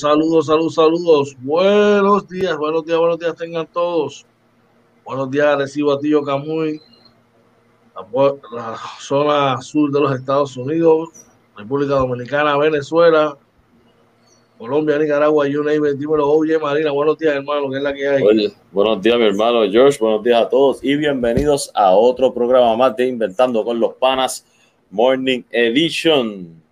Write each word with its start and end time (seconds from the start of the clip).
Saludos, 0.00 0.46
saludos, 0.46 0.74
saludos, 0.74 0.74
saludos. 0.74 1.36
Buenos 1.40 2.28
días, 2.28 2.54
buenos 2.58 2.84
días, 2.84 2.98
buenos 2.98 3.18
días 3.18 3.34
tengan 3.34 3.66
todos. 3.66 4.26
Buenos 5.06 5.30
días, 5.30 5.56
recibo 5.56 5.92
a 5.92 5.98
Tío 5.98 6.22
Camuy, 6.22 6.82
la, 7.94 8.34
la 8.52 8.76
zona 9.00 9.62
sur 9.62 9.90
de 9.90 10.00
los 10.00 10.14
Estados 10.14 10.54
Unidos, 10.56 11.08
República 11.56 11.94
Dominicana, 11.94 12.58
Venezuela, 12.58 13.38
Colombia, 14.58 14.98
Nicaragua, 14.98 15.48
you 15.48 15.62
name 15.62 15.88
it. 15.88 15.96
Dímelo, 15.96 16.28
oye, 16.28 16.58
Marina, 16.58 16.90
buenos 16.90 17.16
días, 17.16 17.34
hermano, 17.34 17.70
¿qué 17.70 17.76
es 17.78 17.82
la 17.82 17.94
que 17.94 18.06
hay? 18.08 18.22
Oye, 18.22 18.52
buenos 18.72 19.00
días, 19.00 19.18
mi 19.18 19.24
hermano 19.24 19.62
George, 19.70 19.98
buenos 19.98 20.22
días 20.22 20.42
a 20.42 20.48
todos 20.50 20.84
y 20.84 20.94
bienvenidos 20.96 21.70
a 21.74 21.94
otro 21.96 22.34
programa 22.34 22.76
más 22.76 22.96
de 22.96 23.06
Inventando 23.06 23.64
con 23.64 23.80
los 23.80 23.94
Panas 23.94 24.44
Morning 24.90 25.42
Edition. 25.50 26.62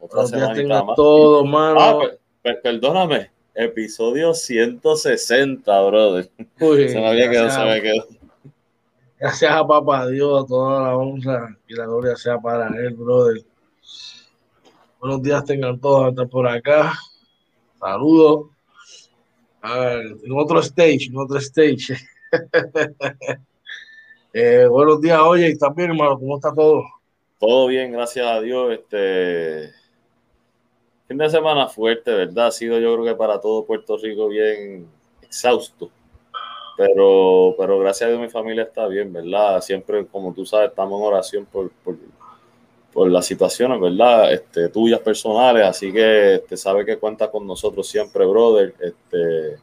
Otra 0.00 0.22
buenos 0.22 0.32
días 0.32 0.54
tengan 0.54 0.86
todos, 0.96 1.46
mano. 1.46 1.80
Ah, 1.80 1.98
per, 1.98 2.23
per, 2.44 2.60
perdóname, 2.60 3.30
episodio 3.54 4.34
160, 4.34 5.82
brother. 5.86 6.30
Uy, 6.60 6.90
se 6.90 7.00
me 7.00 7.08
había 7.08 7.30
quedado, 7.30 7.50
se 7.50 7.64
me 7.64 7.80
quedado. 7.80 8.08
Gracias 9.18 9.50
a 9.50 9.66
papá 9.66 10.06
Dios, 10.08 10.44
a 10.44 10.46
toda 10.46 10.82
la 10.82 10.96
honra 10.96 11.58
y 11.66 11.74
la 11.74 11.86
gloria 11.86 12.14
sea 12.16 12.38
para 12.38 12.68
él, 12.68 12.92
brother. 12.92 13.42
Buenos 15.00 15.22
días 15.22 15.42
tengan 15.46 15.80
todos 15.80 16.10
hasta 16.10 16.26
por 16.26 16.46
acá. 16.46 16.92
Saludos. 17.80 18.50
en 19.62 20.32
otro 20.32 20.60
stage, 20.60 21.06
en 21.06 21.16
otro 21.16 21.38
stage. 21.38 21.96
eh, 24.34 24.66
buenos 24.68 25.00
días, 25.00 25.18
oye, 25.18 25.48
¿estás 25.48 25.74
bien, 25.74 25.92
hermano? 25.92 26.18
¿Cómo 26.18 26.36
está 26.36 26.52
todo? 26.52 26.82
Todo 27.38 27.68
bien, 27.68 27.92
gracias 27.92 28.26
a 28.26 28.38
Dios. 28.42 28.74
Este 28.74 29.83
fin 31.14 31.18
de 31.18 31.30
semana 31.30 31.68
fuerte, 31.68 32.12
¿verdad? 32.12 32.48
Ha 32.48 32.50
sido 32.50 32.80
yo 32.80 32.92
creo 32.94 33.04
que 33.04 33.14
para 33.14 33.40
todo 33.40 33.64
Puerto 33.64 33.96
Rico 33.96 34.26
bien 34.26 34.88
exhausto. 35.22 35.88
Pero, 36.76 37.54
pero 37.56 37.78
gracias 37.78 38.08
a 38.08 38.10
Dios 38.10 38.20
mi 38.20 38.28
familia 38.28 38.64
está 38.64 38.88
bien, 38.88 39.12
¿verdad? 39.12 39.60
Siempre, 39.60 40.04
como 40.06 40.34
tú 40.34 40.44
sabes, 40.44 40.70
estamos 40.70 41.00
en 41.00 41.06
oración 41.06 41.46
por, 41.46 41.70
por, 42.92 43.08
las 43.08 43.26
situaciones, 43.26 43.80
¿verdad? 43.80 44.32
Este, 44.32 44.68
tuyas 44.70 44.98
personales, 44.98 45.64
así 45.64 45.92
que 45.92 46.34
este, 46.34 46.56
sabe 46.56 46.84
que 46.84 46.96
cuenta 46.96 47.30
con 47.30 47.46
nosotros 47.46 47.86
siempre, 47.86 48.26
brother. 48.26 48.74
Este, 48.80 49.56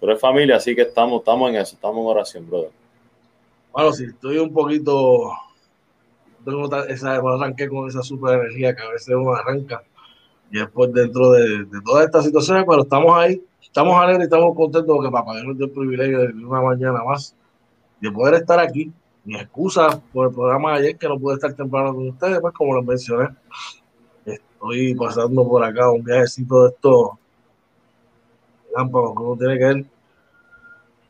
pero 0.00 0.12
es 0.12 0.20
familia, 0.20 0.56
así 0.56 0.74
que 0.74 0.82
estamos, 0.82 1.20
estamos 1.20 1.50
en 1.50 1.56
eso, 1.56 1.76
estamos 1.76 2.02
en 2.02 2.06
oración, 2.10 2.50
brother. 2.50 2.70
Bueno, 3.72 3.92
sí, 3.92 4.06
estoy 4.06 4.38
un 4.38 4.52
poquito, 4.52 5.30
tengo 6.44 6.68
esa, 6.88 7.14
arranqué 7.14 7.68
con 7.68 7.88
esa 7.88 8.02
super 8.02 8.40
energía 8.40 8.74
que 8.74 8.82
a 8.82 8.90
veces 8.90 9.14
uno 9.14 9.34
arranca 9.34 9.84
y 10.50 10.58
después 10.58 10.92
dentro 10.92 11.32
de, 11.32 11.64
de 11.64 11.80
todas 11.84 12.06
estas 12.06 12.24
situaciones, 12.24 12.64
pero 12.68 12.82
estamos 12.82 13.16
ahí, 13.16 13.42
estamos 13.62 14.00
alegres 14.00 14.20
y 14.20 14.24
estamos 14.24 14.56
contentos 14.56 14.96
porque 14.96 15.10
papá 15.10 15.42
nos 15.42 15.56
dio 15.56 15.66
el 15.66 15.72
privilegio 15.72 16.20
de 16.20 16.44
una 16.44 16.62
mañana 16.62 17.04
más 17.04 17.34
de 18.00 18.10
poder 18.10 18.34
estar 18.34 18.58
aquí. 18.58 18.92
Mi 19.24 19.36
excusa 19.36 20.00
por 20.12 20.28
el 20.28 20.34
programa 20.34 20.72
de 20.72 20.78
ayer 20.78 20.98
que 20.98 21.08
no 21.08 21.18
pude 21.18 21.34
estar 21.34 21.52
temprano 21.52 21.92
con 21.94 22.08
ustedes, 22.08 22.38
pues 22.40 22.54
como 22.54 22.76
les 22.76 22.86
mencioné, 22.86 23.28
estoy 24.24 24.94
pasando 24.94 25.46
por 25.48 25.64
acá 25.64 25.90
un 25.90 26.04
viajecito 26.04 26.62
de 26.62 26.68
estos 26.68 27.10
lámparas 28.74 29.10
que 29.16 29.22
uno 29.22 29.36
tiene 29.36 29.58
que 29.58 29.78
ir 29.78 29.86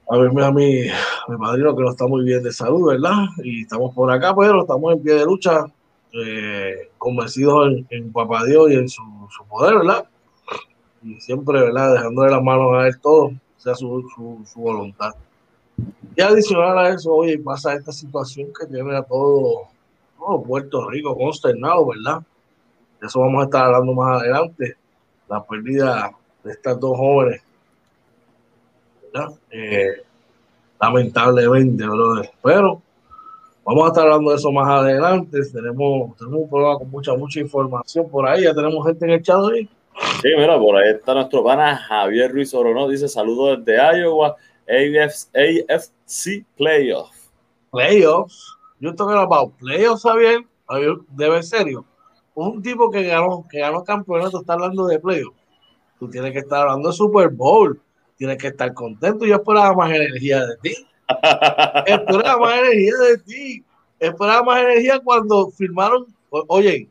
a 0.09 0.17
verme 0.19 0.45
a 0.45 0.51
mi, 0.51 0.83
mi 1.29 1.37
padrino 1.39 1.77
que 1.77 1.83
no 1.83 1.91
está 1.91 2.07
muy 2.07 2.25
bien 2.25 2.43
de 2.43 2.53
salud, 2.53 2.89
¿verdad? 2.89 3.27
Y 3.45 3.63
estamos 3.63 3.95
por 3.95 4.11
acá, 4.11 4.35
pero 4.35 4.63
estamos 4.63 4.95
en 4.95 5.03
pie 5.03 5.15
de 5.15 5.25
lucha, 5.25 5.67
eh, 6.13 6.91
convencidos 6.97 7.69
en, 7.69 7.87
en 7.91 8.13
Papá 8.13 8.45
Dios 8.45 8.71
y 8.71 8.75
en 8.75 8.89
su, 8.89 9.03
su, 9.31 9.45
poder, 9.45 9.79
¿verdad? 9.79 10.09
Y 11.03 11.21
siempre, 11.21 11.61
¿verdad? 11.61 11.95
Dejándole 11.95 12.31
las 12.31 12.43
manos 12.43 12.75
a 12.75 12.87
él 12.87 13.01
todo, 13.01 13.33
sea 13.57 13.75
su, 13.75 14.07
su, 14.45 14.61
voluntad. 14.61 15.15
Y 16.17 16.23
adicional 16.23 16.79
a 16.79 16.89
eso, 16.91 17.13
oye, 17.13 17.39
pasa 17.39 17.75
esta 17.75 17.93
situación 17.93 18.49
que 18.59 18.67
tiene 18.67 18.97
a 18.97 19.03
todo, 19.03 19.69
todo 20.19 20.43
Puerto 20.43 20.89
Rico 20.89 21.17
consternado, 21.17 21.87
¿verdad? 21.87 22.23
De 23.01 23.07
eso 23.07 23.21
vamos 23.21 23.43
a 23.43 23.45
estar 23.45 23.67
hablando 23.67 23.93
más 23.93 24.23
adelante. 24.23 24.77
La 25.29 25.45
pérdida 25.45 26.13
de 26.43 26.53
estas 26.53 26.79
dos 26.81 26.97
jóvenes, 26.97 27.43
¿verdad? 29.13 29.35
Eh, 29.51 30.03
lamentablemente, 30.81 31.85
brother. 31.85 32.31
Pero 32.43 32.83
vamos 33.67 33.85
a 33.85 33.89
estar 33.89 34.05
hablando 34.05 34.31
de 34.31 34.37
eso 34.37 34.53
más 34.53 34.69
adelante. 34.69 35.41
Tenemos, 35.53 36.17
tenemos 36.17 36.41
un 36.41 36.49
programa 36.49 36.79
con 36.79 36.91
mucha, 36.91 37.15
mucha 37.15 37.41
información 37.41 38.09
por 38.09 38.27
ahí. 38.29 38.45
Ya 38.45 38.55
tenemos 38.55 38.87
gente 38.87 39.05
en 39.05 39.11
el 39.11 39.23
chat 39.23 39.37
hoy. 39.37 39.69
Sí, 40.23 40.29
mira, 40.37 40.59
por 40.59 40.77
ahí 40.77 40.91
está 40.91 41.15
nuestro 41.15 41.43
pana 41.43 41.77
Javier 41.77 42.33
Ruiz 42.33 42.55
Orono. 42.55 42.89
Dice 42.89 43.09
saludos 43.09 43.65
desde 43.65 44.01
Iowa. 44.01 44.37
AFC, 44.69 45.29
AFC 45.69 46.45
Playoff. 46.57 47.11
Playoffs. 47.71 48.57
Yo 48.79 48.95
talking 48.95 49.17
about 49.17 49.53
playoffs, 49.59 50.03
Javier. 50.03 50.45
Debe 51.11 51.43
serio. 51.43 51.85
Un 52.35 52.63
tipo 52.63 52.91
que 52.91 53.05
ganó, 53.05 53.47
que 53.51 53.61
ganó 53.61 53.83
campeonato 53.83 54.41
está 54.41 54.53
hablando 54.53 54.87
de 54.87 55.01
playoffs. 55.01 55.41
Tú 55.99 56.09
tienes 56.09 56.33
que 56.33 56.41
estar 56.41 56.63
hablando 56.63 56.89
de 56.91 56.95
Super 56.95 57.31
Bowl. 57.31 57.81
Tienes 58.17 58.39
que 58.39 58.49
estar 58.49 58.73
contento. 58.75 59.25
Yo 59.25 59.37
esperaba 59.37 59.75
más 59.75 59.91
energía 59.91 60.45
de 60.45 60.57
ti. 60.59 60.87
Esperaba 61.87 62.39
más 62.39 62.59
energía 62.59 62.95
de 62.97 63.19
ti. 63.19 63.65
Esperaba 63.99 64.43
más 64.43 64.61
energía 64.61 65.01
cuando 65.01 65.51
firmaron. 65.51 66.07
Oye, 66.31 66.89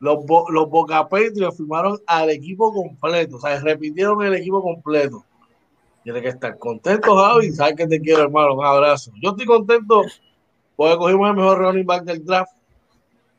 los, 0.00 0.18
los 0.48 0.68
Boca 0.68 1.08
Patriots 1.08 1.56
firmaron 1.56 1.98
al 2.06 2.30
equipo 2.30 2.72
completo. 2.72 3.36
O 3.36 3.40
sea, 3.40 3.60
repitieron 3.60 4.22
el 4.22 4.34
equipo 4.34 4.62
completo. 4.62 5.24
Tiene 6.02 6.20
que 6.20 6.28
estar 6.28 6.58
contento, 6.58 7.16
Javi. 7.16 7.52
Sabes 7.52 7.76
que 7.76 7.86
te 7.86 8.00
quiero, 8.00 8.22
hermano. 8.22 8.54
Un 8.54 8.64
abrazo. 8.64 9.12
Yo 9.22 9.30
estoy 9.30 9.46
contento 9.46 10.02
porque 10.74 10.96
cogimos 10.96 11.30
el 11.30 11.36
mejor 11.36 11.58
running 11.58 11.86
back 11.86 12.04
del 12.04 12.24
draft 12.24 12.52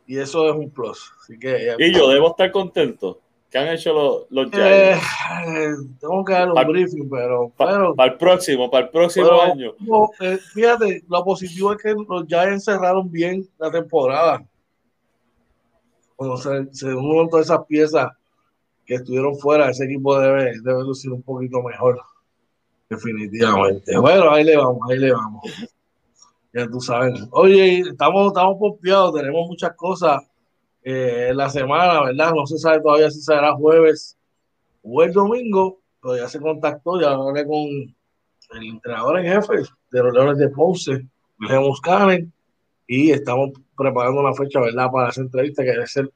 y 0.07 0.17
eso 0.17 0.49
es 0.49 0.55
un 0.55 0.69
plus. 0.69 1.11
Así 1.21 1.37
que, 1.37 1.75
y 1.77 1.93
yo 1.93 2.09
debo 2.09 2.29
estar 2.29 2.51
contento. 2.51 3.19
¿Qué 3.53 3.59
han 3.59 3.67
hecho 3.67 3.93
los, 3.93 4.25
los 4.31 4.51
eh, 4.53 4.97
tengo 6.01 6.25
que 6.25 6.33
dar 6.33 6.51
un 6.51 6.67
briefing, 6.71 7.07
pero. 7.07 7.49
Para, 7.55 7.73
pero, 7.73 7.95
para 7.95 8.11
el 8.11 8.17
próximo, 8.17 8.71
para 8.71 8.85
el 8.85 8.89
próximo 8.89 9.27
pero, 9.27 9.41
año. 9.43 9.73
No, 9.77 10.09
eh, 10.21 10.39
fíjate, 10.55 11.03
lo 11.07 11.23
positivo 11.23 11.71
es 11.71 11.77
que 11.79 11.93
los 11.93 12.25
Giants 12.25 12.65
cerraron 12.65 13.11
bien 13.11 13.47
la 13.59 13.69
temporada. 13.69 14.43
Cuando 16.15 16.37
se, 16.37 16.73
se 16.73 16.95
unieron 16.95 17.29
todas 17.29 17.45
esas 17.45 17.63
piezas 17.67 18.09
que 18.87 18.95
estuvieron 18.95 19.37
fuera, 19.37 19.69
ese 19.69 19.85
equipo 19.85 20.19
debe, 20.19 20.59
debe 20.63 20.81
lucir 20.81 21.11
un 21.11 21.21
poquito 21.21 21.61
mejor. 21.61 22.01
Definitivamente. 22.89 23.95
Bueno, 23.99 24.31
ahí 24.31 24.45
le 24.45 24.57
vamos, 24.57 24.79
ahí 24.89 24.97
le 24.97 25.11
vamos. 25.11 25.43
Ya 26.53 26.67
tú 26.67 26.81
sabes. 26.81 27.23
Oye, 27.29 27.81
estamos, 27.81 28.29
estamos 28.29 28.57
pompeados, 28.57 29.13
tenemos 29.13 29.47
muchas 29.47 29.75
cosas 29.75 30.23
eh, 30.83 31.31
la 31.33 31.49
semana, 31.49 32.03
¿verdad? 32.03 32.33
No 32.33 32.45
se 32.45 32.57
sabe 32.57 32.81
todavía 32.81 33.09
si 33.09 33.21
será 33.21 33.53
jueves 33.53 34.17
o 34.83 35.01
el 35.03 35.13
domingo, 35.13 35.79
pero 36.01 36.17
ya 36.17 36.27
se 36.27 36.39
contactó, 36.39 36.99
ya 36.99 37.11
hablé 37.11 37.45
con 37.45 37.65
el 38.57 38.63
entrenador 38.63 39.19
en 39.19 39.25
jefe 39.25 39.63
de 39.91 40.03
los 40.03 40.13
Leones 40.13 40.37
de 40.37 40.49
Ponce, 40.49 41.07
Wilhelm 41.39 41.63
Muscanen, 41.63 42.33
y 42.87 43.11
estamos 43.11 43.51
preparando 43.77 44.19
una 44.19 44.33
fecha, 44.33 44.59
¿verdad? 44.59 44.91
Para 44.91 45.09
esa 45.09 45.21
entrevista 45.21 45.63
que 45.63 45.71
debe 45.71 45.87
ser 45.87 46.11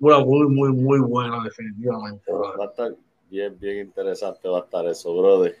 una 0.00 0.20
muy, 0.20 0.46
muy, 0.46 0.72
muy 0.72 1.00
buena, 1.00 1.42
definitivamente. 1.42 2.32
Va 2.32 2.64
a 2.64 2.68
estar 2.68 2.94
bien, 3.28 3.58
bien 3.58 3.86
interesante, 3.86 4.48
va 4.48 4.58
a 4.58 4.62
estar 4.62 4.86
eso, 4.86 5.16
brother. 5.16 5.56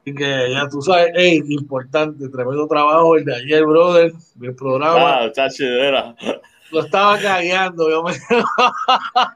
Así 0.00 0.14
que 0.14 0.50
ya 0.52 0.68
tú 0.68 0.82
sabes, 0.82 1.12
hey, 1.14 1.42
importante, 1.48 2.28
tremendo 2.28 2.66
trabajo 2.66 3.16
el 3.16 3.24
de 3.24 3.36
ayer, 3.36 3.64
brother, 3.64 4.12
el 4.42 4.54
programa. 4.54 5.24
Ah, 5.24 5.32
chachi. 5.32 5.64
Lo 6.70 6.80
estaba 6.80 7.18
cagando, 7.18 7.90
yo 7.90 8.02
me... 8.02 8.12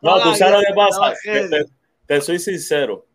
No, 0.02 0.22
tú 0.22 0.34
sabes 0.34 0.54
lo 0.54 0.60
que 0.60 0.74
pasa, 0.74 1.14
que 1.22 1.48
te, 1.48 1.64
te, 2.06 2.20
soy 2.20 2.38
sincero, 2.38 3.06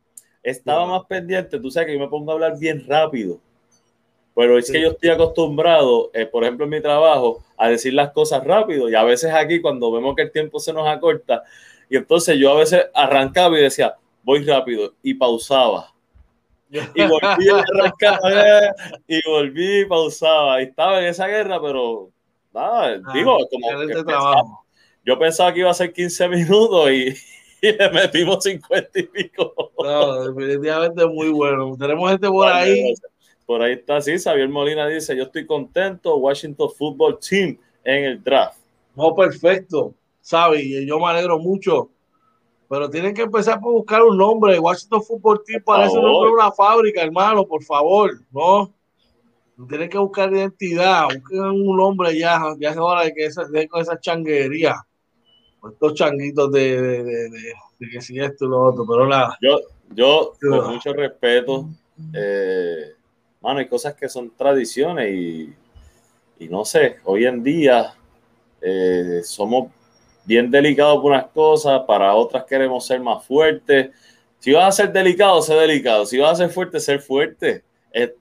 estaba 0.42 0.86
sí. 0.86 0.92
más 0.92 1.06
pendiente, 1.06 1.60
tú 1.60 1.70
sabes 1.70 1.88
que 1.88 1.94
yo 1.94 2.00
me 2.00 2.08
pongo 2.08 2.32
a 2.32 2.34
hablar 2.36 2.58
bien 2.58 2.86
rápido, 2.88 3.40
pero 4.36 4.58
es 4.58 4.68
sí. 4.68 4.74
que 4.74 4.82
yo 4.82 4.90
estoy 4.90 5.10
acostumbrado, 5.10 6.12
eh, 6.14 6.26
por 6.26 6.44
ejemplo, 6.44 6.66
en 6.66 6.72
mi 6.72 6.82
trabajo, 6.82 7.44
a 7.58 7.70
decir 7.70 7.94
las 7.94 8.12
cosas 8.12 8.44
rápido, 8.44 8.90
y 8.90 8.96
a 8.96 9.04
veces 9.04 9.34
aquí, 9.34 9.62
cuando 9.62 9.92
vemos 9.92 10.16
que 10.16 10.24
el 10.24 10.32
tiempo 10.32 10.60
se 10.60 10.74
nos 10.74 10.88
acorta, 10.88 11.44
y 11.90 11.98
entonces 11.98 12.38
yo 12.38 12.52
a 12.52 12.56
veces 12.60 12.86
arrancaba 12.94 13.58
y 13.58 13.64
decía, 13.64 13.96
voy 14.24 14.44
rápido, 14.44 14.94
y 15.04 15.14
pausaba 15.14 15.94
y 16.70 17.06
volví 17.06 17.50
a 17.50 17.60
arrancar 17.60 18.20
y 19.08 19.22
volví 19.28 19.82
y 19.82 19.86
pausaba. 19.86 20.62
Y 20.62 20.66
estaba 20.66 21.00
en 21.00 21.06
esa 21.06 21.28
guerra, 21.28 21.62
pero 21.62 22.12
nada, 22.58 23.02
ah, 23.06 23.14
digo, 23.14 23.38
como 23.52 23.80
que 23.80 23.94
pensaba, 23.94 24.44
yo 25.06 25.20
pensaba 25.20 25.54
que 25.54 25.60
iba 25.60 25.72
a 25.72 25.74
ser 25.74 25.94
15 25.94 26.30
minutos 26.30 26.92
y, 26.92 27.16
y, 27.62 27.72
le 27.72 27.90
metimos 27.92 28.44
50 28.44 29.00
y 29.00 29.04
pico. 29.04 29.72
No, 29.78 30.32
definitivamente 30.32 31.06
muy 31.06 31.30
bueno. 31.30 31.76
Tenemos 31.78 32.10
gente 32.12 32.28
por 32.28 32.48
ahí. 32.48 32.94
Por 33.46 33.62
ahí 33.62 33.74
está, 33.74 34.02
sí, 34.02 34.18
Xavier 34.20 34.50
Molina 34.50 34.88
dice, 34.88 35.16
yo 35.16 35.24
estoy 35.24 35.46
contento, 35.46 36.18
Washington 36.18 36.70
Football 36.78 37.20
Team 37.20 37.58
en 37.84 38.04
el 38.04 38.24
draft. 38.24 38.60
No, 38.94 39.16
perfecto, 39.16 39.94
¿sabes? 40.20 40.64
Y 40.64 40.86
yo 40.86 41.00
me 41.00 41.06
alegro 41.08 41.40
mucho 41.40 41.90
pero 42.70 42.90
tienen 42.90 43.14
que 43.14 43.22
empezar 43.22 43.60
por 43.60 43.74
buscar 43.74 44.04
un 44.04 44.18
nombre. 44.18 44.60
Washington 44.60 45.04
Football 45.04 45.42
Team 45.46 45.64
parece 45.64 45.98
un 45.98 46.04
nombre 46.04 46.30
de 46.30 46.34
una 46.34 46.52
fábrica, 46.52 47.02
hermano, 47.02 47.46
por 47.46 47.64
favor, 47.64 48.12
¿no? 48.32 48.74
Tienen 49.68 49.90
que 49.90 49.98
buscar 49.98 50.32
identidad, 50.32 51.06
busquen 51.06 51.40
un 51.42 51.78
nombre 51.78 52.18
ya, 52.18 52.40
ya 52.60 52.70
es 52.70 52.78
hora 52.78 53.04
de 53.06 53.14
que 53.14 53.26
esa, 53.26 53.46
de 53.46 53.68
con 53.68 53.82
esa 53.82 54.00
changuería, 54.00 54.76
estos 55.72 55.96
changuitos 55.96 56.52
de, 56.52 56.82
de, 56.82 57.04
de, 57.04 57.30
de, 57.80 57.90
que 57.92 58.02
si 58.02 58.20
esto 58.20 58.46
y 58.46 58.50
lo 58.50 58.62
otro, 58.66 58.86
pero 58.88 59.08
nada. 59.08 59.38
Yo, 59.42 59.60
yo 59.90 60.34
con 60.40 60.76
mucho 60.76 60.94
respeto, 60.94 61.68
eh, 62.14 62.94
mano, 63.42 63.60
hay 63.60 63.68
cosas 63.68 63.96
que 63.96 64.08
son 64.08 64.30
tradiciones 64.36 65.12
y, 65.12 65.54
y 66.40 66.48
no 66.48 66.64
sé, 66.64 66.98
hoy 67.06 67.26
en 67.26 67.44
día 67.44 67.96
eh, 68.62 69.22
somos 69.24 69.72
bien 70.24 70.52
delicados 70.52 71.02
por 71.02 71.12
unas 71.12 71.28
cosas, 71.28 71.82
para 71.88 72.14
otras 72.14 72.44
queremos 72.44 72.86
ser 72.86 73.00
más 73.00 73.26
fuertes. 73.26 73.90
Si 74.40 74.52
vas 74.52 74.68
a 74.68 74.84
ser 74.84 74.92
delicado, 74.92 75.42
sé 75.42 75.56
delicado. 75.56 76.06
Si 76.06 76.18
vas 76.18 76.34
a 76.34 76.36
ser 76.36 76.50
fuerte, 76.50 76.80
ser 76.80 77.00
fuerte. 77.00 77.64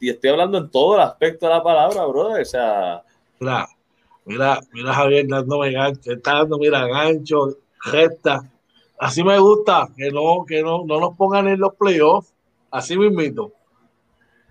Y 0.01 0.11
estoy 0.11 0.31
hablando 0.31 0.59
en 0.59 0.71
todo 0.71 0.97
el 0.97 1.03
aspecto 1.03 1.47
de 1.47 1.53
la 1.53 1.63
palabra, 1.63 2.05
brother. 2.07 2.43
O 2.43 2.45
sea. 2.45 3.03
Mira, 3.39 3.69
mira, 4.25 4.61
mira 4.73 4.93
Javier 4.95 5.27
dándome 5.29 5.73
gancho, 5.73 6.13
está 6.13 6.35
dando, 6.35 6.59
mira, 6.59 6.87
gancho, 6.87 7.59
gesta. 7.83 8.41
Así 8.99 9.23
me 9.23 9.39
gusta, 9.39 9.89
que 9.97 10.11
no, 10.11 10.45
que 10.47 10.63
no, 10.63 10.85
no 10.87 11.01
nos 11.01 11.17
pongan 11.17 11.49
en 11.49 11.61
los 11.61 11.75
playoffs. 11.75 12.33
Así 12.71 12.97
mismito. 12.97 13.53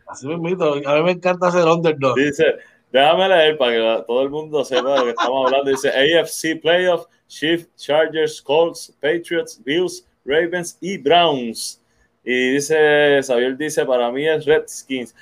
Así 0.08 0.28
mismito. 0.28 0.74
A 0.74 0.96
mí 0.96 1.04
me 1.04 1.12
encanta 1.12 1.48
hacer 1.48 1.66
underdog. 1.66 2.16
Dice, 2.16 2.56
déjame 2.92 3.28
leer 3.28 3.58
para 3.58 3.72
que 3.72 4.04
todo 4.06 4.22
el 4.22 4.30
mundo 4.30 4.64
sepa 4.64 4.94
de 4.94 5.00
lo 5.00 5.04
que 5.06 5.10
estamos 5.12 5.46
hablando. 5.48 5.72
Dice 5.72 5.90
AFC 5.90 6.62
Playoff, 6.62 7.06
Chiefs, 7.28 7.70
Chargers, 7.76 8.42
Colts, 8.42 8.96
Patriots, 9.02 9.62
Bills, 9.64 10.08
Ravens 10.26 10.78
y 10.80 10.98
Browns. 10.98 11.82
Y 12.26 12.54
dice, 12.54 13.22
Xavier 13.22 13.56
dice, 13.56 13.86
para 13.86 14.12
mí 14.12 14.28
es 14.28 14.46
Redskins. 14.46 15.16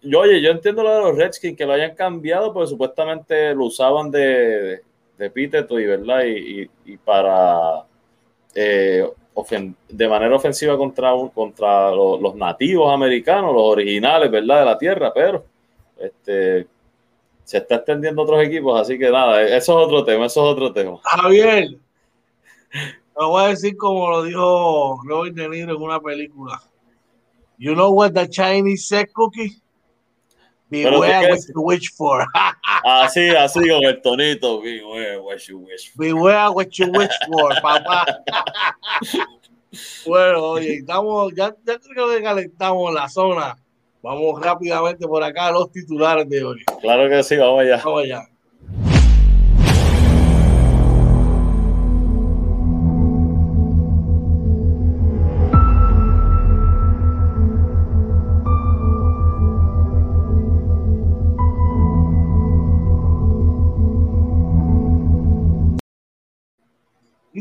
Yo, 0.00 0.20
oye, 0.20 0.40
yo 0.40 0.50
entiendo 0.50 0.82
lo 0.82 0.94
de 0.94 1.00
los 1.00 1.16
Redskins, 1.16 1.56
que 1.56 1.66
lo 1.66 1.72
hayan 1.72 1.94
cambiado, 1.94 2.52
porque 2.52 2.68
supuestamente 2.68 3.54
lo 3.54 3.64
usaban 3.64 4.10
de, 4.10 4.82
de 5.18 5.26
epíteto 5.26 5.80
y, 5.80 5.86
¿verdad? 5.86 6.24
Y, 6.24 6.70
y, 6.84 6.96
para 6.98 7.84
eh, 8.54 9.08
de 9.88 10.08
manera 10.08 10.36
ofensiva 10.36 10.76
contra, 10.76 11.12
contra 11.34 11.90
los, 11.90 12.20
los, 12.20 12.34
nativos 12.36 12.92
americanos, 12.92 13.52
los 13.52 13.64
originales, 13.64 14.30
¿verdad? 14.30 14.60
De 14.60 14.64
la 14.64 14.78
tierra, 14.78 15.12
pero 15.12 15.44
este, 15.98 16.66
se 17.42 17.58
está 17.58 17.76
extendiendo 17.76 18.22
otros 18.22 18.42
equipos, 18.44 18.80
así 18.80 18.98
que 18.98 19.10
nada, 19.10 19.42
eso 19.42 19.56
es 19.56 19.86
otro 19.86 20.04
tema, 20.04 20.26
eso 20.26 20.46
es 20.46 20.52
otro 20.52 20.72
tema. 20.72 20.98
Javier, 21.02 21.76
lo 23.16 23.28
voy 23.28 23.44
a 23.44 23.48
decir 23.48 23.76
como 23.76 24.10
lo 24.10 24.24
dijo 24.24 25.00
Robert 25.04 25.34
De 25.34 25.48
Niro 25.48 25.76
en 25.76 25.82
una 25.82 26.00
película. 26.00 26.60
You 27.58 27.74
know 27.74 27.92
what 27.92 28.12
the 28.12 28.28
Chinese 28.28 28.88
said, 28.88 29.06
Cookie? 29.14 29.56
Beware 30.70 31.30
what 31.30 31.40
you 31.48 31.62
wish 31.62 31.92
for. 31.94 32.26
así, 32.84 33.30
así 33.30 33.68
con 33.68 33.84
el 33.84 34.02
tonito. 34.02 34.60
Beware 34.60 35.20
what 35.20 35.46
you 35.46 35.58
wish 35.58 35.90
for. 35.90 36.04
Beware 36.04 36.50
what 36.50 36.78
you 36.78 36.90
wish 36.90 37.12
for, 37.26 37.50
papá. 37.62 38.06
bueno, 40.06 40.42
oye, 40.42 40.78
estamos, 40.78 41.32
ya, 41.34 41.54
ya 41.64 41.78
creo 41.78 42.10
que 42.10 42.22
calentamos 42.22 42.92
la 42.92 43.08
zona. 43.08 43.56
Vamos 44.02 44.42
rápidamente 44.42 45.06
por 45.06 45.22
acá 45.22 45.46
a 45.46 45.52
los 45.52 45.70
titulares 45.70 46.28
de 46.28 46.44
hoy. 46.44 46.64
Claro 46.80 47.08
que 47.08 47.22
sí, 47.22 47.36
vamos 47.36 47.60
allá. 47.60 47.80
Vamos 47.84 48.02
allá. 48.02 48.28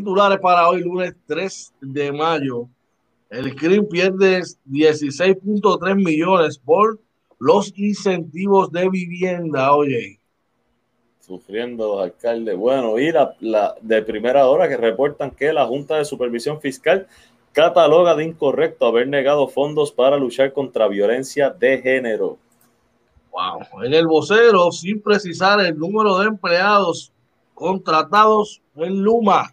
Titulares 0.03 0.39
para 0.39 0.67
hoy, 0.67 0.81
lunes 0.81 1.15
3 1.27 1.73
de 1.79 2.11
mayo. 2.11 2.67
El 3.29 3.55
CRIM 3.55 3.87
pierde 3.87 4.41
16.3 4.69 5.95
millones 5.95 6.57
por 6.57 6.99
los 7.39 7.73
incentivos 7.77 8.69
de 8.71 8.89
vivienda, 8.89 9.73
oye. 9.73 10.19
Sufriendo 11.21 11.95
los 11.95 12.03
alcaldes. 12.03 12.57
Bueno, 12.57 12.99
y 12.99 13.11
la, 13.11 13.33
la, 13.39 13.75
de 13.81 14.01
primera 14.01 14.47
hora 14.47 14.67
que 14.67 14.75
reportan 14.75 15.31
que 15.31 15.53
la 15.53 15.65
Junta 15.65 15.95
de 15.95 16.05
Supervisión 16.05 16.59
Fiscal 16.59 17.07
cataloga 17.53 18.15
de 18.15 18.25
incorrecto 18.25 18.85
haber 18.85 19.07
negado 19.07 19.47
fondos 19.47 19.93
para 19.93 20.17
luchar 20.17 20.51
contra 20.51 20.89
violencia 20.89 21.49
de 21.49 21.81
género. 21.81 22.37
Wow. 23.31 23.83
En 23.83 23.93
el 23.93 24.05
vocero, 24.05 24.69
sin 24.71 25.01
precisar 25.01 25.61
el 25.61 25.77
número 25.77 26.19
de 26.19 26.27
empleados 26.27 27.13
contratados 27.53 28.61
en 28.75 29.01
Luma. 29.01 29.52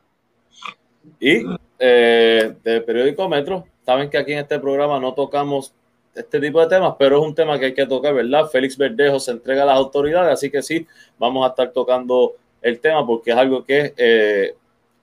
Y 1.19 1.45
eh, 1.79 2.55
de 2.63 2.81
periódico 2.83 3.29
Metro, 3.29 3.65
saben 3.85 4.11
que 4.11 4.19
aquí 4.19 4.33
en 4.33 4.41
este 4.41 4.59
programa 4.59 5.01
no 5.01 5.15
tocamos 5.15 5.73
este 6.15 6.41
tipo 6.41 6.61
de 6.61 6.67
temas, 6.67 6.95
pero 6.99 7.19
es 7.19 7.27
un 7.27 7.35
tema 7.35 7.59
que 7.59 7.67
hay 7.67 7.75
que 7.75 7.87
tocar, 7.87 8.15
¿verdad? 8.15 8.49
Félix 8.51 8.77
Verdejo 8.77 9.21
se 9.21 9.31
entrega 9.31 9.63
a 9.63 9.67
las 9.67 9.77
autoridades, 9.77 10.33
así 10.33 10.51
que 10.51 10.63
sí, 10.63 10.87
vamos 11.19 11.47
a 11.47 11.51
estar 11.51 11.73
tocando 11.73 12.35
el 12.63 12.81
tema 12.81 13.07
porque 13.07 13.31
es 13.31 13.37
algo 13.37 13.65
que 13.65 13.95
eh, 13.97 14.55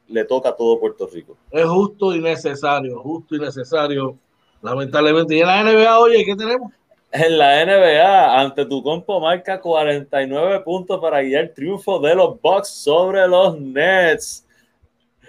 le 0.07 0.25
toca 0.25 0.49
a 0.49 0.55
todo 0.55 0.79
Puerto 0.79 1.07
Rico. 1.07 1.37
Es 1.51 1.65
justo 1.65 2.13
y 2.13 2.19
necesario, 2.19 2.99
justo 2.99 3.35
y 3.35 3.39
necesario, 3.39 4.17
lamentablemente. 4.61 5.35
Y 5.35 5.41
en 5.41 5.47
la 5.47 5.63
NBA, 5.63 5.99
oye, 5.99 6.25
¿qué 6.25 6.35
tenemos? 6.35 6.71
En 7.11 7.37
la 7.37 7.65
NBA, 7.65 8.41
ante 8.41 8.65
tu 8.65 8.83
compo 8.83 9.19
marca 9.19 9.61
49 9.61 10.59
puntos 10.59 10.99
para 10.99 11.21
guiar 11.21 11.45
el 11.45 11.53
triunfo 11.53 11.99
de 11.99 12.13
los 12.13 12.39
Bucks 12.41 12.69
sobre 12.69 13.27
los 13.27 13.59
Nets. 13.59 14.46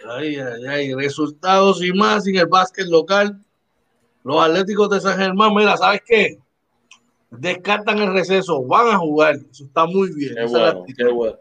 Ay, 0.06 0.36
ay, 0.36 0.66
ay, 0.66 0.94
resultados 0.94 1.82
y 1.84 1.92
más 1.92 2.26
en 2.26 2.36
el 2.36 2.46
básquet 2.46 2.86
local. 2.86 3.40
Los 4.24 4.42
Atléticos 4.42 4.90
de 4.90 5.00
San 5.00 5.18
Germán, 5.18 5.54
mira, 5.54 5.76
¿sabes 5.76 6.02
qué? 6.06 6.38
Descartan 7.30 7.98
el 7.98 8.12
receso, 8.12 8.62
van 8.64 8.88
a 8.88 8.98
jugar. 8.98 9.36
Eso 9.50 9.64
está 9.64 9.86
muy 9.86 10.12
bien. 10.14 10.34
Qué 10.34 10.44
bueno, 10.46 10.84
qué 10.96 11.04
bueno. 11.04 11.38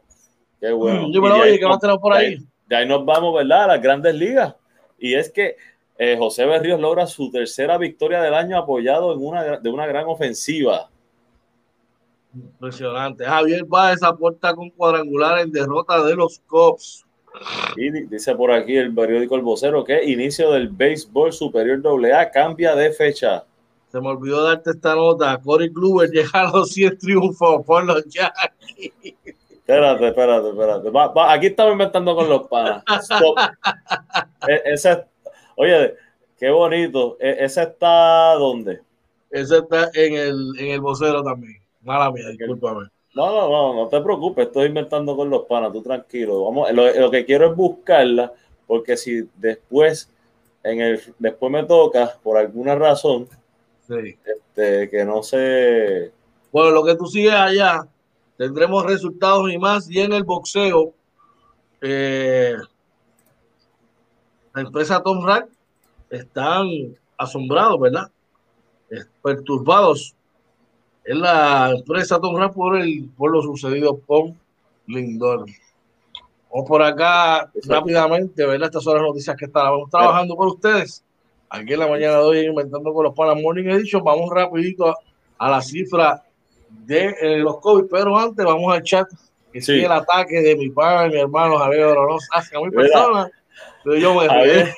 Qué 0.60 0.72
bueno. 0.72 1.12
Yo 1.12 1.22
me 1.22 1.30
lo 1.30 1.36
oye, 1.36 1.60
que 1.60 1.66
va 1.66 1.76
a 1.76 1.80
tener 1.80 1.98
por 2.00 2.14
ahí. 2.14 2.38
De 2.68 2.76
ahí 2.76 2.88
nos 2.88 3.06
vamos, 3.06 3.36
¿verdad? 3.36 3.66
A 3.66 3.68
las 3.68 3.82
grandes 3.82 4.16
ligas. 4.16 4.56
Y 5.00 5.14
es 5.14 5.32
que 5.32 5.56
eh, 5.98 6.16
José 6.18 6.46
Berríos 6.46 6.80
logra 6.80 7.08
su 7.08 7.32
tercera 7.32 7.78
victoria 7.78 8.22
del 8.22 8.34
año 8.34 8.58
apoyado 8.58 9.14
en 9.14 9.26
una, 9.26 9.60
de 9.60 9.70
una 9.70 9.86
gran 9.86 10.06
ofensiva. 10.06 10.90
Impresionante. 12.34 13.26
Javier 13.26 13.66
Báez 13.66 14.04
aporta 14.04 14.54
con 14.54 14.70
cuadrangular 14.70 15.40
en 15.40 15.52
derrota 15.52 16.04
de 16.04 16.16
los 16.16 16.40
Cops. 16.40 17.07
Y 17.76 17.92
dice 17.92 18.36
por 18.36 18.52
aquí 18.52 18.76
el 18.76 18.94
periódico 18.94 19.36
El 19.36 19.42
Vocero 19.42 19.84
que 19.84 20.04
inicio 20.04 20.52
del 20.52 20.70
béisbol 20.70 21.34
superior 21.34 21.82
AA 21.86 22.32
cambia 22.32 22.76
de 22.76 22.92
fecha. 22.92 23.46
Se 23.92 24.02
me 24.02 24.10
olvidó 24.10 24.44
darte 24.44 24.72
esta 24.72 24.96
nota. 24.96 25.40
Corey 25.42 25.72
Kluber 25.72 26.10
llega 26.10 26.30
a 26.34 26.52
los 26.52 26.72
100 26.72 26.98
triunfos 26.98 27.66
por 27.66 27.86
los 27.86 28.04
Yankees. 28.06 29.16
Espérate, 29.50 30.08
espérate, 30.08 30.50
espérate. 30.50 30.90
aquí 31.28 31.48
estamos 31.48 31.74
inventando 31.74 32.16
con 32.16 32.30
los 32.30 32.48
panas. 32.48 32.84
E, 34.48 34.62
ese, 34.74 35.04
oye, 35.58 35.96
qué 36.38 36.50
bonito. 36.50 37.18
E, 37.20 37.44
¿Ese 37.44 37.64
está 37.64 38.36
dónde? 38.36 38.80
Ese 39.30 39.58
está 39.58 39.90
en 39.94 40.14
el, 40.14 40.54
en 40.60 40.72
el 40.72 40.80
vocero 40.80 41.22
también. 41.22 41.58
Mala 41.82 42.12
mía, 42.12 42.30
discúlpame. 42.30 42.88
No, 43.18 43.32
no, 43.32 43.50
no, 43.50 43.74
no 43.74 43.88
te 43.88 44.00
preocupes, 44.00 44.46
estoy 44.46 44.68
inventando 44.68 45.16
con 45.16 45.28
los 45.28 45.46
panas, 45.46 45.74
tú 45.74 45.82
tranquilo. 45.82 46.46
Vamos, 46.46 46.72
lo, 46.72 47.10
que 47.10 47.26
quiero 47.26 47.50
es 47.50 47.58
buscarla, 47.58 48.32
porque 48.68 48.96
si 48.96 49.28
después, 49.38 50.08
en 50.62 50.82
el, 50.82 51.02
después 51.18 51.52
me 51.52 51.64
toca, 51.64 52.16
por 52.22 52.38
alguna 52.38 52.76
razón, 52.76 53.28
este, 53.90 54.88
que 54.92 55.04
no 55.04 55.24
sé. 55.24 56.12
Bueno, 56.52 56.70
lo 56.70 56.86
que 56.86 56.96
tú 56.96 57.08
sigues 57.08 57.34
allá, 57.34 57.88
tendremos 58.38 58.86
resultados 58.86 59.52
y 59.52 59.58
más, 59.58 59.90
y 59.90 60.00
en 60.00 60.14
el 60.14 60.24
boxeo, 60.24 60.94
eh, 61.82 62.54
la 64.54 64.62
empresa 64.62 65.02
Tom 65.02 65.26
Rack 65.26 65.50
están 66.12 66.68
asombrados, 67.18 67.80
¿verdad? 67.80 68.12
Perturbados 69.24 70.16
es 71.08 71.16
la 71.16 71.72
empresa 71.72 72.20
Tom 72.20 72.36
por, 72.52 72.78
el, 72.78 73.10
por 73.18 73.32
lo 73.32 73.42
sucedido 73.42 73.98
con 74.06 74.38
Lindor. 74.88 75.46
O 76.50 76.66
por 76.66 76.84
acá 76.84 77.50
rápidamente, 77.64 78.46
ver 78.46 78.62
estas 78.62 78.84
son 78.84 78.96
las 78.96 79.04
noticias 79.04 79.38
que 79.38 79.46
estábamos 79.46 79.90
trabajando 79.90 80.36
con 80.36 80.50
ustedes. 80.50 81.04
Aquí 81.50 81.74
en 81.74 81.80
la 81.80 81.88
mañana 81.88 82.18
de 82.18 82.24
hoy, 82.24 82.40
inventando 82.40 82.94
con 82.94 83.06
los 83.06 83.16
Panas 83.16 83.42
Morning 83.42 83.70
Edition. 83.70 84.04
Vamos 84.04 84.30
rapidito 84.30 84.94
a, 85.38 85.50
la 85.50 85.62
cifra 85.62 86.22
de 86.70 87.16
eh, 87.22 87.38
los 87.38 87.60
COVID, 87.62 87.86
pero 87.90 88.18
antes 88.18 88.46
vamos 88.46 88.74
al 88.74 88.84
chat, 88.84 89.08
que 89.54 89.62
sigue 89.62 89.86
el 89.86 89.92
ataque 89.94 90.42
de 90.42 90.58
mi 90.58 90.70
padre, 90.70 91.10
mi 91.10 91.20
hermano 91.22 91.58
Javier 91.58 91.86
Oronoz 91.86 92.28
hacia 92.34 92.60
mi 92.60 92.70
persona. 92.70 93.30
yo 93.86 94.14
me 94.14 94.28
Javier, 94.28 94.74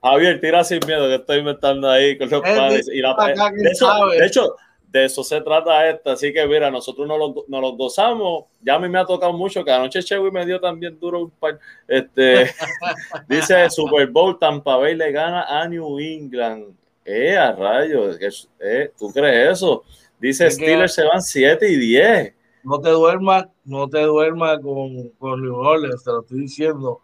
Javier, 0.00 0.40
tira 0.40 0.62
sin 0.62 0.78
miedo, 0.86 1.08
que 1.08 1.16
estoy 1.16 1.38
inventando 1.38 1.90
ahí 1.90 2.16
con 2.16 2.30
los 2.30 2.42
padres. 2.42 2.88
Y 2.92 3.00
la, 3.00 3.16
de, 3.16 3.70
hecho, 3.70 3.88
de 4.06 4.26
hecho, 4.26 4.54
de 4.96 5.04
eso 5.04 5.22
se 5.22 5.40
trata 5.40 5.88
esta. 5.88 6.12
Así 6.12 6.32
que, 6.32 6.46
mira, 6.46 6.70
nosotros 6.70 7.06
nos 7.06 7.18
lo, 7.18 7.44
nos 7.48 7.60
lo 7.60 7.72
gozamos. 7.72 8.44
Ya 8.62 8.74
a 8.74 8.78
mí 8.78 8.88
me 8.88 8.98
ha 8.98 9.04
tocado 9.04 9.32
mucho, 9.32 9.64
que 9.64 9.70
anoche 9.70 10.02
Chewy 10.02 10.30
me 10.30 10.46
dio 10.46 10.60
también 10.60 10.98
duro 10.98 11.22
un 11.22 11.30
par. 11.30 11.58
Este, 11.86 12.50
dice 13.28 13.68
Super 13.70 14.06
Bowl, 14.08 14.38
Tampa 14.38 14.76
Bay 14.76 14.94
le 14.94 15.12
gana 15.12 15.42
a 15.42 15.68
New 15.68 15.98
England. 15.98 16.74
Eh, 17.04 17.36
a 17.36 17.52
rayos, 17.52 18.18
eh, 18.58 18.90
¿tú 18.98 19.12
crees 19.12 19.52
eso? 19.52 19.84
Dice 20.18 20.50
Steelers 20.50 20.92
se 20.92 21.04
van 21.04 21.22
7 21.22 21.70
y 21.70 21.76
10. 21.76 22.34
No 22.64 22.80
te 22.80 22.88
duermas, 22.88 23.46
no 23.64 23.88
te 23.88 24.00
duermas 24.00 24.58
con, 24.58 25.10
con 25.10 25.40
New 25.40 25.54
Orleans, 25.54 26.02
te 26.02 26.10
lo 26.10 26.22
estoy 26.22 26.40
diciendo. 26.40 27.00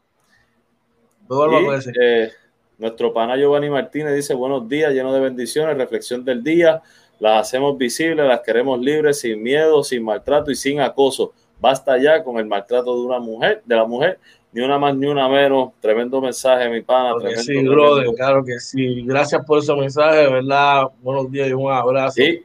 Eh, 2.00 2.32
nuestro 2.78 3.12
pana 3.12 3.36
Giovanni 3.36 3.70
Martínez 3.70 4.14
dice 4.14 4.34
buenos 4.34 4.68
días, 4.68 4.92
lleno 4.92 5.12
de 5.12 5.20
bendiciones, 5.20 5.76
reflexión 5.76 6.24
del 6.24 6.42
día, 6.42 6.82
las 7.22 7.42
hacemos 7.42 7.78
visibles, 7.78 8.26
las 8.26 8.40
queremos 8.40 8.80
libres, 8.80 9.20
sin 9.20 9.40
miedo, 9.40 9.84
sin 9.84 10.02
maltrato 10.02 10.50
y 10.50 10.56
sin 10.56 10.80
acoso. 10.80 11.32
Basta 11.60 11.96
ya 11.96 12.24
con 12.24 12.36
el 12.38 12.46
maltrato 12.46 12.96
de 12.96 13.06
una 13.06 13.20
mujer, 13.20 13.62
de 13.64 13.76
la 13.76 13.84
mujer, 13.84 14.18
ni 14.52 14.60
una 14.60 14.76
más 14.76 14.96
ni 14.96 15.06
una 15.06 15.28
menos. 15.28 15.70
Tremendo 15.80 16.20
mensaje, 16.20 16.68
mi 16.68 16.80
pana. 16.80 17.14
Claro 17.20 17.36
sí, 17.36 17.62
brother, 17.62 18.06
claro 18.16 18.44
que 18.44 18.58
sí. 18.58 19.02
Gracias 19.02 19.46
por 19.46 19.60
ese 19.60 19.72
mensaje, 19.72 20.28
¿verdad? 20.28 20.88
Buenos 21.00 21.30
días 21.30 21.48
y 21.48 21.52
un 21.52 21.70
abrazo. 21.70 22.14
Sí. 22.14 22.42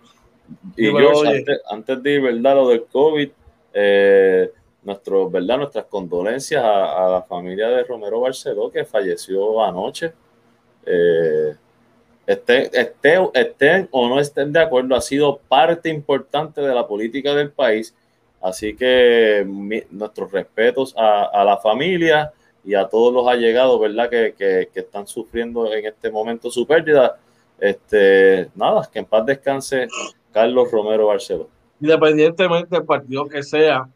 Y 0.75 0.91
yo, 0.91 1.23
antes, 1.71 2.03
de 2.03 2.11
ir, 2.11 2.21
¿verdad? 2.21 2.55
Lo 2.57 2.69
del 2.69 2.83
COVID, 2.83 3.29
eh, 3.73 4.51
nuestro, 4.83 5.27
¿verdad? 5.27 5.57
nuestras 5.57 5.85
condolencias 5.85 6.63
a, 6.63 7.09
la 7.09 7.23
familia 7.23 7.67
de 7.69 7.83
Romero 7.83 8.19
Barceló, 8.19 8.69
que 8.69 8.85
falleció 8.85 9.63
anoche. 9.63 10.13
Eh, 10.85 11.55
estén, 12.27 13.87
o 13.91 14.09
no 14.09 14.19
estén 14.19 14.51
de 14.51 14.59
acuerdo, 14.59 14.95
ha 14.95 15.01
sido 15.01 15.39
parte 15.47 15.89
importante 15.89 16.61
de 16.61 16.75
la 16.75 16.85
política 16.85 17.33
del 17.33 17.51
país. 17.51 17.95
Así 18.41 18.75
que 18.75 19.45
nuestros 19.89 20.31
respetos 20.31 20.93
a, 20.97 21.43
la 21.43 21.57
familia 21.57 22.31
y 22.63 22.75
a 22.75 22.87
todos 22.87 23.13
los 23.13 23.27
allegados, 23.27 23.79
¿verdad? 23.79 24.09
Que, 24.09 24.35
que, 24.37 24.79
están 24.79 25.07
sufriendo 25.07 25.73
en 25.73 25.85
este 25.85 26.11
momento 26.11 26.51
su 26.51 26.67
pérdida. 26.67 27.17
Este, 27.59 28.49
nada, 28.53 28.87
que 28.91 28.99
en 28.99 29.05
paz 29.05 29.25
descanse 29.25 29.87
Carlos 30.31 30.69
Romero 30.71 31.07
Barceló. 31.07 31.49
Independientemente 31.79 32.75
del 32.75 32.85
partido 32.85 33.27
que 33.27 33.41
sea, 33.41 33.89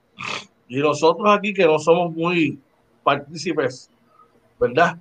y 0.68 0.80
nosotros 0.80 1.28
aquí 1.30 1.54
que 1.54 1.66
no 1.66 1.78
somos 1.78 2.12
muy 2.14 2.58
partícipes, 3.04 3.90
¿verdad? 4.60 4.98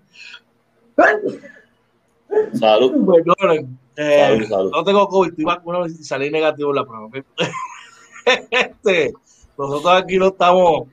Salud. 2.54 2.92
Eh, 4.02 4.48
no 4.72 4.82
tengo 4.82 5.06
COVID, 5.08 5.28
estoy 5.28 5.44
vacunado 5.44 5.84
y 5.84 5.90
salí 5.90 6.30
negativo 6.30 6.70
en 6.70 6.76
la 6.76 6.86
prueba. 6.86 7.10
este, 8.50 9.12
nosotros 9.58 9.92
aquí 9.92 10.16
no 10.16 10.28
estamos, 10.28 10.88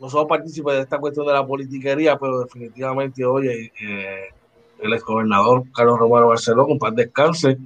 no 0.00 0.10
somos 0.10 0.26
partícipes 0.26 0.74
de 0.74 0.80
esta 0.80 0.98
cuestión 0.98 1.24
de 1.24 1.34
la 1.34 1.46
politiquería, 1.46 2.18
pero 2.18 2.40
definitivamente, 2.40 3.24
oye, 3.24 3.70
eh, 3.80 4.24
el 4.80 4.92
exgobernador 4.92 5.70
Carlos 5.72 6.00
Romero 6.00 6.28
Barceló, 6.28 6.66
con 6.66 6.80
paz 6.80 6.96
descanse, 6.96 7.58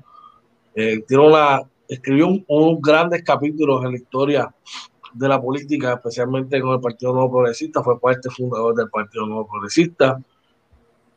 eh, 0.74 1.02
tiene 1.08 1.26
una, 1.26 1.62
escribió 1.88 2.26
un, 2.26 2.44
un, 2.46 2.82
grandes 2.82 3.22
capítulos 3.22 3.82
en 3.82 3.92
la 3.92 3.96
historia 3.96 4.54
de 5.14 5.28
la 5.28 5.40
política, 5.40 5.94
especialmente 5.94 6.60
con 6.60 6.74
el 6.74 6.80
Partido 6.80 7.14
Nuevo 7.14 7.30
Progresista, 7.30 7.82
fue 7.82 7.98
parte 7.98 8.28
fundador 8.28 8.74
del 8.74 8.90
Partido 8.90 9.24
Nuevo 9.24 9.48
Progresista. 9.48 10.20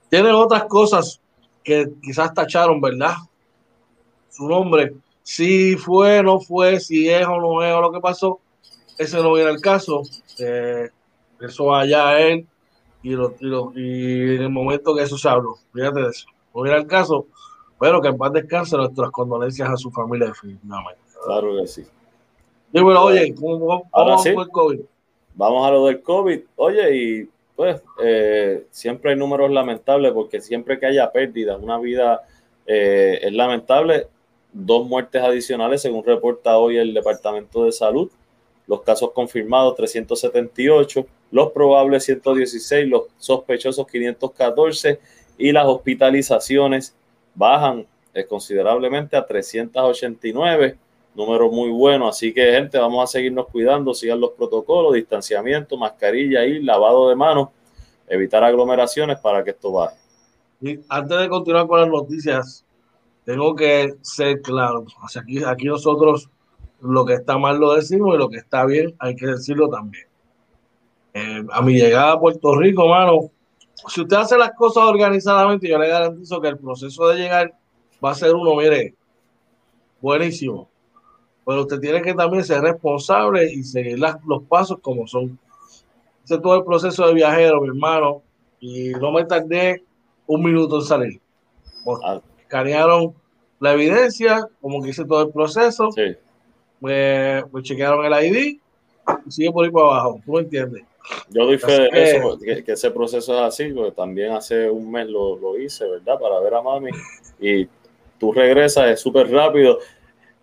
Tiene 0.07 0.31
otras 0.31 0.63
cosas 0.65 1.19
que 1.63 1.91
quizás 2.01 2.33
tacharon, 2.33 2.81
¿verdad? 2.81 3.15
Su 4.29 4.47
nombre. 4.47 4.93
Si 5.21 5.75
fue, 5.77 6.21
no 6.21 6.39
fue, 6.39 6.79
si 6.79 7.09
es 7.09 7.25
o 7.25 7.39
no 7.39 7.63
es 7.63 7.73
o 7.73 7.81
lo 7.81 7.91
que 7.91 7.99
pasó, 7.99 8.39
ese 8.97 9.17
no 9.21 9.33
viene 9.33 9.51
el 9.51 9.61
caso. 9.61 10.01
Eh, 10.39 10.89
eso 11.39 11.73
allá 11.73 12.19
él 12.19 12.45
y, 13.01 13.11
lo, 13.11 13.33
y, 13.75 14.35
en 14.35 14.41
el 14.43 14.49
momento 14.49 14.95
que 14.95 15.03
eso 15.03 15.17
se 15.17 15.29
habló, 15.29 15.57
fíjate 15.73 16.01
de 16.01 16.09
eso. 16.09 16.27
No 16.53 16.61
viene 16.61 16.77
el 16.77 16.87
caso, 16.87 17.27
pero 17.79 18.01
que 18.01 18.09
en 18.09 18.17
paz 18.17 18.33
descanse 18.33 18.77
nuestras 18.77 19.11
condolencias 19.11 19.69
a 19.69 19.77
su 19.77 19.91
familia 19.91 20.27
definitivamente. 20.27 21.01
Claro 21.25 21.55
que 21.59 21.67
sí 21.67 21.85
oye, 22.81 23.35
¿cómo, 23.35 23.83
vamos 23.91 24.25
el 24.25 24.49
COVID? 24.49 24.79
Vamos 25.35 25.67
a 25.67 25.71
lo 25.71 25.85
del 25.85 26.01
COVID. 26.01 26.39
Oye, 26.55 26.95
y 26.95 27.29
pues 27.55 27.81
eh, 28.03 28.65
siempre 28.71 29.11
hay 29.11 29.17
números 29.17 29.51
lamentables 29.51 30.11
porque 30.11 30.41
siempre 30.41 30.79
que 30.79 30.87
haya 30.87 31.11
pérdidas, 31.11 31.59
una 31.61 31.77
vida 31.79 32.23
eh, 32.65 33.19
es 33.21 33.33
lamentable. 33.33 34.07
Dos 34.51 34.87
muertes 34.87 35.21
adicionales, 35.21 35.81
según 35.81 36.03
reporta 36.03 36.57
hoy 36.57 36.77
el 36.77 36.93
Departamento 36.93 37.65
de 37.65 37.71
Salud. 37.71 38.11
Los 38.67 38.81
casos 38.81 39.11
confirmados 39.11 39.75
378, 39.75 41.05
los 41.31 41.51
probables 41.51 42.05
116, 42.05 42.87
los 42.87 43.03
sospechosos 43.17 43.85
514 43.87 44.99
y 45.37 45.51
las 45.51 45.65
hospitalizaciones 45.65 46.95
bajan 47.35 47.85
eh, 48.13 48.25
considerablemente 48.25 49.17
a 49.17 49.25
389 49.25 50.77
número 51.15 51.49
muy 51.49 51.69
bueno. 51.69 52.07
Así 52.07 52.33
que, 52.33 52.51
gente, 52.51 52.77
vamos 52.77 53.03
a 53.03 53.07
seguirnos 53.07 53.47
cuidando, 53.47 53.93
sigan 53.93 54.19
los 54.19 54.31
protocolos, 54.31 54.93
distanciamiento, 54.93 55.77
mascarilla 55.77 56.45
y 56.45 56.61
lavado 56.61 57.09
de 57.09 57.15
manos, 57.15 57.49
evitar 58.07 58.43
aglomeraciones 58.43 59.19
para 59.19 59.43
que 59.43 59.51
esto 59.51 59.71
baje. 59.71 59.97
Y 60.61 60.79
antes 60.89 61.17
de 61.17 61.29
continuar 61.29 61.67
con 61.67 61.79
las 61.81 61.89
noticias, 61.89 62.65
tengo 63.25 63.55
que 63.55 63.95
ser 64.01 64.41
claro. 64.41 64.85
aquí, 65.15 65.43
aquí 65.43 65.65
nosotros 65.65 66.29
lo 66.81 67.05
que 67.05 67.13
está 67.13 67.37
mal 67.37 67.57
lo 67.57 67.73
decimos 67.73 68.15
y 68.15 68.17
lo 68.17 68.29
que 68.29 68.37
está 68.37 68.65
bien 68.65 68.93
hay 68.99 69.15
que 69.15 69.27
decirlo 69.27 69.69
también. 69.69 70.07
Eh, 71.13 71.45
a 71.51 71.61
mi 71.61 71.73
llegada 71.73 72.13
a 72.13 72.19
Puerto 72.19 72.55
Rico, 72.55 72.87
mano, 72.87 73.29
si 73.87 74.01
usted 74.01 74.17
hace 74.17 74.37
las 74.37 74.51
cosas 74.53 74.83
organizadamente, 74.85 75.67
yo 75.67 75.77
le 75.77 75.87
garantizo 75.87 76.41
que 76.41 76.47
el 76.47 76.57
proceso 76.57 77.07
de 77.09 77.17
llegar 77.17 77.53
va 78.03 78.11
a 78.11 78.15
ser 78.15 78.33
uno, 78.33 78.55
mire, 78.55 78.95
buenísimo 80.01 80.72
pero 81.45 81.61
usted 81.61 81.79
tiene 81.79 82.01
que 82.01 82.13
también 82.13 82.43
ser 82.43 82.61
responsable 82.61 83.51
y 83.51 83.63
seguir 83.63 83.99
los 83.99 84.43
pasos 84.47 84.79
como 84.81 85.07
son. 85.07 85.37
Es 86.23 86.41
todo 86.41 86.55
el 86.55 86.63
proceso 86.63 87.05
de 87.07 87.13
viajero, 87.13 87.61
mi 87.61 87.67
hermano, 87.67 88.21
y 88.59 88.91
no 88.91 89.11
me 89.11 89.25
tardé 89.25 89.83
un 90.25 90.41
minuto 90.43 90.77
en 90.77 90.81
salir. 90.83 91.21
Ah. 92.03 92.21
Escanearon 92.39 93.13
la 93.59 93.73
evidencia, 93.73 94.47
como 94.61 94.81
que 94.81 94.89
hice 94.89 95.05
todo 95.05 95.23
el 95.23 95.31
proceso, 95.31 95.89
sí. 95.91 96.15
me, 96.79 97.43
chequearon 97.61 98.05
el 98.05 98.25
ID 98.25 98.59
y 99.25 99.31
sigue 99.31 99.51
por 99.51 99.65
ahí 99.65 99.71
para 99.71 99.85
abajo, 99.85 100.21
¿tú 100.25 100.33
me 100.33 100.39
entiendes? 100.41 100.83
Yo 101.29 101.45
doy 101.45 101.57
fe 101.57 101.89
de 101.89 102.11
eso, 102.15 102.39
que, 102.39 102.63
ese 102.65 102.91
proceso 102.91 103.33
es 103.35 103.41
así, 103.41 103.73
porque 103.73 103.91
también 103.91 104.31
hace 104.31 104.69
un 104.69 104.89
mes 104.89 105.07
lo, 105.07 105.37
lo 105.37 105.57
hice, 105.57 105.85
¿verdad? 105.85 106.17
Para 106.17 106.39
ver 106.39 106.53
a 106.53 106.61
mami 106.61 106.91
y 107.39 107.67
tú 108.17 108.31
regresas, 108.31 108.89
es 108.89 109.01
súper 109.01 109.29
rápido. 109.29 109.79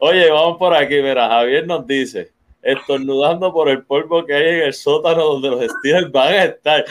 Oye, 0.03 0.31
vamos 0.31 0.57
por 0.57 0.73
aquí, 0.75 0.95
mira, 1.03 1.29
Javier 1.29 1.67
nos 1.67 1.87
dice, 1.87 2.33
estornudando 2.63 3.53
por 3.53 3.69
el 3.69 3.85
polvo 3.85 4.25
que 4.25 4.33
hay 4.33 4.49
en 4.55 4.63
el 4.63 4.73
sótano 4.73 5.23
donde 5.25 5.51
los 5.51 5.65
Steelers 5.73 6.11
van 6.11 6.29
a 6.33 6.45
estar. 6.45 6.87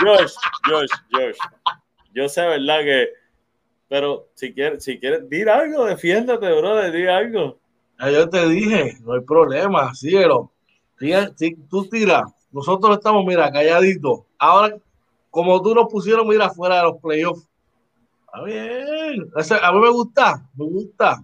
Josh, 0.00 0.34
Josh, 0.64 0.90
Josh, 1.10 1.36
yo 2.14 2.28
sé, 2.28 2.42
¿verdad? 2.42 2.78
Que, 2.84 3.08
pero 3.88 4.28
si 4.34 4.54
quieres, 4.54 4.84
si 4.84 5.00
quieres, 5.00 5.28
dir 5.28 5.50
algo, 5.50 5.84
defiéndete, 5.86 6.52
brother, 6.52 6.92
di 6.92 7.08
algo. 7.08 7.58
Yo 7.98 8.28
te 8.28 8.48
dije, 8.48 8.98
no 9.02 9.14
hay 9.14 9.20
problema, 9.22 9.92
síguelo. 9.92 10.52
Si 11.34 11.56
tú 11.68 11.88
tiras, 11.88 12.22
nosotros 12.52 12.98
estamos, 12.98 13.24
mira, 13.26 13.50
calladitos. 13.50 14.20
Ahora, 14.38 14.76
como 15.28 15.60
tú 15.60 15.74
nos 15.74 15.90
pusieron, 15.90 16.28
mira, 16.28 16.48
fuera 16.50 16.76
de 16.76 16.82
los 16.84 17.00
playoffs. 17.00 17.48
Está 18.26 18.44
bien. 18.44 19.28
A 19.60 19.72
mí 19.72 19.78
me 19.80 19.90
gusta, 19.90 20.48
me 20.56 20.66
gusta. 20.66 21.20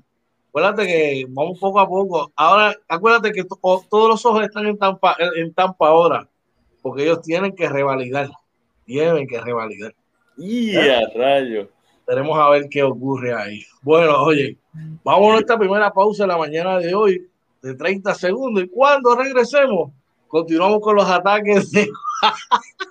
Acuérdate 0.50 0.84
que 0.84 1.26
vamos 1.28 1.60
poco 1.60 1.78
a 1.78 1.88
poco. 1.88 2.32
Ahora, 2.34 2.74
acuérdate 2.88 3.30
que 3.30 3.44
todos 3.44 4.08
los 4.08 4.26
ojos 4.26 4.42
están 4.42 4.66
en 4.66 4.76
Tampa, 4.76 5.16
en 5.36 5.54
Tampa 5.54 5.88
ahora, 5.88 6.28
porque 6.82 7.04
ellos 7.04 7.22
tienen 7.22 7.54
que 7.54 7.68
revalidar. 7.68 8.28
Tienen 8.84 9.28
que 9.28 9.40
revalidar. 9.40 9.94
Y 10.36 10.76
a 10.76 11.02
rayo. 11.14 11.68
Tenemos 12.04 12.36
a 12.36 12.50
ver 12.50 12.68
qué 12.68 12.82
ocurre 12.82 13.32
ahí. 13.32 13.62
Bueno, 13.82 14.24
oye, 14.24 14.56
vamos 15.04 15.28
a 15.28 15.32
nuestra 15.34 15.56
primera 15.56 15.92
pausa 15.92 16.24
de 16.24 16.28
la 16.28 16.38
mañana 16.38 16.78
de 16.78 16.92
hoy, 16.92 17.28
de 17.62 17.74
30 17.76 18.12
segundos. 18.16 18.64
Y 18.64 18.68
cuando 18.68 19.14
regresemos, 19.14 19.92
continuamos 20.26 20.80
con 20.80 20.96
los 20.96 21.08
ataques 21.08 21.70
de. 21.70 21.88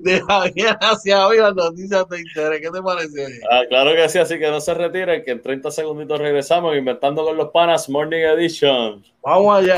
de 0.00 0.20
Javier 0.20 0.76
hacia 0.80 1.26
hoy 1.26 1.38
las 1.38 1.54
noticias 1.54 2.08
de 2.08 2.20
interés. 2.20 2.60
¿Qué 2.60 2.70
te 2.70 2.82
parece? 2.82 3.40
Ah, 3.50 3.62
claro 3.68 3.94
que 3.94 4.08
sí, 4.08 4.18
así 4.18 4.38
que 4.38 4.50
no 4.50 4.60
se 4.60 4.74
retiren, 4.74 5.22
que 5.24 5.32
en 5.32 5.42
30 5.42 5.70
segunditos 5.70 6.18
regresamos 6.18 6.76
inventando 6.76 7.24
con 7.24 7.36
los 7.36 7.50
panas 7.50 7.88
Morning 7.88 8.20
Edition. 8.20 9.04
Vamos 9.22 9.58
allá. 9.58 9.76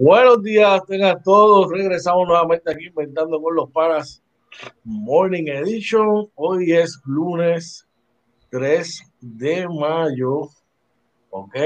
Buenos 0.00 0.44
días, 0.44 0.86
tengan 0.86 1.20
todos. 1.24 1.72
Regresamos 1.72 2.28
nuevamente 2.28 2.70
aquí 2.72 2.86
inventando 2.86 3.42
con 3.42 3.56
los 3.56 3.68
paras 3.72 4.22
Morning 4.84 5.48
Edition. 5.48 6.30
Hoy 6.36 6.72
es 6.72 7.00
lunes 7.04 7.84
3 8.50 9.12
de 9.20 9.66
mayo. 9.68 10.50
¿Ok? 11.30 11.56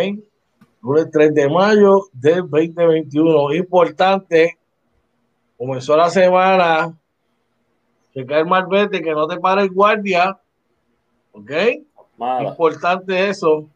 Lunes 0.80 1.10
3 1.12 1.34
de 1.34 1.50
mayo 1.50 2.06
del 2.14 2.48
2021. 2.48 3.52
Importante, 3.52 4.58
comenzó 5.58 5.94
la 5.94 6.08
semana. 6.08 6.98
Que 8.14 8.24
cae 8.24 8.40
el 8.40 8.46
malvete, 8.46 9.02
que 9.02 9.12
no 9.12 9.28
te 9.28 9.38
pare 9.40 9.60
el 9.60 9.70
guardia. 9.70 10.40
¿Ok? 11.32 11.50
Importante 12.48 13.28
eso. 13.28 13.68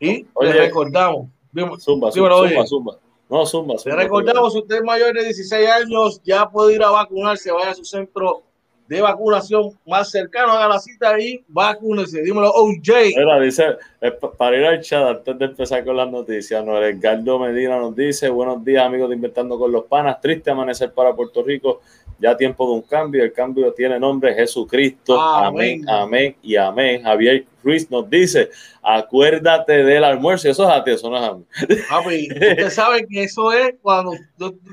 Y 0.00 0.26
le 0.40 0.52
recordamos. 0.52 1.28
Zumba, 1.78 2.10
zumba, 2.10 2.66
zumba, 2.66 2.98
No, 3.30 3.46
zumba, 3.46 3.76
Le 3.84 3.94
recordamos, 3.94 4.52
si 4.52 4.58
usted 4.58 4.76
es 4.76 4.82
mayor 4.82 5.14
de 5.14 5.24
16 5.24 5.68
años, 5.68 6.20
ya 6.24 6.48
puede 6.48 6.74
ir 6.74 6.82
a 6.82 6.90
vacunarse. 6.90 7.52
Vaya 7.52 7.70
a 7.70 7.74
su 7.74 7.84
centro 7.84 8.42
de 8.90 9.00
vacunación 9.00 9.70
más 9.86 10.10
cercano, 10.10 10.50
haga 10.50 10.66
la 10.66 10.80
cita 10.80 11.10
ahí, 11.10 11.44
vacúnese. 11.46 12.22
Dímelo, 12.22 12.50
OJ. 12.50 13.14
Mira, 13.16 13.38
dice, 13.38 13.76
para 14.36 14.56
ir 14.56 14.64
al 14.64 14.80
chat, 14.80 15.06
antes 15.06 15.38
de 15.38 15.44
empezar 15.44 15.84
con 15.84 15.96
las 15.96 16.10
noticias, 16.10 16.64
¿no? 16.64 16.76
Edgardo 16.84 17.38
Medina 17.38 17.78
nos 17.78 17.94
dice, 17.94 18.28
buenos 18.30 18.64
días 18.64 18.84
amigos 18.84 19.08
de 19.10 19.14
Inventando 19.14 19.56
con 19.56 19.70
los 19.70 19.84
Panas, 19.84 20.20
triste 20.20 20.50
amanecer 20.50 20.92
para 20.92 21.14
Puerto 21.14 21.44
Rico, 21.44 21.82
ya 22.20 22.36
tiempo 22.36 22.66
de 22.66 22.72
un 22.74 22.82
cambio, 22.82 23.24
el 23.24 23.32
cambio 23.32 23.72
tiene 23.72 23.98
nombre 23.98 24.34
Jesucristo, 24.34 25.18
amén, 25.20 25.88
amén, 25.88 26.36
y 26.42 26.54
amén. 26.56 27.02
Javier 27.02 27.46
Ruiz 27.64 27.90
nos 27.90 28.08
dice, 28.08 28.50
acuérdate 28.82 29.84
del 29.84 30.04
almuerzo, 30.04 30.48
eso 30.48 30.68
es 30.68 30.76
a 30.76 30.84
ti, 30.84 30.90
eso 30.90 31.10
no 31.10 31.16
es 31.16 31.22
a 31.22 31.34
mí. 31.34 31.44
Papi, 31.88 32.28
usted 32.30 32.70
sabe 32.70 33.06
que 33.06 33.24
eso 33.24 33.52
es 33.52 33.74
cuando, 33.80 34.12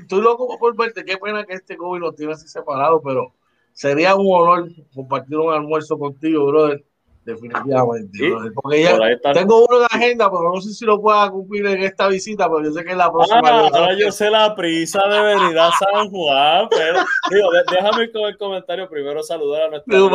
estoy 0.00 0.20
loco 0.20 0.58
por 0.58 0.76
verte, 0.76 1.04
qué 1.04 1.16
pena 1.16 1.44
que 1.44 1.54
este 1.54 1.76
COVID 1.76 2.00
nos 2.00 2.14
tiene 2.14 2.32
así 2.32 2.46
separado, 2.46 3.00
pero 3.02 3.34
sería 3.72 4.14
un 4.14 4.26
honor 4.28 4.68
compartir 4.94 5.38
un 5.38 5.52
almuerzo 5.52 5.98
contigo, 5.98 6.46
brother. 6.46 6.84
Definitivamente. 7.28 8.18
Porque 8.54 8.82
ya 8.82 9.32
tengo 9.34 9.66
uno 9.66 9.80
en 9.80 9.86
agenda, 9.90 10.30
pero 10.30 10.54
no 10.54 10.60
sé 10.62 10.72
si 10.72 10.86
lo 10.86 10.98
pueda 10.98 11.30
cumplir 11.30 11.66
en 11.66 11.82
esta 11.82 12.08
visita, 12.08 12.48
pero 12.48 12.64
yo 12.64 12.72
sé 12.72 12.82
que 12.84 12.92
es 12.92 12.96
la 12.96 13.12
próxima. 13.12 13.42
Ah, 13.44 13.68
ahora 13.70 13.94
yo 13.98 14.10
sé 14.10 14.30
la 14.30 14.54
prisa 14.54 15.06
de 15.06 15.20
venir 15.20 15.58
a 15.58 15.70
San 15.72 16.08
Juan, 16.08 16.68
pero 16.70 17.00
digo, 17.30 17.50
déjame 17.70 18.10
con 18.10 18.22
el 18.22 18.38
comentario 18.38 18.88
primero 18.88 19.22
saludar 19.22 19.64
a 19.64 19.68
nuestro 19.68 20.10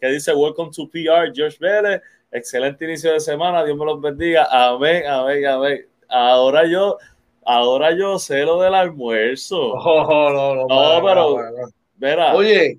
que 0.00 0.06
dice 0.08 0.32
Welcome 0.32 0.70
to 0.74 0.88
PR, 0.88 1.32
George 1.34 1.58
Vélez. 1.60 2.00
Excelente 2.30 2.84
inicio 2.84 3.12
de 3.12 3.20
semana, 3.20 3.64
Dios 3.64 3.76
me 3.76 3.84
los 3.84 4.00
bendiga. 4.00 4.46
Amén, 4.50 5.04
amén, 5.06 5.46
amén. 5.46 5.86
Ahora 6.08 6.64
yo, 6.64 6.96
ahora 7.44 7.90
yo 7.96 8.20
sé 8.20 8.44
lo 8.44 8.60
del 8.60 8.74
almuerzo. 8.74 9.72
Oh, 9.72 10.30
no, 10.30 10.54
no, 10.54 10.66
no, 10.68 11.56
pero. 11.98 12.36
Oye, 12.36 12.78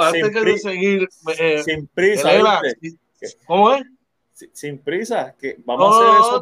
antes 0.00 0.30
que 0.30 0.58
seguir, 0.58 1.08
eh, 1.38 1.62
sin 1.62 1.86
prisa, 1.88 2.60
¿cómo 3.46 3.74
es? 3.74 3.84
Sin, 4.52 4.78
prisa, 4.78 5.34
que 5.38 5.56
vamos 5.64 5.94
a 5.94 6.00
hacer 6.00 6.20
eso 6.20 6.40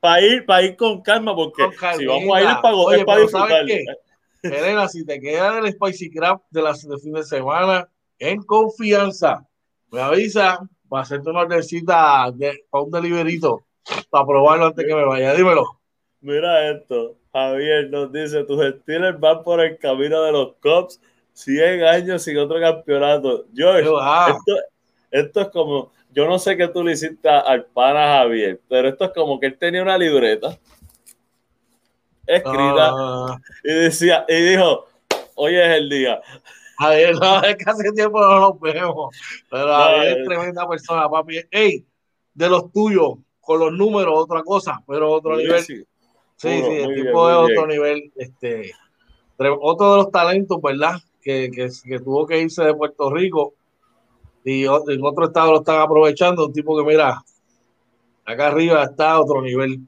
para 0.00 0.20
ir, 0.20 0.44
pa, 0.44 0.62
ir 0.62 0.76
con 0.76 1.00
calma, 1.00 1.34
porque 1.34 1.62
si 1.96 2.06
vamos 2.06 2.36
a 2.36 2.42
ir 2.42 2.48
es 2.98 3.04
para 3.04 3.20
disfrutar. 3.20 3.66
Elena, 4.42 4.88
si 4.88 5.06
te 5.06 5.18
queda 5.18 5.58
el 5.58 5.72
Spicy 5.72 6.10
Crab 6.10 6.42
de 6.50 6.60
la 6.60 6.72
de 6.72 6.98
fin 6.98 7.14
de 7.14 7.24
semana 7.24 7.88
en 8.18 8.42
confianza, 8.42 9.48
me 9.90 10.02
avisa 10.02 10.68
para 10.88 11.02
hacerte 11.02 11.30
una 11.30 11.40
ordencita 11.40 12.30
de, 12.34 12.64
para 12.70 12.84
un 12.84 12.90
deliberito 12.90 13.64
para 14.10 14.26
probarlo 14.26 14.66
antes 14.66 14.86
que 14.86 14.94
me 14.94 15.04
vaya. 15.04 15.34
Dímelo. 15.34 15.80
Mira 16.20 16.70
esto, 16.70 17.16
Javier 17.32 17.90
nos 17.90 18.12
dice, 18.12 18.44
tus 18.44 18.60
Steelers 18.64 19.18
van 19.20 19.42
por 19.42 19.60
el 19.60 19.78
camino 19.78 20.22
de 20.22 20.32
los 20.32 20.54
Cops 20.60 21.00
100 21.34 21.84
años 21.84 22.22
sin 22.22 22.38
otro 22.38 22.58
campeonato. 22.60 23.46
George, 23.54 23.90
esto, 25.10 25.40
es 25.42 25.48
como, 25.48 25.92
yo 26.12 26.26
no 26.26 26.38
sé 26.38 26.56
qué 26.56 26.68
tú 26.68 26.82
le 26.82 26.92
hiciste 26.92 27.28
al 27.28 27.66
pana 27.66 28.18
Javier, 28.18 28.60
pero 28.68 28.88
esto 28.88 29.04
es 29.04 29.10
como 29.12 29.38
que 29.38 29.46
él 29.46 29.58
tenía 29.58 29.82
una 29.82 29.98
libreta 29.98 30.58
escrita 32.26 32.90
ah. 32.90 33.38
y 33.62 33.72
decía, 33.72 34.24
y 34.28 34.34
dijo, 34.42 34.86
hoy 35.34 35.56
es 35.56 35.68
el 35.76 35.88
día. 35.88 36.20
Javier, 36.78 37.14
no, 37.16 37.42
es 37.42 37.56
que 37.56 37.70
hace 37.70 37.92
tiempo 37.92 38.20
no 38.20 38.40
nos 38.40 38.60
vemos, 38.60 39.16
pero 39.50 39.66
Javier 39.68 40.18
es 40.18 40.26
tremenda 40.26 40.68
persona, 40.68 41.08
papi. 41.08 41.40
Ey, 41.50 41.86
de 42.32 42.48
los 42.48 42.72
tuyos, 42.72 43.18
con 43.40 43.60
los 43.60 43.72
números, 43.72 44.14
otra 44.16 44.42
cosa, 44.42 44.82
pero 44.86 45.12
otro 45.12 45.36
nivel. 45.36 45.62
Sí, 45.62 45.84
sí, 46.36 46.48
el 46.48 46.94
tipo 46.94 47.30
es 47.30 47.36
otro 47.36 47.66
nivel, 47.66 48.12
este, 48.16 48.72
otro 49.38 49.92
de 49.92 49.96
los 49.98 50.10
talentos, 50.10 50.60
¿verdad? 50.60 50.96
Que, 51.24 51.50
que, 51.50 51.98
tuvo 52.00 52.26
que 52.26 52.40
irse 52.40 52.62
de 52.62 52.74
Puerto 52.74 53.10
Rico 53.10 53.54
y 54.44 54.64
en 54.64 55.04
otro 55.04 55.26
estado 55.26 55.52
lo 55.52 55.58
están 55.60 55.80
aprovechando. 55.80 56.46
Un 56.46 56.52
tipo 56.52 56.76
que, 56.76 56.84
mira, 56.84 57.24
acá 58.24 58.48
arriba 58.48 58.84
está 58.84 59.18
otro 59.18 59.40
nivel. 59.40 59.80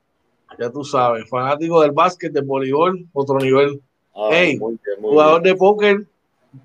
Ya 0.58 0.70
tú 0.70 0.82
sabes, 0.82 1.28
fanático 1.28 1.82
del 1.82 1.90
básquet, 1.90 2.32
del 2.32 2.44
voleibol, 2.44 3.06
otro 3.12 3.38
nivel. 3.38 3.82
Ah, 4.14 4.28
hey, 4.32 4.58
jugador 4.98 5.42
de 5.42 5.54
póker 5.54 6.06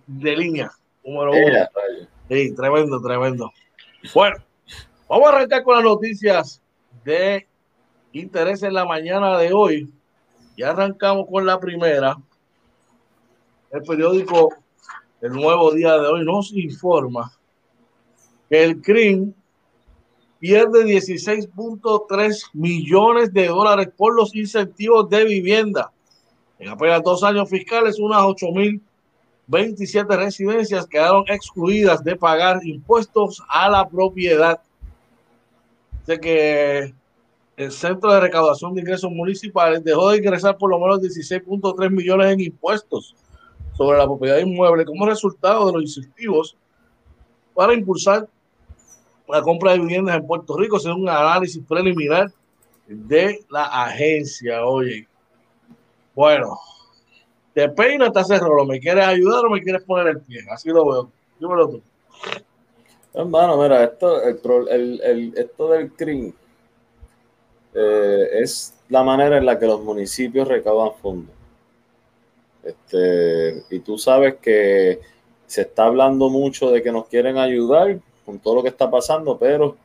de 0.08 0.38
línea, 0.38 0.72
número 1.04 1.32
uno. 1.32 1.68
Sí, 2.30 2.56
tremendo, 2.56 3.02
tremendo. 3.02 3.52
Bueno, 4.14 4.38
vamos 5.10 5.28
a 5.28 5.36
arrancar 5.36 5.64
con 5.64 5.76
las 5.76 5.84
noticias 5.84 6.62
de 7.04 7.46
interés 8.14 8.64
en 8.64 8.74
la 8.74 8.86
mañana 8.86 9.38
de 9.38 9.52
hoy. 9.52 9.92
Ya 10.56 10.70
arrancamos 10.70 11.28
con 11.30 11.46
la 11.46 11.60
primera. 11.60 12.16
El 13.72 13.82
periódico 13.84 14.61
el 15.22 15.34
nuevo 15.34 15.72
día 15.72 15.98
de 16.00 16.08
hoy 16.08 16.26
nos 16.26 16.52
informa 16.52 17.32
que 18.50 18.64
el 18.64 18.82
CRIM 18.82 19.34
pierde 20.40 20.84
16.3 20.84 22.50
millones 22.54 23.32
de 23.32 23.48
dólares 23.48 23.90
por 23.96 24.16
los 24.16 24.36
incentivos 24.36 25.08
de 25.10 25.24
vivienda. 25.24 25.92
En 26.58 26.70
apenas 26.70 27.04
dos 27.04 27.24
años 27.24 27.48
fiscales, 27.50 28.00
unas 28.00 28.24
8.027 28.24 30.18
residencias 30.18 30.88
quedaron 30.88 31.24
excluidas 31.28 32.04
de 32.04 32.16
pagar 32.16 32.66
impuestos 32.66 33.44
a 33.48 33.70
la 33.70 33.88
propiedad. 33.88 34.60
Sé 36.08 36.20
que 36.20 36.96
el 37.58 37.72
Centro 37.72 38.12
de 38.12 38.22
Recaudación 38.22 38.74
de 38.74 38.82
Ingresos 38.82 39.12
Municipales 39.12 39.84
dejó 39.84 40.10
de 40.10 40.18
ingresar 40.18 40.58
por 40.58 40.72
lo 40.72 40.80
menos 40.80 41.00
16.3 41.00 41.92
millones 41.92 42.34
en 42.34 42.40
impuestos 42.40 43.16
sobre 43.84 43.98
la 43.98 44.06
propiedad 44.06 44.38
inmueble 44.38 44.86
como 44.86 45.08
resultado 45.08 45.66
de 45.68 45.74
los 45.74 45.82
incentivos 45.82 46.56
para 47.56 47.74
impulsar 47.74 48.28
la 49.28 49.42
compra 49.42 49.72
de 49.72 49.80
viviendas 49.80 50.16
en 50.18 50.28
Puerto 50.28 50.56
Rico, 50.56 50.80
según 50.80 51.04
un 51.04 51.10
análisis 51.10 51.64
preliminar 51.68 52.32
de 52.88 53.44
la 53.50 53.66
agencia. 53.86 54.64
Oye, 54.66 55.08
bueno, 56.14 56.60
te 57.56 57.68
peina, 57.70 58.12
te 58.12 58.20
hace 58.20 58.38
rolo. 58.38 58.66
¿Me 58.66 58.80
quieres 58.80 59.06
ayudar 59.06 59.46
o 59.46 59.50
me 59.50 59.64
quieres 59.64 59.84
poner 59.84 60.08
el 60.08 60.22
pie? 60.22 60.42
Así 60.52 60.70
lo 60.70 60.86
veo. 60.86 61.12
Dímelo 61.40 61.70
tú. 61.70 61.82
Hermano, 63.14 63.62
mira, 63.62 63.84
esto, 63.84 64.22
el, 64.22 65.34
esto 65.36 65.70
del 65.72 65.92
CRIM 65.94 66.34
eh, 67.74 68.30
es 68.34 68.76
la 68.90 69.04
manera 69.04 69.38
en 69.38 69.46
la 69.46 69.58
que 69.58 69.66
los 69.66 69.82
municipios 69.82 70.48
recaudan 70.48 70.94
fondos. 71.02 71.41
Este, 72.64 73.64
y 73.70 73.80
tú 73.80 73.98
sabes 73.98 74.36
que 74.36 75.00
se 75.48 75.62
está 75.62 75.86
hablando 75.86 76.30
mucho 76.30 76.72
de 76.72 76.82
que 76.82 76.92
nos 76.92 77.08
quieren 77.08 77.38
ayudar 77.38 78.00
con 78.26 78.40
todo 78.40 78.56
lo 78.56 78.64
que 78.64 78.70
está 78.70 78.90
pasando, 78.90 79.38
pero 79.38 79.76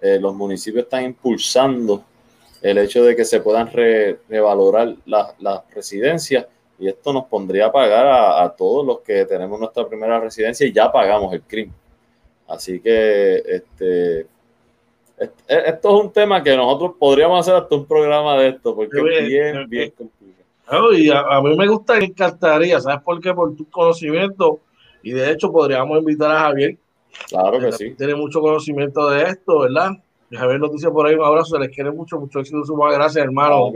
eh, 0.00 0.18
los 0.20 0.34
municipios 0.34 0.84
están 0.84 1.04
impulsando 1.04 2.04
el 2.62 2.78
hecho 2.78 3.02
de 3.04 3.16
que 3.16 3.24
se 3.24 3.40
puedan 3.40 3.70
revalorar 3.72 4.94
las 5.06 5.62
residencias 5.74 6.46
y 6.78 6.88
esto 6.88 7.12
nos 7.12 7.24
pondría 7.26 7.66
a 7.66 7.72
pagar 7.72 8.06
a, 8.06 8.54
todos 8.54 8.86
los 8.86 9.00
que 9.00 9.24
tenemos 9.24 9.58
nuestra 9.58 9.86
primera 9.88 10.20
residencia 10.20 10.66
y 10.66 10.72
ya 10.72 10.92
pagamos 10.92 11.32
el 11.32 11.42
crimen. 11.42 11.74
Así 12.46 12.80
que 12.80 13.42
este, 13.46 14.26
esto 15.18 15.98
es 15.98 16.04
un 16.04 16.12
tema 16.12 16.42
que 16.42 16.56
nosotros 16.56 16.92
podríamos 16.98 17.40
hacer 17.40 17.54
hasta 17.54 17.74
un 17.74 17.86
programa 17.86 18.38
de 18.38 18.48
esto, 18.48 18.74
porque 18.74 18.98
es 18.98 19.26
bien, 19.26 19.68
bien 19.68 19.90
complicado 19.90 20.15
y 20.96 21.10
a, 21.10 21.40
mí 21.42 21.56
me 21.56 21.68
gusta, 21.68 21.96
me 21.98 22.06
encantaría, 22.06 22.80
¿sabes 22.80 23.02
por 23.02 23.20
qué? 23.20 23.32
Por 23.32 23.54
tu 23.54 23.68
conocimiento. 23.70 24.60
Y 25.02 25.12
de 25.12 25.30
hecho 25.30 25.52
podríamos 25.52 25.98
invitar 25.98 26.30
a 26.30 26.40
Javier. 26.40 26.76
Claro 27.28 27.60
que 27.60 27.72
sí. 27.72 27.94
Tiene 27.94 28.14
mucho 28.14 28.40
conocimiento 28.40 29.08
de 29.10 29.22
esto, 29.24 29.60
¿verdad? 29.60 29.92
Y 30.30 30.36
Javier 30.36 30.58
nos 30.58 30.72
dice 30.72 30.90
por 30.90 31.06
ahí 31.06 31.14
un 31.14 31.24
abrazo, 31.24 31.54
se 31.54 31.60
les 31.60 31.74
quiere 31.74 31.92
mucho, 31.92 32.18
mucho 32.18 32.40
éxito, 32.40 32.58
muchas 32.74 32.94
gracias, 32.94 33.24
hermano. 33.24 33.72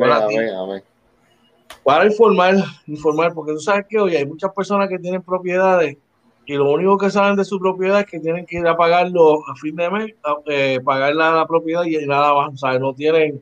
Para 1.85 2.07
informar, 2.07 2.57
informar, 2.87 3.33
porque 3.33 3.53
tú 3.53 3.61
sabes 3.61 3.87
que 3.89 3.99
hoy 3.99 4.17
hay 4.17 4.27
muchas 4.27 4.53
personas 4.53 4.89
que 4.89 4.99
tienen 4.99 5.23
propiedades 5.23 5.97
y 6.45 6.55
lo 6.55 6.73
único 6.73 6.99
que 6.99 7.11
saben 7.11 7.37
de 7.37 7.45
su 7.45 7.61
propiedad 7.61 8.01
es 8.01 8.07
que 8.07 8.19
tienen 8.19 8.45
que 8.45 8.59
ir 8.59 8.67
a 8.67 8.77
pagarlo 8.77 9.39
a 9.49 9.55
fin 9.55 9.77
de 9.77 9.89
mes, 9.89 10.15
eh, 10.47 10.81
pagar 10.85 11.15
la, 11.15 11.47
propiedad 11.47 11.85
y 11.85 12.05
nada 12.07 12.35
más, 12.35 12.59
¿sabes? 12.59 12.81
No 12.81 12.93
tienen 12.93 13.41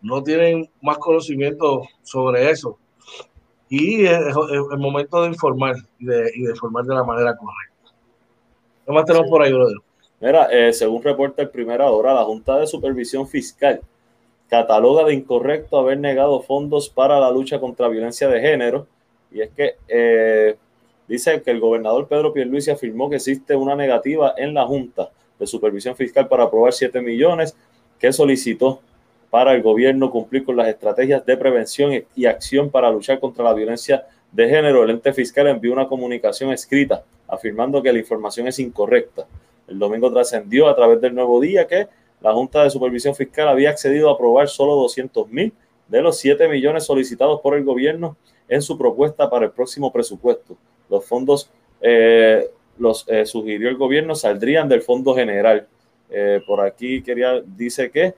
no 0.00 0.22
tienen 0.22 0.68
más 0.80 0.98
conocimiento 0.98 1.82
sobre 2.02 2.50
eso. 2.50 2.78
Y 3.68 4.04
es, 4.04 4.20
el 4.70 4.78
momento 4.78 5.22
de 5.22 5.28
informar 5.28 5.76
y 5.98 6.06
de, 6.06 6.32
informar 6.36 6.84
de 6.84 6.94
la 6.94 7.04
manera 7.04 7.36
correcta. 7.36 7.96
¿Qué 8.84 8.92
más 8.92 9.04
tenemos 9.04 9.28
por 9.28 9.42
ahí, 9.42 9.52
brother? 9.52 9.76
Mira, 10.20 10.48
eh, 10.50 10.72
según 10.72 11.02
reporta 11.02 11.42
el 11.42 11.50
Primera 11.50 11.90
Hora, 11.90 12.14
la 12.14 12.24
Junta 12.24 12.58
de 12.58 12.66
Supervisión 12.66 13.26
Fiscal 13.28 13.80
cataloga 14.48 15.04
de 15.04 15.14
incorrecto 15.14 15.78
haber 15.78 15.98
negado 15.98 16.40
fondos 16.40 16.88
para 16.88 17.18
la 17.20 17.30
lucha 17.30 17.60
contra 17.60 17.88
violencia 17.88 18.28
de 18.28 18.40
género. 18.40 18.86
Y 19.30 19.40
es 19.40 19.50
que 19.50 19.74
eh, 19.88 20.56
dice 21.08 21.42
que 21.42 21.50
el 21.50 21.60
gobernador 21.60 22.06
Pedro 22.06 22.32
Pierluisi 22.32 22.70
afirmó 22.70 23.10
que 23.10 23.16
existe 23.16 23.56
una 23.56 23.74
negativa 23.74 24.34
en 24.36 24.54
la 24.54 24.64
Junta 24.64 25.10
de 25.38 25.46
Supervisión 25.46 25.96
Fiscal 25.96 26.28
para 26.28 26.44
aprobar 26.44 26.72
7 26.72 27.00
millones 27.00 27.56
que 27.98 28.12
solicitó 28.12 28.80
para 29.36 29.52
el 29.52 29.60
gobierno 29.60 30.10
cumplir 30.10 30.44
con 30.46 30.56
las 30.56 30.66
estrategias 30.66 31.26
de 31.26 31.36
prevención 31.36 31.92
y 32.14 32.24
acción 32.24 32.70
para 32.70 32.90
luchar 32.90 33.20
contra 33.20 33.44
la 33.44 33.52
violencia 33.52 34.06
de 34.32 34.48
género. 34.48 34.82
El 34.82 34.88
ente 34.88 35.12
fiscal 35.12 35.46
envió 35.46 35.74
una 35.74 35.86
comunicación 35.86 36.52
escrita 36.52 37.04
afirmando 37.28 37.82
que 37.82 37.92
la 37.92 37.98
información 37.98 38.48
es 38.48 38.58
incorrecta. 38.58 39.26
El 39.68 39.78
domingo 39.78 40.10
trascendió 40.10 40.70
a 40.70 40.74
través 40.74 41.02
del 41.02 41.14
Nuevo 41.14 41.38
Día 41.38 41.66
que 41.66 41.86
la 42.22 42.32
Junta 42.32 42.62
de 42.62 42.70
Supervisión 42.70 43.14
Fiscal 43.14 43.48
había 43.48 43.68
accedido 43.68 44.08
a 44.08 44.14
aprobar 44.14 44.48
solo 44.48 44.74
200 44.76 45.28
mil 45.28 45.52
de 45.86 46.00
los 46.00 46.18
7 46.18 46.48
millones 46.48 46.84
solicitados 46.84 47.42
por 47.42 47.56
el 47.56 47.64
gobierno 47.64 48.16
en 48.48 48.62
su 48.62 48.78
propuesta 48.78 49.28
para 49.28 49.44
el 49.44 49.50
próximo 49.50 49.92
presupuesto. 49.92 50.56
Los 50.88 51.04
fondos, 51.04 51.50
eh, 51.82 52.48
los 52.78 53.04
eh, 53.06 53.26
sugirió 53.26 53.68
el 53.68 53.76
gobierno, 53.76 54.14
saldrían 54.14 54.66
del 54.66 54.80
Fondo 54.80 55.14
General. 55.14 55.66
Eh, 56.08 56.40
por 56.46 56.62
aquí 56.62 57.02
quería, 57.02 57.42
dice 57.44 57.90
que 57.90 58.14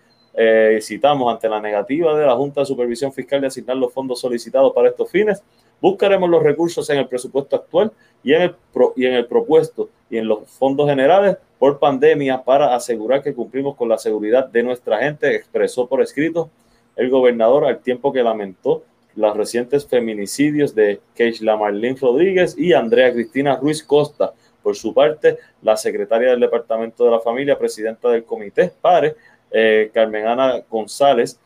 citamos 0.81 1.33
ante 1.33 1.49
la 1.49 1.61
negativa 1.61 2.17
de 2.17 2.27
la 2.27 2.37
Junta 2.37 2.61
de 2.61 2.67
Supervisión 2.67 3.13
Fiscal 3.13 3.41
de 3.41 3.49
asignar 3.49 3.77
los 3.77 3.93
fondos 3.93 4.21
solicitados 4.21 4.73
para 4.73 4.89
estos 4.89 5.11
fines. 5.11 5.43
Buscaremos 5.81 6.29
los 6.29 6.43
recursos 6.43 6.89
en 6.91 6.99
el 6.99 7.09
presupuesto 7.09 7.57
actual 7.57 7.93
y 8.23 8.33
en 8.33 8.43
el, 8.43 8.57
y 8.97 9.07
en 9.07 9.15
el 9.15 9.27
propuesto 9.27 9.89
y 10.11 10.17
en 10.19 10.29
los 10.29 10.49
fondos 10.49 10.89
generales 10.89 11.37
por 11.59 11.79
pandemia 11.79 12.43
para 12.43 12.75
asegurar 12.75 13.23
que 13.23 13.35
cumplimos 13.35 13.77
con 13.77 13.89
la 13.89 13.99
seguridad 13.99 14.47
de 14.49 14.63
nuestra 14.63 14.99
gente, 14.99 15.35
expresó 15.35 15.87
por 15.87 16.03
escrito 16.03 16.51
el 16.97 17.11
gobernador 17.11 17.65
al 17.65 17.79
tiempo 17.79 18.13
que 18.13 18.23
lamentó 18.23 18.83
los 19.15 19.37
recientes 19.37 19.87
feminicidios 19.87 20.75
de 20.75 21.01
Keishla 21.15 21.57
Marlene 21.57 21.99
Rodríguez 22.01 22.57
y 22.57 22.73
Andrea 22.73 23.13
Cristina 23.13 23.57
Ruiz 23.57 23.83
Costa. 23.83 24.33
Por 24.63 24.77
su 24.77 24.93
parte, 24.93 25.39
la 25.63 25.77
secretaria 25.77 26.31
del 26.31 26.41
Departamento 26.41 27.05
de 27.05 27.11
la 27.11 27.21
Familia, 27.21 27.59
presidenta 27.59 28.09
del 28.11 28.25
Comité 28.25 28.73
PARE, 28.81 29.17
eh, 29.51 29.91
Carmen 29.93 30.27
Ana 30.27 30.63
González, 30.71 31.39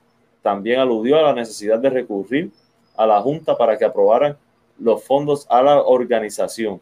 también 0.43 0.81
aludió 0.81 1.19
a 1.19 1.23
la 1.23 1.35
necesidad 1.35 1.79
de 1.79 1.91
recurrir 1.91 2.51
a 2.97 3.07
la 3.07 3.21
Junta 3.21 3.57
para 3.57 3.79
que 3.79 3.85
aprobaran 3.85 4.37
los 4.79 5.03
fondos 5.05 5.47
a 5.49 5.63
la 5.63 5.83
organización. 5.83 6.81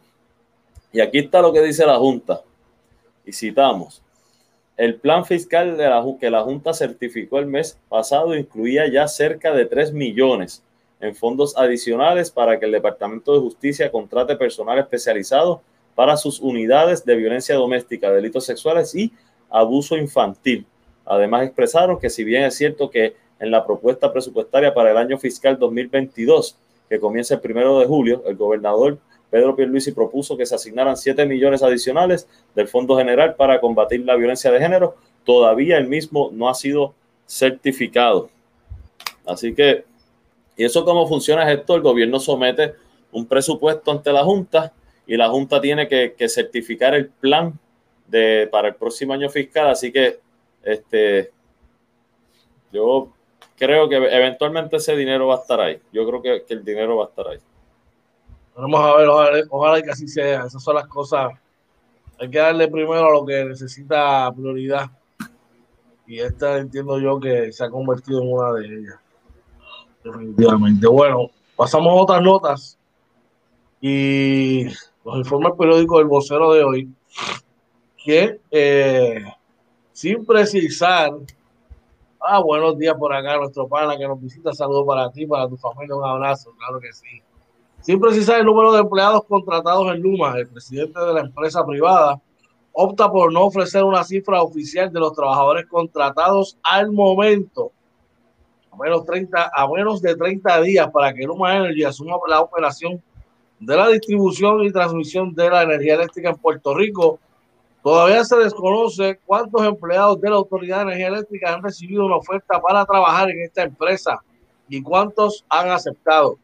Y 0.91 0.99
aquí 0.99 1.19
está 1.19 1.41
lo 1.41 1.53
que 1.53 1.61
dice 1.61 1.85
la 1.85 1.97
Junta. 1.97 2.41
Y 3.25 3.31
citamos, 3.33 4.01
el 4.77 4.95
plan 4.95 5.25
fiscal 5.25 5.77
de 5.77 5.87
la, 5.87 6.03
que 6.19 6.29
la 6.29 6.41
Junta 6.41 6.73
certificó 6.73 7.39
el 7.39 7.45
mes 7.45 7.77
pasado 7.87 8.35
incluía 8.35 8.91
ya 8.91 9.07
cerca 9.07 9.53
de 9.53 9.65
3 9.65 9.93
millones 9.93 10.63
en 10.99 11.15
fondos 11.15 11.57
adicionales 11.57 12.31
para 12.31 12.59
que 12.59 12.65
el 12.65 12.71
Departamento 12.71 13.33
de 13.33 13.41
Justicia 13.41 13.91
contrate 13.91 14.35
personal 14.35 14.79
especializado 14.79 15.61
para 15.95 16.17
sus 16.17 16.39
unidades 16.39 17.05
de 17.05 17.15
violencia 17.15 17.55
doméstica, 17.55 18.11
delitos 18.11 18.45
sexuales 18.45 18.95
y 18.95 19.11
abuso 19.49 19.97
infantil. 19.97 20.65
Además 21.05 21.43
expresaron 21.43 21.99
que 21.99 22.09
si 22.09 22.23
bien 22.23 22.43
es 22.43 22.55
cierto 22.55 22.89
que 22.89 23.15
en 23.39 23.51
la 23.51 23.65
propuesta 23.65 24.11
presupuestaria 24.11 24.73
para 24.73 24.91
el 24.91 24.97
año 24.97 25.17
fiscal 25.17 25.57
2022, 25.57 26.57
que 26.89 26.99
comienza 26.99 27.35
el 27.35 27.41
primero 27.41 27.79
de 27.79 27.85
julio, 27.85 28.23
el 28.27 28.35
gobernador 28.35 28.99
Pedro 29.31 29.55
Pierluisi 29.55 29.93
propuso 29.93 30.35
que 30.37 30.45
se 30.45 30.53
asignaran 30.53 30.97
7 30.97 31.25
millones 31.25 31.63
adicionales 31.63 32.27
del 32.53 32.67
Fondo 32.67 32.97
General 32.97 33.35
para 33.35 33.61
combatir 33.61 34.05
la 34.05 34.15
violencia 34.15 34.51
de 34.51 34.59
género. 34.59 34.95
Todavía 35.25 35.77
el 35.77 35.87
mismo 35.87 36.29
no 36.33 36.49
ha 36.49 36.53
sido 36.53 36.93
certificado. 37.25 38.29
Así 39.25 39.55
que, 39.55 39.85
¿y 40.57 40.65
eso 40.65 40.83
cómo 40.83 41.07
funciona 41.07 41.49
esto? 41.49 41.75
El 41.75 41.81
gobierno 41.81 42.19
somete 42.19 42.73
un 43.13 43.25
presupuesto 43.25 43.91
ante 43.91 44.11
la 44.11 44.23
Junta 44.23 44.73
y 45.07 45.15
la 45.15 45.29
Junta 45.29 45.61
tiene 45.61 45.87
que, 45.87 46.13
certificar 46.27 46.93
el 46.93 47.07
plan 47.07 47.57
de, 48.07 48.49
para 48.51 48.67
el 48.67 48.75
próximo 48.75 49.13
año 49.13 49.29
fiscal. 49.29 49.69
Así 49.69 49.93
que, 49.93 50.19
este, 50.63 51.31
yo 52.71 53.09
creo 53.57 53.89
que 53.89 53.95
eventualmente 53.95 54.77
ese 54.77 54.95
dinero 54.95 55.27
va 55.27 55.35
a 55.35 55.39
estar 55.39 55.59
ahí. 55.59 55.79
Yo 55.91 56.07
creo 56.07 56.21
que 56.21 56.45
el 56.49 56.63
dinero 56.63 56.97
va 56.97 57.05
a 57.05 57.07
estar 57.09 57.27
ahí. 57.27 57.39
Vamos 58.55 58.79
a 58.79 58.95
ver, 58.97 59.47
ojalá, 59.49 59.81
que 59.81 59.91
así 59.91 60.07
sea. 60.07 60.45
Esas 60.45 60.63
son 60.63 60.75
las 60.75 60.87
cosas. 60.87 61.33
Hay 62.19 62.29
que 62.29 62.37
darle 62.37 62.67
primero 62.67 63.05
a 63.05 63.11
lo 63.11 63.25
que 63.25 63.45
necesita 63.45 64.31
prioridad. 64.35 64.89
Y 66.05 66.19
esta 66.19 66.57
entiendo 66.57 66.99
yo 66.99 67.19
que 67.19 67.51
se 67.51 67.63
ha 67.63 67.69
convertido 67.69 68.21
en 68.21 68.33
una 68.33 68.53
de 68.53 68.65
ellas. 68.65 68.99
Definitivamente. 70.03 70.87
Bueno, 70.87 71.31
pasamos 71.55 71.91
a 71.91 72.01
otras 72.01 72.21
notas. 72.21 72.77
Y 73.79 74.65
nos 75.03 75.17
informa 75.17 75.49
el 75.49 75.55
periódico 75.55 75.97
del 75.97 76.07
vocero 76.07 76.53
de 76.53 76.63
hoy 76.63 76.93
que 78.03 78.39
eh, 78.51 79.23
sin 80.01 80.25
precisar, 80.25 81.11
ah, 82.19 82.41
buenos 82.41 82.75
días 82.75 82.95
por 82.95 83.13
acá, 83.13 83.37
nuestro 83.37 83.67
pana 83.67 83.95
que 83.95 84.07
nos 84.07 84.19
visita, 84.19 84.51
saludos 84.51 84.83
para 84.87 85.11
ti, 85.11 85.27
para 85.27 85.47
tu 85.47 85.57
familia, 85.57 85.95
un 85.95 86.03
abrazo, 86.03 86.51
claro 86.57 86.79
que 86.79 86.91
sí. 86.91 87.21
Sin 87.81 87.99
precisar 87.99 88.39
el 88.39 88.47
número 88.47 88.73
de 88.73 88.79
empleados 88.79 89.23
contratados 89.25 89.93
en 89.93 90.01
Luma, 90.01 90.35
el 90.39 90.47
presidente 90.47 90.99
de 90.99 91.13
la 91.13 91.19
empresa 91.19 91.63
privada 91.63 92.19
opta 92.71 93.11
por 93.11 93.31
no 93.31 93.45
ofrecer 93.45 93.83
una 93.83 94.03
cifra 94.03 94.41
oficial 94.41 94.91
de 94.91 94.99
los 94.99 95.13
trabajadores 95.13 95.67
contratados 95.67 96.57
al 96.63 96.91
momento, 96.91 97.71
a 98.71 98.77
menos, 98.77 99.05
30, 99.05 99.51
a 99.53 99.67
menos 99.67 100.01
de 100.01 100.15
30 100.15 100.61
días 100.61 100.89
para 100.89 101.13
que 101.13 101.25
Luma 101.25 101.57
Energy 101.57 101.83
asuma 101.83 102.15
la 102.27 102.41
operación 102.41 103.03
de 103.59 103.77
la 103.77 103.87
distribución 103.89 104.63
y 104.63 104.71
transmisión 104.71 105.35
de 105.35 105.47
la 105.47 105.61
energía 105.61 105.93
eléctrica 105.93 106.29
en 106.29 106.37
Puerto 106.37 106.73
Rico. 106.73 107.19
Todavía 107.83 108.23
se 108.23 108.35
desconoce 108.37 109.19
cuántos 109.25 109.63
empleados 109.65 110.21
de 110.21 110.29
la 110.29 110.35
Autoridad 110.35 110.77
de 110.77 110.83
Energía 110.83 111.07
Eléctrica 111.07 111.53
han 111.53 111.63
recibido 111.63 112.05
una 112.05 112.17
oferta 112.17 112.61
para 112.61 112.85
trabajar 112.85 113.29
en 113.31 113.41
esta 113.41 113.63
empresa 113.63 114.21
y 114.69 114.83
cuántos 114.83 115.43
han 115.49 115.69
aceptado 115.71 116.37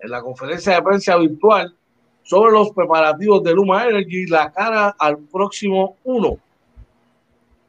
en 0.00 0.10
la 0.10 0.22
conferencia 0.22 0.74
de 0.74 0.82
prensa 0.82 1.16
virtual 1.16 1.74
sobre 2.22 2.52
los 2.52 2.70
preparativos 2.70 3.42
de 3.42 3.54
Luma 3.54 3.86
Energy 3.86 4.26
la 4.26 4.50
cara 4.50 4.94
al 4.98 5.18
próximo 5.18 5.96
1 6.04 6.38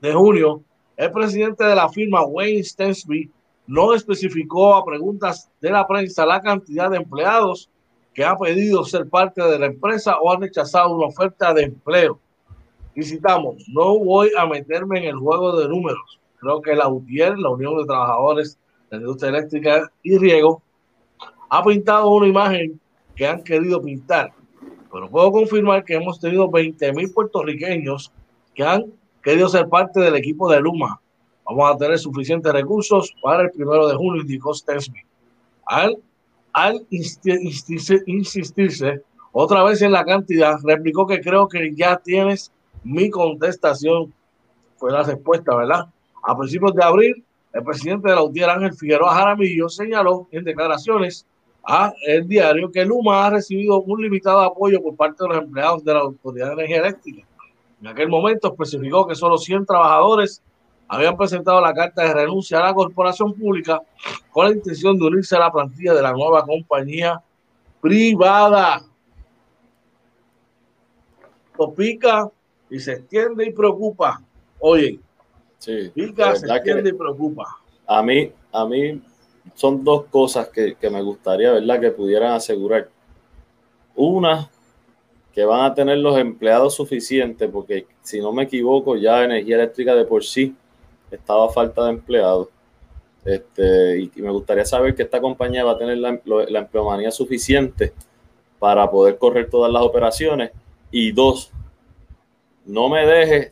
de 0.02 0.14
junio. 0.14 0.62
El 0.96 1.12
presidente 1.12 1.66
de 1.66 1.76
la 1.76 1.90
firma 1.90 2.26
Wayne 2.26 2.64
Stensby 2.64 3.30
no 3.68 3.94
especificó 3.94 4.76
a 4.76 4.86
preguntas 4.86 5.50
de 5.60 5.72
la 5.72 5.86
prensa 5.88 6.26
la 6.26 6.42
cantidad 6.42 6.90
de 6.90 6.98
empleados 6.98 7.70
que 8.14 8.24
ha 8.24 8.38
pedido 8.38 8.84
ser 8.84 9.08
parte 9.10 9.42
de 9.42 9.60
la 9.60 9.68
empresa 9.68 10.18
o 10.20 10.32
han 10.32 10.42
rechazado 10.42 10.96
una 10.96 11.08
oferta 11.08 11.54
de 11.54 11.64
empleo. 11.64 12.20
Y 12.96 13.04
citamos, 13.04 13.64
no 13.70 13.98
voy 14.00 14.32
a 14.38 14.46
meterme 14.46 15.00
en 15.00 15.06
el 15.06 15.16
juego 15.16 15.58
de 15.58 15.68
números. 15.68 16.20
Creo 16.40 16.62
que 16.62 16.76
la 16.76 16.90
UTIER, 16.90 17.38
la 17.38 17.50
Unión 17.50 17.78
de 17.78 17.86
Trabajadores 17.86 18.58
de 18.90 18.98
Industria 18.98 19.30
Eléctrica 19.30 19.92
y 20.04 20.18
Riego, 20.18 20.62
ha 21.50 21.64
pintado 21.64 22.10
una 22.10 22.28
imagen 22.28 22.80
que 23.16 23.28
han 23.28 23.44
querido 23.44 23.82
pintar. 23.82 24.34
Pero 24.92 25.10
puedo 25.10 25.32
confirmar 25.32 25.86
que 25.86 25.94
hemos 25.96 26.20
tenido 26.20 26.50
20 26.50 26.94
mil 26.94 27.12
puertorriqueños 27.12 28.12
que 28.54 28.64
han 28.64 28.86
querido 29.24 29.48
ser 29.48 29.70
parte 29.70 30.00
del 30.00 30.16
equipo 30.16 30.50
de 30.52 30.60
Luma. 30.60 31.00
Vamos 31.46 31.72
a 31.74 31.78
tener 31.78 31.98
suficientes 32.00 32.52
recursos 32.52 33.14
para 33.22 33.44
el 33.44 33.52
primero 33.52 33.88
de 33.88 33.96
junio, 33.96 34.22
indicó 34.22 34.54
Stensby. 34.54 35.02
Al, 35.66 35.98
al 36.54 36.86
insistirse 38.06 39.02
otra 39.32 39.64
vez 39.64 39.82
en 39.82 39.94
la 39.94 40.04
cantidad, 40.04 40.58
replicó 40.64 41.08
que 41.08 41.22
creo 41.22 41.48
que 41.48 41.74
ya 41.74 41.98
tienes 41.98 42.52
mi 42.84 43.10
contestación. 43.10 44.14
Fue 44.78 44.92
la 44.92 45.04
respuesta, 45.04 45.56
¿verdad? 45.56 45.88
A 46.24 46.38
principios 46.38 46.74
de 46.74 46.84
abril, 46.84 47.24
el 47.54 47.64
presidente 47.64 48.10
de 48.10 48.16
la 48.16 48.24
UTIER, 48.24 48.50
Ángel 48.50 48.74
Figueroa 48.74 49.14
Jaramillo, 49.14 49.70
señaló 49.70 50.28
en 50.32 50.44
declaraciones 50.44 51.26
a 51.64 51.94
el 52.08 52.28
diario 52.28 52.72
que 52.72 52.86
Luma 52.86 53.26
ha 53.26 53.30
recibido 53.30 53.82
un 53.82 54.02
limitado 54.02 54.40
apoyo 54.40 54.82
por 54.82 54.96
parte 54.96 55.24
de 55.24 55.30
los 55.30 55.44
empleados 55.44 55.84
de 55.84 55.94
la 55.94 56.00
Autoridad 56.00 56.48
de 56.48 56.54
Energía 56.54 56.80
Eléctrica. 56.80 57.28
En 57.82 57.88
aquel 57.88 58.10
momento 58.10 58.48
especificó 58.50 59.06
que 59.08 59.16
solo 59.16 59.38
100 59.38 59.66
trabajadores 59.66 60.42
habían 60.88 61.16
presentado 61.16 61.62
la 61.62 61.74
carta 61.74 62.04
de 62.04 62.14
renuncia 62.14 62.60
a 62.60 62.64
la 62.64 62.74
corporación 62.74 63.34
pública 63.34 63.82
con 64.32 64.46
la 64.46 64.52
intención 64.52 64.98
de 64.98 65.06
unirse 65.06 65.36
a 65.36 65.40
la 65.40 65.52
plantilla 65.52 65.94
de 65.94 66.02
la 66.02 66.12
nueva 66.12 66.46
compañía 66.46 67.22
privada. 67.80 68.82
pica 71.76 72.30
y 72.72 72.80
se 72.80 72.94
extiende 72.94 73.46
y 73.46 73.52
preocupa. 73.52 74.24
Oye, 74.60 75.00
sí, 75.60 75.92
pica, 75.94 76.36
se 76.36 76.48
extiende 76.48 76.90
y 76.90 76.94
preocupa. 76.94 77.58
A 77.86 78.02
mí, 78.02 78.32
a 78.52 78.66
mí 78.66 79.02
son 79.54 79.84
dos 79.84 80.06
cosas 80.06 80.48
que, 80.48 80.76
que 80.76 80.90
me 80.90 81.02
gustaría, 81.02 81.52
¿verdad?, 81.52 81.80
que 81.82 81.92
pudieran 81.92 82.32
asegurar. 82.32 82.90
Una, 83.94 84.50
que 85.34 85.44
van 85.44 85.66
a 85.66 85.74
tener 85.74 85.98
los 85.98 86.18
empleados 86.18 86.74
suficientes, 86.76 87.50
porque 87.52 87.88
si 88.02 88.22
no 88.22 88.32
me 88.32 88.44
equivoco, 88.44 88.96
ya 88.96 89.26
energía 89.26 89.58
eléctrica 89.58 89.94
de 89.94 90.06
por 90.06 90.24
sí 90.24 90.56
estaba 91.12 91.48
a 91.48 91.50
falta 91.50 91.84
de 91.84 91.90
empleados. 91.92 92.48
Este, 93.26 94.00
y, 94.00 94.12
me 94.16 94.32
gustaría 94.32 94.66
saber 94.66 94.96
que 94.96 95.04
esta 95.04 95.20
compañía 95.20 95.66
va 95.66 95.74
a 95.74 95.78
tener 95.78 95.98
la, 95.98 96.18
la 96.26 96.60
empleomanía 96.60 97.12
suficiente 97.12 97.94
para 98.60 98.90
poder 98.90 99.18
correr 99.18 99.50
todas 99.50 99.72
las 99.72 99.84
operaciones. 99.84 100.52
Y 100.90 101.12
dos, 101.12 101.52
no 102.72 102.88
me 102.88 103.06
dejes 103.06 103.52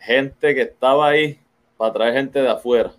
gente 0.00 0.52
que 0.52 0.62
estaba 0.62 1.08
ahí 1.08 1.38
para 1.76 1.92
traer 1.92 2.14
gente 2.14 2.42
de 2.42 2.50
afuera. 2.50 2.90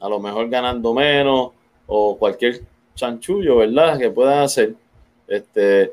A 0.00 0.08
lo 0.08 0.18
mejor 0.18 0.48
ganando 0.48 0.92
menos 0.92 1.52
o 1.86 2.18
cualquier 2.18 2.62
chanchullo, 2.96 3.58
¿verdad? 3.58 3.96
Que 3.96 4.10
puedan 4.10 4.42
hacer. 4.42 4.74
Este, 5.28 5.92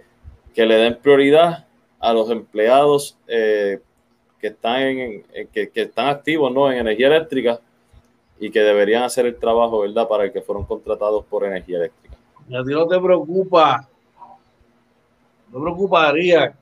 que 0.56 0.66
le 0.66 0.76
den 0.76 0.98
prioridad 0.98 1.66
a 2.00 2.14
los 2.14 2.30
empleados 2.32 3.16
eh, 3.28 3.80
que, 4.40 4.48
están 4.48 4.82
en, 4.82 5.24
que, 5.52 5.72
están 5.74 6.08
activos 6.08 6.52
¿no? 6.52 6.72
en 6.72 6.80
energía 6.80 7.08
eléctrica 7.08 7.60
y 8.40 8.50
que 8.50 8.60
deberían 8.60 9.04
hacer 9.04 9.26
el 9.26 9.38
trabajo, 9.38 9.80
¿verdad?, 9.80 10.08
para 10.08 10.26
el 10.26 10.34
que 10.34 10.42
fueron 10.42 10.66
contratados 10.66 11.26
por 11.26 11.46
energía 11.46 11.78
eléctrica. 11.78 12.18
A 12.48 12.64
ti 12.64 12.72
no 12.72 12.88
te 12.88 13.00
preocupa, 13.00 13.88
no 15.52 15.62
preocuparía 15.62 16.56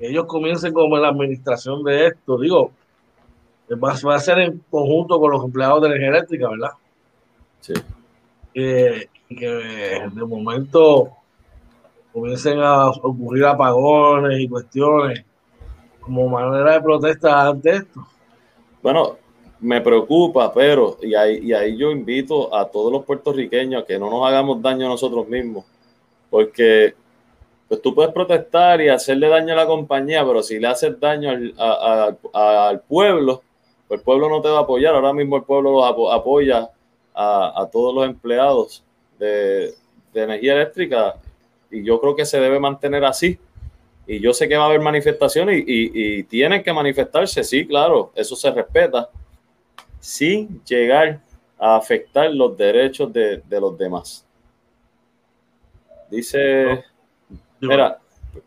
ellos 0.00 0.24
comiencen 0.26 0.72
como 0.72 0.96
la 0.96 1.08
administración 1.08 1.84
de 1.84 2.06
esto, 2.08 2.38
digo, 2.38 2.72
va, 3.72 3.94
va 4.06 4.14
a 4.16 4.20
ser 4.20 4.38
en 4.38 4.62
conjunto 4.70 5.20
con 5.20 5.30
los 5.30 5.44
empleados 5.44 5.82
de 5.82 5.88
energía 5.88 6.08
eléctrica, 6.08 6.48
¿verdad? 6.48 6.70
Sí. 7.60 7.74
que 8.52 9.08
de 9.28 10.24
momento 10.26 11.10
comiencen 12.12 12.58
a 12.60 12.88
ocurrir 12.88 13.44
apagones 13.44 14.40
y 14.40 14.48
cuestiones 14.48 15.24
como 16.00 16.28
manera 16.28 16.72
de 16.72 16.80
protesta 16.80 17.48
ante 17.48 17.70
esto? 17.70 18.06
Bueno, 18.82 19.16
me 19.60 19.80
preocupa, 19.80 20.52
pero 20.52 20.96
y 21.02 21.14
ahí, 21.14 21.38
y 21.42 21.52
ahí 21.52 21.76
yo 21.76 21.90
invito 21.90 22.54
a 22.54 22.64
todos 22.64 22.90
los 22.90 23.04
puertorriqueños 23.04 23.82
a 23.82 23.86
que 23.86 23.98
no 23.98 24.10
nos 24.10 24.26
hagamos 24.26 24.60
daño 24.62 24.86
a 24.86 24.90
nosotros 24.90 25.28
mismos, 25.28 25.64
porque 26.30 26.94
pues 27.70 27.80
tú 27.82 27.94
puedes 27.94 28.12
protestar 28.12 28.80
y 28.80 28.88
hacerle 28.88 29.28
daño 29.28 29.52
a 29.52 29.58
la 29.58 29.66
compañía, 29.66 30.26
pero 30.26 30.42
si 30.42 30.58
le 30.58 30.66
haces 30.66 30.98
daño 30.98 31.30
al, 31.30 31.54
al 32.32 32.80
pueblo, 32.80 33.44
pues 33.86 34.00
el 34.00 34.04
pueblo 34.04 34.28
no 34.28 34.42
te 34.42 34.48
va 34.48 34.58
a 34.58 34.62
apoyar. 34.62 34.92
Ahora 34.92 35.12
mismo 35.12 35.36
el 35.36 35.44
pueblo 35.44 35.70
los 35.70 35.84
apoya 36.12 36.68
a, 37.14 37.68
todos 37.70 37.94
los 37.94 38.06
empleados 38.06 38.82
de, 39.20 39.72
de 40.12 40.20
energía 40.20 40.54
eléctrica 40.54 41.14
y 41.70 41.84
yo 41.84 42.00
creo 42.00 42.16
que 42.16 42.26
se 42.26 42.40
debe 42.40 42.58
mantener 42.58 43.04
así. 43.04 43.38
Y 44.04 44.18
yo 44.18 44.34
sé 44.34 44.48
que 44.48 44.56
va 44.56 44.64
a 44.64 44.66
haber 44.66 44.80
manifestaciones 44.80 45.62
y, 45.64 46.24
tienen 46.24 46.64
que 46.64 46.72
manifestarse, 46.72 47.44
sí, 47.44 47.64
claro, 47.64 48.10
eso 48.16 48.34
se 48.34 48.50
respeta, 48.50 49.08
sin 50.00 50.60
llegar 50.64 51.20
a 51.56 51.76
afectar 51.76 52.28
los 52.34 52.56
derechos 52.56 53.12
de, 53.12 53.40
los 53.48 53.78
demás. 53.78 54.26
Dice, 56.10 56.82
mira, 57.60 57.98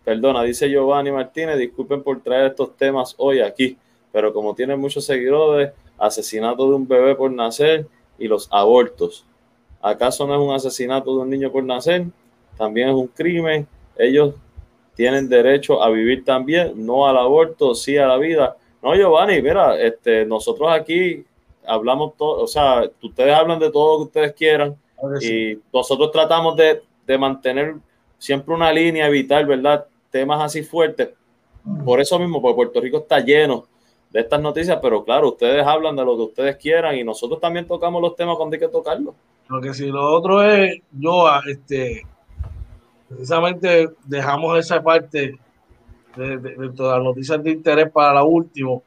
perdona, 0.03 0.43
dice 0.43 0.69
Giovanni 0.69 1.11
Martínez, 1.11 1.57
disculpen 1.57 2.03
por 2.03 2.21
traer 2.21 2.47
estos 2.47 2.75
temas 2.75 3.15
hoy 3.17 3.41
aquí, 3.41 3.77
pero 4.11 4.33
como 4.33 4.55
tienen 4.55 4.79
muchos 4.79 5.05
seguidores, 5.05 5.71
asesinato 5.97 6.69
de 6.69 6.75
un 6.75 6.87
bebé 6.87 7.15
por 7.15 7.31
nacer 7.31 7.87
y 8.17 8.27
los 8.27 8.47
abortos. 8.51 9.25
¿Acaso 9.81 10.25
no 10.25 10.35
es 10.35 10.39
un 10.39 10.53
asesinato 10.53 11.15
de 11.15 11.21
un 11.21 11.29
niño 11.29 11.51
por 11.51 11.63
nacer? 11.63 12.05
también 12.57 12.89
es 12.89 12.95
un 12.95 13.07
crimen. 13.07 13.67
Ellos 13.97 14.35
tienen 14.95 15.27
derecho 15.27 15.81
a 15.81 15.89
vivir 15.89 16.23
también, 16.23 16.73
no 16.85 17.07
al 17.07 17.17
aborto, 17.17 17.73
sí 17.75 17.97
a 17.97 18.07
la 18.07 18.17
vida. 18.17 18.57
No, 18.81 18.95
Giovanni, 18.95 19.41
mira, 19.41 19.79
este, 19.79 20.25
nosotros 20.25 20.69
aquí 20.71 21.25
hablamos 21.65 22.15
todo, 22.17 22.41
o 22.41 22.47
sea, 22.47 22.83
ustedes 23.01 23.33
hablan 23.33 23.59
de 23.59 23.71
todo 23.71 23.93
lo 23.93 23.97
que 23.99 24.07
ustedes 24.07 24.33
quieran 24.33 24.75
y 25.21 25.57
nosotros 25.73 26.11
tratamos 26.11 26.55
de, 26.57 26.81
mantener 27.17 27.75
siempre 28.23 28.55
una 28.55 28.71
línea, 28.71 29.07
evitar, 29.07 29.45
¿verdad? 29.45 29.85
Temas 30.09 30.41
así 30.41 30.63
fuertes. 30.63 31.09
Por 31.83 31.99
eso 31.99 32.17
mismo, 32.17 32.41
porque 32.41 32.55
Puerto 32.55 32.79
Rico 32.79 32.99
está 32.99 33.19
lleno 33.19 33.65
de 34.11 34.21
estas 34.21 34.39
noticias, 34.39 34.79
pero 34.81 35.03
claro, 35.03 35.29
ustedes 35.29 35.65
hablan 35.67 35.97
de 35.97 36.05
lo 36.05 36.15
que 36.15 36.23
ustedes 36.23 36.55
quieran 36.55 36.95
y 36.95 37.03
nosotros 37.03 37.41
también 37.41 37.67
tocamos 37.67 38.01
los 38.01 38.15
temas 38.15 38.37
cuando 38.37 38.53
hay 38.53 38.61
que 38.61 38.69
tocarlos. 38.69 39.13
Porque 39.49 39.73
si 39.73 39.87
lo 39.87 40.09
otro 40.09 40.41
es, 40.41 40.81
yo, 40.91 41.25
este, 41.49 42.07
precisamente 43.09 43.89
dejamos 44.05 44.57
esa 44.57 44.81
parte 44.81 45.37
de, 46.15 46.37
de, 46.37 46.69
todas 46.69 46.99
las 46.99 47.03
noticias 47.03 47.43
de 47.43 47.51
interés 47.51 47.91
para 47.91 48.13
la 48.13 48.23
última, 48.23 48.77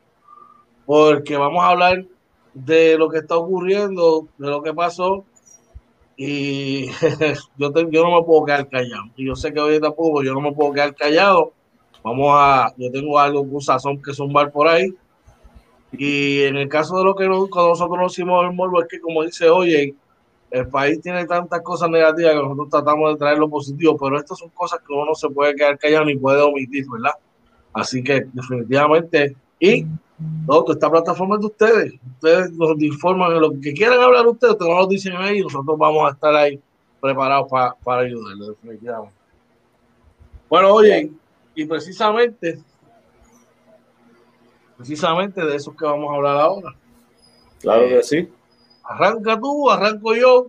porque 0.87 1.37
vamos 1.37 1.63
a 1.63 1.69
hablar 1.69 2.07
de 2.55 2.97
lo 2.97 3.11
que 3.11 3.19
está 3.19 3.37
ocurriendo, 3.37 4.29
de 4.39 4.49
lo 4.49 4.63
que 4.63 4.73
pasó, 4.73 5.27
y 6.17 6.87
yo, 7.59 7.73
yo 7.91 8.03
no 8.05 8.21
me 8.21 8.25
puedo 8.25 8.45
quedar 8.45 8.69
callado. 8.69 9.05
Y 9.17 9.27
yo 9.27 9.37
sé 9.37 9.53
que 9.53 9.61
hoy 9.61 9.81
tampoco, 9.81 10.23
yo 10.23 10.33
no 10.33 10.41
me 10.41 10.53
puedo 10.53 10.73
quedar 10.73 10.95
callado. 10.95 11.53
Vamos 12.03 12.29
a, 12.33 12.73
yo 12.77 12.91
tengo 12.91 13.19
algo, 13.19 13.41
un 13.41 13.61
sazón 13.61 14.01
que 14.01 14.15
zumbar 14.15 14.51
por 14.51 14.69
ahí. 14.69 14.95
Y 15.93 16.43
en 16.43 16.57
el 16.57 16.69
caso 16.69 16.99
de 16.99 17.05
lo 17.05 17.15
que 17.15 17.29
nosotros 17.29 17.99
nos 17.99 18.13
hicimos 18.13 18.45
el 18.45 18.53
morbo, 18.53 18.83
es 18.83 18.89
que 18.89 19.01
como 19.01 19.25
dice, 19.25 19.49
oye, 19.49 19.95
el 20.51 20.69
país 20.69 21.01
tiene 21.01 21.27
tantas 21.27 21.61
cosas 21.63 21.91
negativas 21.91 22.33
que 22.33 22.39
nosotros 22.39 22.69
tratamos 22.71 23.13
de 23.13 23.19
traer 23.19 23.39
lo 23.39 23.49
positivo, 23.49 23.97
pero 23.99 24.19
estas 24.19 24.39
son 24.39 24.51
cosas 24.51 24.81
que 24.87 24.93
uno 24.93 25.07
no 25.07 25.15
se 25.15 25.29
puede 25.29 25.55
quedar 25.55 25.79
callado 25.79 26.05
ni 26.05 26.17
puede 26.17 26.41
omitir, 26.41 26.87
¿verdad? 26.91 27.15
Así 27.73 28.03
que 28.03 28.27
definitivamente, 28.33 29.37
y 29.59 29.87
no, 30.19 30.65
esta 30.69 30.91
plataforma 30.91 31.35
es 31.35 31.41
de 31.43 31.47
ustedes, 31.47 31.95
ustedes 32.15 32.53
nos 32.53 32.81
informan 32.81 33.35
de 33.35 33.41
lo 33.41 33.61
que 33.61 33.75
quieran 33.75 34.01
hablar 34.01 34.27
ustedes, 34.27 34.55
ustedes 34.55 34.71
nos 34.71 34.81
lo 34.81 34.87
dicen 34.87 35.17
ahí 35.17 35.39
y 35.39 35.43
nosotros 35.43 35.77
vamos 35.79 36.09
a 36.09 36.15
estar 36.15 36.35
ahí 36.35 36.61
preparados 37.01 37.51
para, 37.51 37.75
para 37.75 38.03
ayudarles, 38.03 38.49
definitivamente. 38.49 39.15
Bueno, 40.49 40.73
oye, 40.73 41.11
y 41.55 41.65
precisamente, 41.67 42.59
precisamente 44.77 45.45
de 45.45 45.57
eso 45.57 45.77
que 45.77 45.85
vamos 45.85 46.11
a 46.11 46.17
hablar 46.17 46.37
ahora. 46.39 46.75
Claro 47.61 47.89
que 47.89 48.03
sí 48.03 48.29
Arranca 48.89 49.39
tú, 49.39 49.69
arranco 49.71 50.15
yo. 50.15 50.47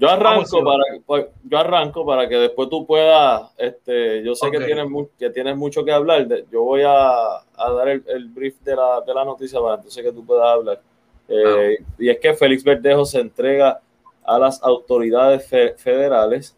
Yo 0.00 0.08
arranco 0.08 0.64
para 0.64 0.84
pues, 1.04 1.26
yo 1.44 1.58
arranco 1.58 2.06
para 2.06 2.26
que 2.26 2.36
después 2.36 2.70
tú 2.70 2.86
puedas, 2.86 3.52
este, 3.58 4.22
yo 4.24 4.34
sé 4.34 4.50
que 4.50 4.60
tienes 4.60 4.86
que 5.18 5.28
tienes 5.28 5.56
mucho 5.56 5.84
que 5.84 5.92
hablar. 5.92 6.26
yo 6.50 6.62
voy 6.62 6.82
a, 6.86 7.42
dar 7.56 7.88
el, 7.88 8.28
brief 8.28 8.58
de 8.60 8.76
la, 8.76 9.02
de 9.06 9.12
la, 9.12 9.24
noticia 9.24 9.60
para 9.60 9.74
entonces 9.74 10.02
que 10.02 10.12
tú 10.12 10.24
puedas 10.24 10.46
hablar. 10.46 10.80
Eh, 11.28 11.78
y 11.98 12.08
es 12.08 12.18
que 12.18 12.32
Félix 12.32 12.64
Verdejo 12.64 13.04
se 13.04 13.20
entrega 13.20 13.80
a 14.24 14.38
las 14.38 14.62
autoridades 14.62 15.46
federales 15.76 16.56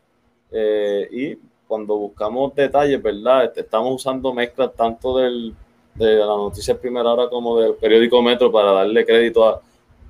eh, 0.52 1.08
y 1.10 1.38
cuando 1.66 1.96
buscamos 1.96 2.54
detalles, 2.54 3.02
¿verdad? 3.02 3.46
Este, 3.46 3.62
estamos 3.62 3.92
usando 3.94 4.32
mezclas 4.32 4.72
tanto 4.74 5.18
del, 5.18 5.52
de 5.96 6.14
la 6.14 6.26
noticia 6.26 6.78
primera 6.78 7.10
hora 7.10 7.28
como 7.28 7.58
del 7.58 7.74
periódico 7.74 8.22
Metro 8.22 8.52
para 8.52 8.72
darle 8.72 9.04
crédito 9.04 9.48
a 9.48 9.60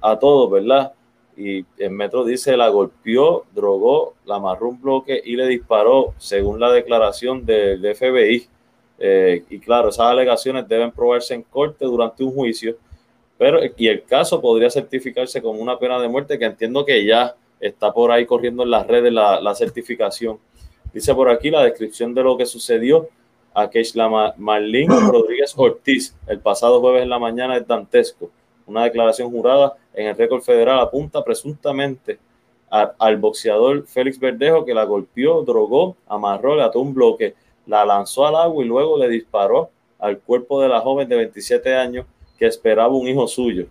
a 0.02 0.18
todos, 0.18 0.50
¿verdad? 0.50 0.92
Y 1.36 1.64
el 1.78 1.90
metro 1.90 2.24
dice, 2.24 2.56
la 2.56 2.68
golpeó, 2.68 3.44
drogó, 3.54 4.14
la 4.26 4.36
amarró 4.36 4.68
un 4.68 4.80
bloque 4.80 5.20
y 5.24 5.36
le 5.36 5.46
disparó, 5.46 6.14
según 6.18 6.60
la 6.60 6.70
declaración 6.70 7.44
del 7.46 7.94
FBI. 7.94 8.46
Eh, 8.98 9.44
y 9.48 9.58
claro, 9.58 9.88
esas 9.88 10.06
alegaciones 10.06 10.68
deben 10.68 10.92
probarse 10.92 11.34
en 11.34 11.42
corte 11.42 11.84
durante 11.84 12.22
un 12.22 12.32
juicio, 12.32 12.76
pero 13.38 13.58
y 13.76 13.88
el 13.88 14.04
caso 14.04 14.40
podría 14.40 14.70
certificarse 14.70 15.42
como 15.42 15.60
una 15.60 15.78
pena 15.78 15.98
de 15.98 16.08
muerte, 16.08 16.38
que 16.38 16.44
entiendo 16.44 16.84
que 16.84 17.04
ya 17.04 17.34
está 17.58 17.92
por 17.92 18.12
ahí 18.12 18.26
corriendo 18.26 18.62
en 18.62 18.70
las 18.70 18.86
redes 18.86 19.12
la, 19.12 19.40
la 19.40 19.54
certificación. 19.54 20.38
Dice 20.92 21.14
por 21.14 21.30
aquí 21.30 21.50
la 21.50 21.64
descripción 21.64 22.14
de 22.14 22.22
lo 22.22 22.36
que 22.36 22.46
sucedió 22.46 23.08
a 23.54 23.68
Keishla 23.68 24.34
Marlín 24.36 24.88
Rodríguez 24.88 25.54
Ortiz 25.56 26.14
el 26.26 26.40
pasado 26.40 26.80
jueves 26.80 27.02
en 27.02 27.10
la 27.10 27.18
mañana 27.18 27.56
es 27.56 27.66
dantesco. 27.66 28.30
Una 28.72 28.84
declaración 28.84 29.30
jurada 29.30 29.74
en 29.92 30.06
el 30.06 30.16
récord 30.16 30.40
federal 30.40 30.80
apunta 30.80 31.22
presuntamente 31.22 32.18
al 32.70 33.18
boxeador 33.18 33.86
Félix 33.86 34.18
Verdejo 34.18 34.64
que 34.64 34.72
la 34.72 34.84
golpeó, 34.84 35.42
drogó, 35.42 35.94
amarró, 36.08 36.56
le 36.56 36.62
ató 36.62 36.80
un 36.80 36.94
bloque, 36.94 37.34
la 37.66 37.84
lanzó 37.84 38.26
al 38.26 38.34
agua 38.34 38.64
y 38.64 38.66
luego 38.66 38.96
le 38.96 39.10
disparó 39.10 39.68
al 39.98 40.20
cuerpo 40.20 40.62
de 40.62 40.70
la 40.70 40.80
joven 40.80 41.06
de 41.06 41.16
27 41.16 41.74
años 41.74 42.06
que 42.38 42.46
esperaba 42.46 42.88
un 42.94 43.06
hijo 43.06 43.28
suyo. 43.28 43.66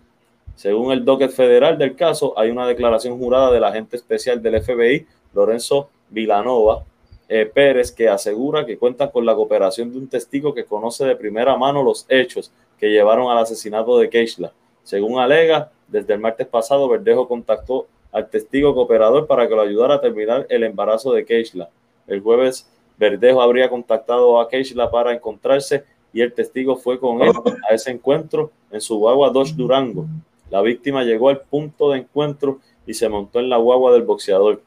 Según 0.54 0.92
el 0.92 1.04
docket 1.04 1.32
federal 1.32 1.76
del 1.76 1.96
caso, 1.96 2.38
hay 2.38 2.50
una 2.50 2.68
declaración 2.68 3.18
jurada 3.18 3.50
del 3.50 3.64
agente 3.64 3.96
especial 3.96 4.40
del 4.40 4.62
FBI, 4.62 5.04
Lorenzo 5.34 5.88
Vilanova 6.10 6.84
eh, 7.28 7.50
Pérez, 7.52 7.90
que 7.90 8.08
asegura 8.08 8.64
que 8.64 8.78
cuenta 8.78 9.10
con 9.10 9.26
la 9.26 9.34
cooperación 9.34 9.90
de 9.90 9.98
un 9.98 10.08
testigo 10.08 10.54
que 10.54 10.64
conoce 10.64 11.04
de 11.04 11.16
primera 11.16 11.56
mano 11.56 11.82
los 11.82 12.06
hechos 12.08 12.52
que 12.78 12.88
llevaron 12.88 13.32
al 13.32 13.38
asesinato 13.38 13.98
de 13.98 14.08
Keishla. 14.08 14.52
Según 14.82 15.18
alega, 15.18 15.70
Desde 15.88 16.14
el 16.14 16.20
martes 16.20 16.46
pasado, 16.46 16.88
Verdejo 16.88 17.28
contactó 17.28 17.86
al 18.12 18.30
testigo 18.30 18.74
cooperador 18.74 19.26
para 19.26 19.46
que 19.46 19.54
lo 19.54 19.60
ayudara 19.60 19.96
a 19.96 20.00
terminar 20.00 20.46
el 20.48 20.64
embarazo 20.64 21.12
de 21.12 21.26
Keishla. 21.26 21.68
El 22.06 22.20
jueves, 22.20 22.66
Verdejo 22.98 23.42
habría 23.42 23.68
contactado 23.68 24.40
a 24.40 24.48
Keishla 24.48 24.90
para 24.90 25.12
encontrarse 25.12 25.84
y 26.12 26.20
el 26.20 26.32
testigo 26.32 26.76
fue 26.76 26.98
con 26.98 27.22
él 27.22 27.32
a 27.68 27.74
ese 27.74 27.90
encuentro 27.90 28.50
en 28.70 28.80
su 28.80 28.98
guagua 28.98 29.30
Dodge 29.30 29.54
Durango. 29.54 30.06
La 30.50 30.60
víctima 30.60 31.04
llegó 31.04 31.30
al 31.30 31.40
punto 31.40 31.90
de 31.90 31.98
encuentro 31.98 32.60
y 32.86 32.94
se 32.94 33.08
montó 33.08 33.40
en 33.40 33.48
la 33.48 33.56
guagua 33.56 33.92
del 33.92 34.02
boxeador. 34.02 34.62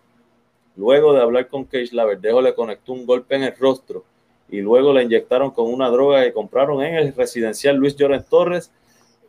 Luego 0.75 1.13
de 1.13 1.21
hablar 1.21 1.47
con 1.47 1.65
Keishla, 1.65 2.05
Verdejo 2.05 2.41
le 2.41 2.53
conectó 2.53 2.93
un 2.93 3.05
golpe 3.05 3.35
en 3.35 3.43
el 3.43 3.55
rostro 3.55 4.03
y 4.49 4.61
luego 4.61 4.93
le 4.93 5.03
inyectaron 5.03 5.51
con 5.51 5.71
una 5.73 5.89
droga 5.89 6.23
que 6.23 6.33
compraron 6.33 6.83
en 6.83 6.95
el 6.95 7.15
residencial 7.15 7.75
Luis 7.75 7.95
Llorens 7.95 8.27
Torres. 8.27 8.71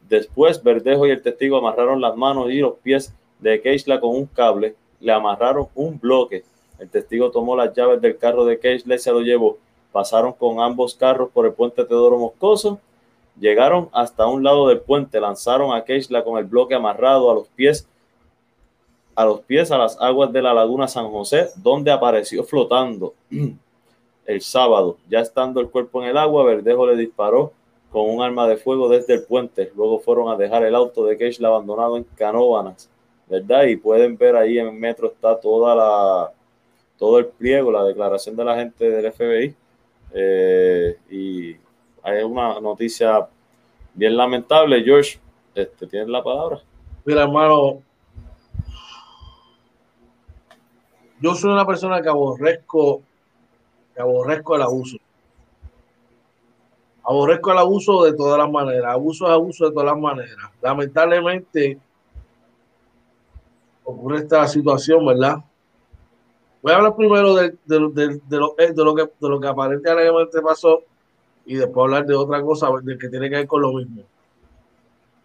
Después, 0.08 0.62
Verdejo 0.62 1.06
y 1.06 1.10
el 1.10 1.22
testigo 1.22 1.56
amarraron 1.56 2.00
las 2.00 2.16
manos 2.16 2.50
y 2.50 2.60
los 2.60 2.74
pies 2.74 3.12
de 3.40 3.60
Keishla 3.60 4.00
con 4.00 4.10
un 4.10 4.26
cable, 4.26 4.74
le 5.00 5.12
amarraron 5.12 5.68
un 5.74 5.98
bloque. 5.98 6.44
El 6.78 6.88
testigo 6.88 7.30
tomó 7.30 7.56
las 7.56 7.74
llaves 7.74 8.00
del 8.00 8.16
carro 8.16 8.44
de 8.44 8.58
Keishla 8.58 8.94
y 8.94 8.98
se 8.98 9.10
lo 9.10 9.20
llevó. 9.20 9.58
Pasaron 9.92 10.32
con 10.32 10.60
ambos 10.60 10.94
carros 10.94 11.30
por 11.32 11.46
el 11.46 11.52
puente 11.52 11.84
Teodoro 11.84 12.18
Moscoso. 12.18 12.80
Llegaron 13.40 13.88
hasta 13.92 14.26
un 14.26 14.44
lado 14.44 14.68
del 14.68 14.80
puente, 14.80 15.20
lanzaron 15.20 15.74
a 15.74 15.84
Keishla 15.84 16.22
con 16.22 16.38
el 16.38 16.44
bloque 16.44 16.74
amarrado 16.74 17.30
a 17.30 17.34
los 17.34 17.48
pies 17.48 17.88
a 19.16 19.24
los 19.24 19.40
pies 19.40 19.70
a 19.70 19.78
las 19.78 19.98
aguas 19.98 20.30
de 20.30 20.42
la 20.42 20.52
laguna 20.52 20.86
San 20.86 21.10
José, 21.10 21.48
donde 21.56 21.90
apareció 21.90 22.44
flotando 22.44 23.14
el 24.26 24.40
sábado. 24.42 24.98
Ya 25.08 25.20
estando 25.20 25.58
el 25.60 25.70
cuerpo 25.70 26.02
en 26.02 26.10
el 26.10 26.18
agua, 26.18 26.44
Verdejo 26.44 26.86
le 26.86 26.96
disparó 26.96 27.52
con 27.90 28.10
un 28.10 28.22
arma 28.22 28.46
de 28.46 28.56
fuego 28.56 28.88
desde 28.88 29.14
el 29.14 29.24
puente. 29.24 29.72
Luego 29.76 29.98
fueron 29.98 30.28
a 30.28 30.36
dejar 30.36 30.64
el 30.64 30.74
auto 30.74 31.04
de 31.06 31.16
Keishla 31.16 31.48
abandonado 31.48 31.96
en 31.96 32.04
Canóvanas, 32.04 32.90
¿verdad? 33.28 33.64
Y 33.64 33.76
pueden 33.76 34.16
ver 34.16 34.36
ahí 34.36 34.58
en 34.58 34.78
metro 34.78 35.08
está 35.08 35.38
toda 35.40 35.74
la, 35.74 36.32
todo 36.98 37.18
el 37.18 37.26
pliego, 37.26 37.70
la 37.70 37.84
declaración 37.84 38.36
de 38.36 38.44
la 38.44 38.56
gente 38.56 38.90
del 38.90 39.12
FBI. 39.12 39.54
Eh, 40.12 40.96
y 41.10 41.56
hay 42.02 42.22
una 42.22 42.60
noticia 42.60 43.28
bien 43.94 44.16
lamentable. 44.16 44.82
George, 44.82 45.18
este, 45.54 45.86
¿tienes 45.86 46.08
la 46.08 46.22
palabra? 46.22 46.60
Mira, 47.04 47.22
hermano, 47.22 47.82
yo 51.20 51.34
soy 51.34 51.50
una 51.50 51.66
persona 51.66 52.02
que 52.02 52.08
aborrezco, 52.08 53.02
que 53.94 54.00
aborrezco 54.02 54.56
el 54.56 54.62
abuso. 54.62 54.96
Aborrezco 57.06 57.52
el 57.52 57.58
abuso 57.58 58.04
de 58.04 58.14
todas 58.14 58.38
las 58.38 58.50
maneras. 58.50 58.92
Abuso 58.92 59.26
es 59.26 59.32
abuso 59.32 59.66
de 59.66 59.70
todas 59.72 59.86
las 59.86 59.98
maneras. 59.98 60.36
Lamentablemente 60.60 61.78
ocurre 63.84 64.18
esta 64.18 64.46
situación, 64.48 65.06
¿verdad? 65.06 65.36
Voy 66.62 66.72
a 66.72 66.76
hablar 66.76 66.96
primero 66.96 67.34
de, 67.34 67.54
de, 67.64 67.90
de, 67.92 68.20
de 68.28 68.36
lo, 68.36 68.54
eh, 68.58 68.72
lo, 68.74 68.94
que, 68.94 69.02
de 69.02 69.28
lo 69.28 69.40
que 69.40 69.46
aparentemente 69.46 70.42
pasó 70.42 70.82
y 71.44 71.54
después 71.54 71.84
hablar 71.84 72.06
de 72.06 72.16
otra 72.16 72.42
cosa 72.42 72.68
de 72.82 72.98
que 72.98 73.08
tiene 73.08 73.30
que 73.30 73.36
ver 73.36 73.46
con 73.46 73.62
lo 73.62 73.72
mismo. 73.72 74.02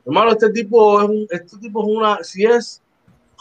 Hermano, 0.06 0.32
este 0.32 0.52
tipo 0.52 1.02
es 1.02 1.10
un, 1.10 1.28
este 1.32 1.58
tipo 1.58 1.82
es 1.82 1.98
una, 1.98 2.24
si 2.24 2.46
es 2.46 2.82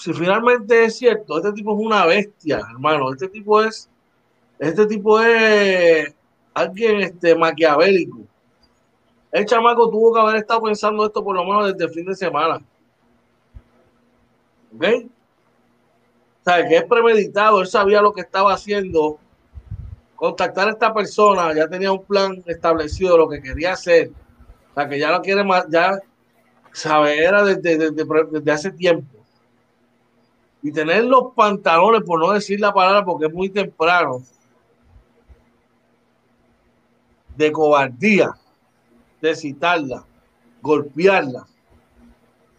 si 0.01 0.15
finalmente 0.15 0.85
es 0.85 0.97
cierto, 0.97 1.37
este 1.37 1.53
tipo 1.53 1.75
es 1.75 1.87
una 1.87 2.07
bestia, 2.07 2.61
hermano. 2.71 3.13
Este 3.13 3.29
tipo 3.29 3.63
es, 3.63 3.89
este 4.59 4.87
tipo 4.87 5.21
es 5.21 6.15
alguien 6.55 7.03
este, 7.03 7.35
maquiavélico. 7.35 8.21
El 9.33 9.47
chamaco 9.47 9.89
tuvo 9.91 10.13
que 10.13 10.21
haber 10.21 10.37
estado 10.37 10.63
pensando 10.63 11.07
esto 11.07 11.23
por 11.23 11.37
lo 11.37 11.45
menos 11.45 11.73
desde 11.73 11.85
el 11.85 11.91
fin 11.91 12.07
de 12.07 12.17
semana. 12.17 12.57
¿Ok? 14.75 14.85
O 14.85 16.45
sea, 16.45 16.67
que 16.67 16.77
es 16.77 16.85
premeditado, 16.85 17.61
él 17.61 17.67
sabía 17.67 18.03
lo 18.03 18.13
que 18.13 18.23
estaba 18.23 18.53
haciendo. 18.53 19.19
Contactar 20.17 20.69
a 20.69 20.73
esta 20.73 20.93
persona, 20.93 21.55
ya 21.55 21.69
tenía 21.69 21.93
un 21.93 22.05
plan 22.05 22.43
establecido 22.47 23.13
de 23.13 23.19
lo 23.19 23.29
que 23.29 23.41
quería 23.41 23.73
hacer. 23.73 24.11
O 24.71 24.75
sea, 24.75 24.89
que 24.89 24.99
ya 24.99 25.11
lo 25.11 25.23
quiere 25.23 25.45
más, 25.45 25.67
ya 25.69 25.99
sabe, 26.73 27.25
era 27.25 27.43
desde, 27.43 27.91
desde, 27.91 28.05
desde 28.31 28.53
hace 28.53 28.71
tiempo 28.71 29.21
y 30.63 30.73
tener 30.73 31.05
los 31.05 31.33
pantalones, 31.35 32.03
por 32.03 32.21
no 32.21 32.33
decir 32.33 32.61
la 32.61 32.73
palabra 32.73 33.05
porque 33.05 33.27
es 33.27 33.33
muy 33.33 33.49
temprano, 33.49 34.23
de 37.37 37.53
cobardía, 37.53 38.35
de 39.21 39.35
citarla, 39.35 40.05
golpearla, 40.63 41.47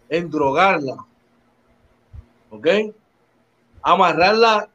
endrogarla, 0.08 1.04
¿ok? 2.50 2.66
Amarrarla 3.82 4.68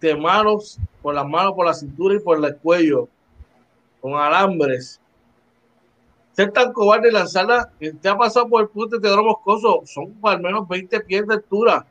de 0.00 0.16
manos, 0.16 0.78
por 1.02 1.14
las 1.14 1.26
manos, 1.26 1.52
por 1.54 1.66
la 1.66 1.74
cintura 1.74 2.16
y 2.16 2.20
por 2.20 2.44
el 2.44 2.56
cuello, 2.56 3.08
con 4.00 4.14
alambres. 4.14 5.00
Ser 6.32 6.52
tan 6.52 6.72
cobarde 6.72 7.08
y 7.08 7.12
lanzarla, 7.12 7.70
te 7.78 8.08
ha 8.08 8.16
pasado 8.16 8.48
por 8.48 8.62
el 8.62 8.68
puente 8.68 8.96
de 8.96 9.02
Teodoro 9.02 9.24
Moscoso, 9.24 9.82
son 9.84 10.16
al 10.22 10.40
menos 10.40 10.66
20 10.66 11.00
pies 11.00 11.26
de 11.26 11.34
altura 11.34 11.86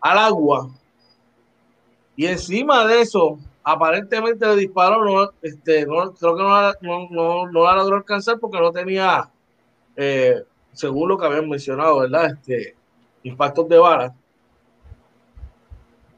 al 0.00 0.18
agua. 0.18 0.70
Y 2.16 2.26
encima 2.26 2.86
de 2.86 3.00
eso, 3.00 3.38
aparentemente 3.70 4.46
le 4.46 4.56
disparó, 4.56 5.04
no, 5.04 5.30
este, 5.42 5.84
no, 5.84 6.14
creo 6.14 6.36
que 6.36 6.42
no, 6.42 7.08
no, 7.10 7.50
no, 7.50 7.64
la 7.64 7.76
logró 7.76 7.96
alcanzar 7.96 8.38
porque 8.38 8.58
no 8.58 8.72
tenía, 8.72 9.30
eh, 9.94 10.42
según 10.72 11.10
lo 11.10 11.18
que 11.18 11.26
habían 11.26 11.50
mencionado, 11.50 11.98
¿verdad? 11.98 12.32
Este, 12.32 12.74
impactos 13.22 13.68
de 13.68 13.78
bala. 13.78 14.14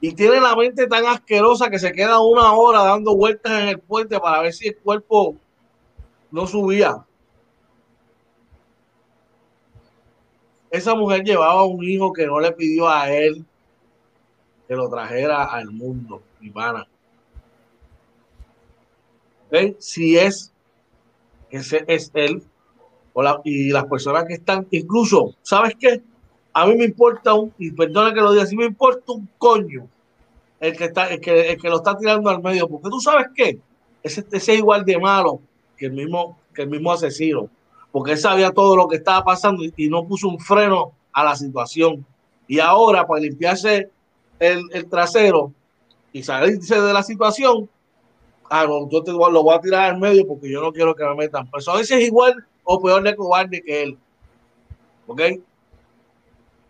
Y 0.01 0.13
tiene 0.15 0.41
la 0.41 0.55
mente 0.55 0.87
tan 0.87 1.05
asquerosa 1.07 1.69
que 1.69 1.81
se 1.81 1.91
queda 1.93 2.21
una 2.21 2.53
hora 2.53 2.85
dando 2.85 3.17
vueltas 3.17 3.61
en 3.61 3.69
el 3.69 3.81
puente 3.81 4.21
para 4.21 4.43
ver 4.43 4.53
si 4.53 4.69
el 4.69 4.79
cuerpo 4.79 5.35
no 6.31 6.47
subía. 6.47 7.05
Esa 10.71 10.95
mujer 10.95 11.25
llevaba 11.25 11.65
un 11.65 11.83
hijo 11.83 12.13
que 12.13 12.27
no 12.27 12.39
le 12.39 12.53
pidió 12.53 12.89
a 12.89 13.11
él 13.11 13.45
que 14.69 14.77
lo 14.77 14.89
trajera 14.89 15.47
al 15.47 15.69
mundo, 15.73 16.23
mi 16.39 16.49
pana. 16.51 16.87
Si 19.79 20.17
es, 20.17 20.53
ese 21.51 21.85
es 21.87 22.11
él, 22.15 22.43
o 23.13 23.23
la, 23.23 23.41
y 23.45 23.71
las 23.71 23.85
personas 23.87 24.25
que 24.25 24.35
están, 24.35 24.67
incluso, 24.71 25.35
¿sabes 25.43 25.75
qué? 25.79 26.03
A 26.53 26.67
mí 26.67 26.77
me 26.77 26.85
importa 26.85 27.35
un, 27.35 27.53
y 27.59 27.73
perdona 27.73 28.15
que 28.15 28.21
lo 28.21 28.33
diga, 28.33 28.47
si 28.47 28.57
me 28.57 28.65
importa 28.65 29.13
un 29.13 29.29
coño 29.39 29.87
el 30.61 30.77
que, 30.77 30.85
está, 30.85 31.09
el 31.09 31.21
que, 31.21 31.53
el 31.53 31.61
que 31.61 31.69
lo 31.69 31.77
está 31.77 31.97
tirando 31.97 32.31
al 32.31 32.43
medio, 32.43 32.69
porque 32.69 32.91
tú 32.91 33.01
sabes 33.01 33.29
qué, 33.35 33.59
ese, 34.03 34.25
ese 34.33 34.53
es 34.53 34.59
igual 34.59 34.85
de 34.85 34.99
malo 34.99 35.41
que 35.77 35.87
el 35.87 35.93
mismo, 35.93 36.39
que 36.55 36.63
el 36.63 36.69
mismo 36.69 36.93
asesino, 36.93 37.49
porque 37.91 38.13
él 38.13 38.19
sabía 38.19 38.53
todo 38.53 38.77
lo 38.77 38.87
que 38.89 38.97
estaba 38.97 39.25
pasando 39.25 39.65
y, 39.65 39.73
y 39.77 39.89
no 39.89 40.07
puso 40.07 40.29
un 40.29 40.39
freno 40.39 40.93
a 41.13 41.25
la 41.25 41.35
situación. 41.35 42.05
Y 42.47 42.59
ahora, 42.59 43.07
para 43.07 43.21
limpiarse 43.21 43.91
el, 44.41 44.89
trasero 44.89 45.53
y 46.13 46.23
salirse 46.23 46.81
de 46.81 46.93
la 46.93 47.03
situación, 47.03 47.69
ah, 48.51 48.67
yo 48.91 49.03
te, 49.03 49.13
lo 49.13 49.43
voy 49.43 49.55
a 49.55 49.61
tirar 49.61 49.91
al 49.91 49.99
medio 49.99 50.27
porque 50.27 50.51
yo 50.51 50.61
no 50.61 50.73
quiero 50.73 50.95
que 50.95 51.05
me 51.05 51.15
metan. 51.15 51.49
Pues 51.49 51.67
a 51.69 51.75
veces 51.75 51.99
es 51.99 52.05
igual 52.05 52.45
o 52.65 52.83
peor 52.83 53.03
de 53.03 53.17
cobarde 53.17 53.63
que 53.63 53.83
él. 53.85 53.99
¿Ok? 55.07 55.23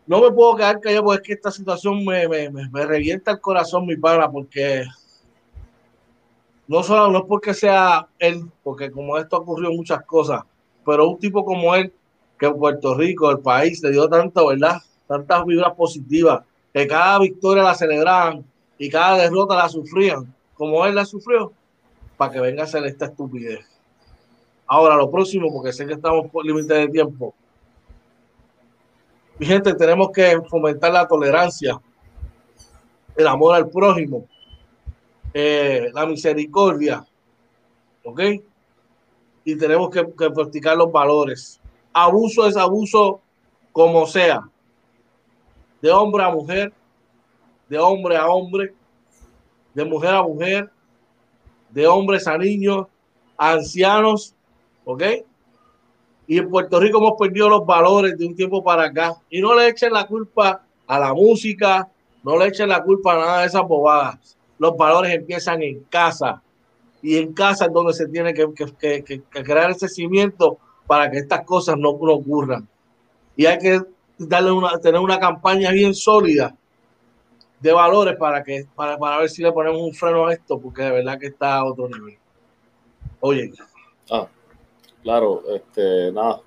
No 0.07 0.21
me 0.21 0.31
puedo 0.31 0.57
quedar 0.57 0.81
callado 0.81 1.05
porque 1.05 1.21
es 1.21 1.27
que 1.27 1.33
esta 1.35 1.51
situación 1.51 2.05
me, 2.05 2.29
me, 2.29 2.51
me, 2.51 2.87
revienta 2.87 3.31
el 3.33 3.41
corazón, 3.41 3.87
mi 3.87 3.97
pana, 3.97 4.31
porque 4.31 4.85
no 6.67 6.83
solo 6.83 7.11
no 7.11 7.19
es 7.19 7.25
porque 7.27 7.55
sea 7.55 8.09
él, 8.19 8.45
porque 8.63 8.91
como 8.91 9.17
esto 9.19 9.37
ocurrió 9.37 9.71
muchas 9.71 10.05
cosas, 10.05 10.43
pero 10.85 11.09
un 11.09 11.19
tipo 11.19 11.45
como 11.45 11.75
él, 11.75 11.93
que 12.39 12.51
Puerto 12.51 12.95
Rico, 12.95 13.31
el 13.31 13.39
país, 13.39 13.83
le 13.83 13.93
dio 13.93 14.09
tanto, 14.09 14.47
¿verdad? 14.47 14.79
Tantas 15.07 15.45
vibras 15.45 15.75
positivas 15.75 16.43
que 16.73 16.87
cada 16.87 17.19
victoria 17.19 17.63
la 17.63 17.75
celebraban 17.75 18.45
y 18.79 18.89
cada 18.89 19.19
derrota 19.19 19.55
la 19.55 19.69
sufrían, 19.69 20.35
como 20.55 20.87
él 20.87 20.95
la 20.95 21.05
sufrió, 21.05 21.53
para 22.21 22.33
que 22.33 22.41
venga 22.41 22.61
a 22.61 22.65
hacer 22.67 22.85
esta 22.85 23.07
estupidez. 23.07 23.65
Ahora, 24.67 24.95
lo 24.95 25.11
próximo, 25.11 25.51
porque 25.51 25.73
sé 25.73 25.87
que 25.87 25.95
estamos 25.95 26.31
por 26.31 26.45
límite 26.45 26.75
de 26.75 26.89
tiempo. 26.89 27.35
Mi 29.39 29.47
gente, 29.47 29.73
tenemos 29.73 30.11
que 30.11 30.39
fomentar 30.51 30.93
la 30.93 31.09
tolerancia, 31.09 31.81
el 33.17 33.27
amor 33.27 33.55
al 33.55 33.71
prójimo, 33.71 34.29
eh, 35.33 35.89
la 35.95 36.05
misericordia, 36.05 37.03
¿ok? 38.05 38.21
Y 39.43 39.57
tenemos 39.57 39.89
que, 39.89 40.07
que 40.13 40.31
practicar 40.31 40.77
los 40.77 40.93
valores. 40.93 41.59
Abuso 41.91 42.47
es 42.47 42.55
abuso 42.59 43.23
como 43.73 44.07
sea 44.07 44.43
de 45.81 45.91
hombre 45.91 46.23
a 46.23 46.29
mujer, 46.29 46.71
de 47.67 47.79
hombre 47.79 48.19
a 48.19 48.29
hombre, 48.29 48.75
de 49.73 49.85
mujer 49.87 50.15
a 50.15 50.23
mujer, 50.23 50.71
de 51.73 51.87
hombres 51.87 52.27
a 52.27 52.37
niños, 52.37 52.87
ancianos, 53.37 54.35
¿ok? 54.85 55.03
Y 56.27 56.39
en 56.39 56.49
Puerto 56.49 56.79
Rico 56.79 56.99
hemos 56.99 57.15
perdido 57.19 57.49
los 57.49 57.67
valores 57.67 58.17
de 58.17 58.27
un 58.27 58.37
tiempo 58.37 58.63
para 58.63 58.85
acá. 58.85 59.15
Y 59.31 59.41
no 59.41 59.55
le 59.55 59.69
echen 59.69 59.93
la 59.93 60.07
culpa 60.07 60.63
a 60.87 60.99
la 60.99 61.13
música, 61.13 61.89
no 62.23 62.37
le 62.37 62.47
echen 62.47 62.69
la 62.69 62.83
culpa 62.83 63.15
a 63.15 63.19
nada 63.19 63.41
de 63.41 63.47
esas 63.47 63.63
bobadas. 63.63 64.37
Los 64.59 64.77
valores 64.77 65.13
empiezan 65.13 65.63
en 65.63 65.81
casa. 65.91 66.43
Y 67.03 67.17
en 67.17 67.33
casa 67.33 67.67
es 67.67 67.73
donde 67.73 67.95
se 67.95 68.07
tiene 68.07 68.35
que, 68.35 68.47
crear 69.31 69.71
ese 69.71 69.89
cimiento 69.89 70.59
para 70.87 71.11
que 71.11 71.19
estas 71.19 71.45
cosas 71.45 71.77
no, 71.79 71.91
ocurran. 71.91 72.69
Y 73.35 73.47
hay 73.47 73.59
que 73.59 73.81
darle 74.19 74.53
una, 74.53 74.79
tener 74.79 75.01
una 75.01 75.19
campaña 75.19 75.73
bien 75.73 75.95
sólida 75.95 76.55
de 77.61 77.73
valores 77.73 78.17
para 78.17 78.43
que 78.43 78.67
para, 78.75 78.99
para 78.99 79.19
ver 79.19 79.29
si 79.31 79.43
le 79.43 79.53
ponemos 79.53 79.81
un 79.81 79.95
freno 79.95 80.27
a 80.27 80.33
esto, 80.33 80.59
porque 80.59 80.83
de 80.83 80.91
verdad 80.91 81.19
que 81.19 81.27
está 81.27 81.57
a 81.57 81.65
otro 81.65 81.89
nivel. 81.89 82.19
Oye. 83.21 83.53
Ah, 84.11 84.27
claro, 85.03 85.43
este, 85.55 86.11
nada, 86.11 86.41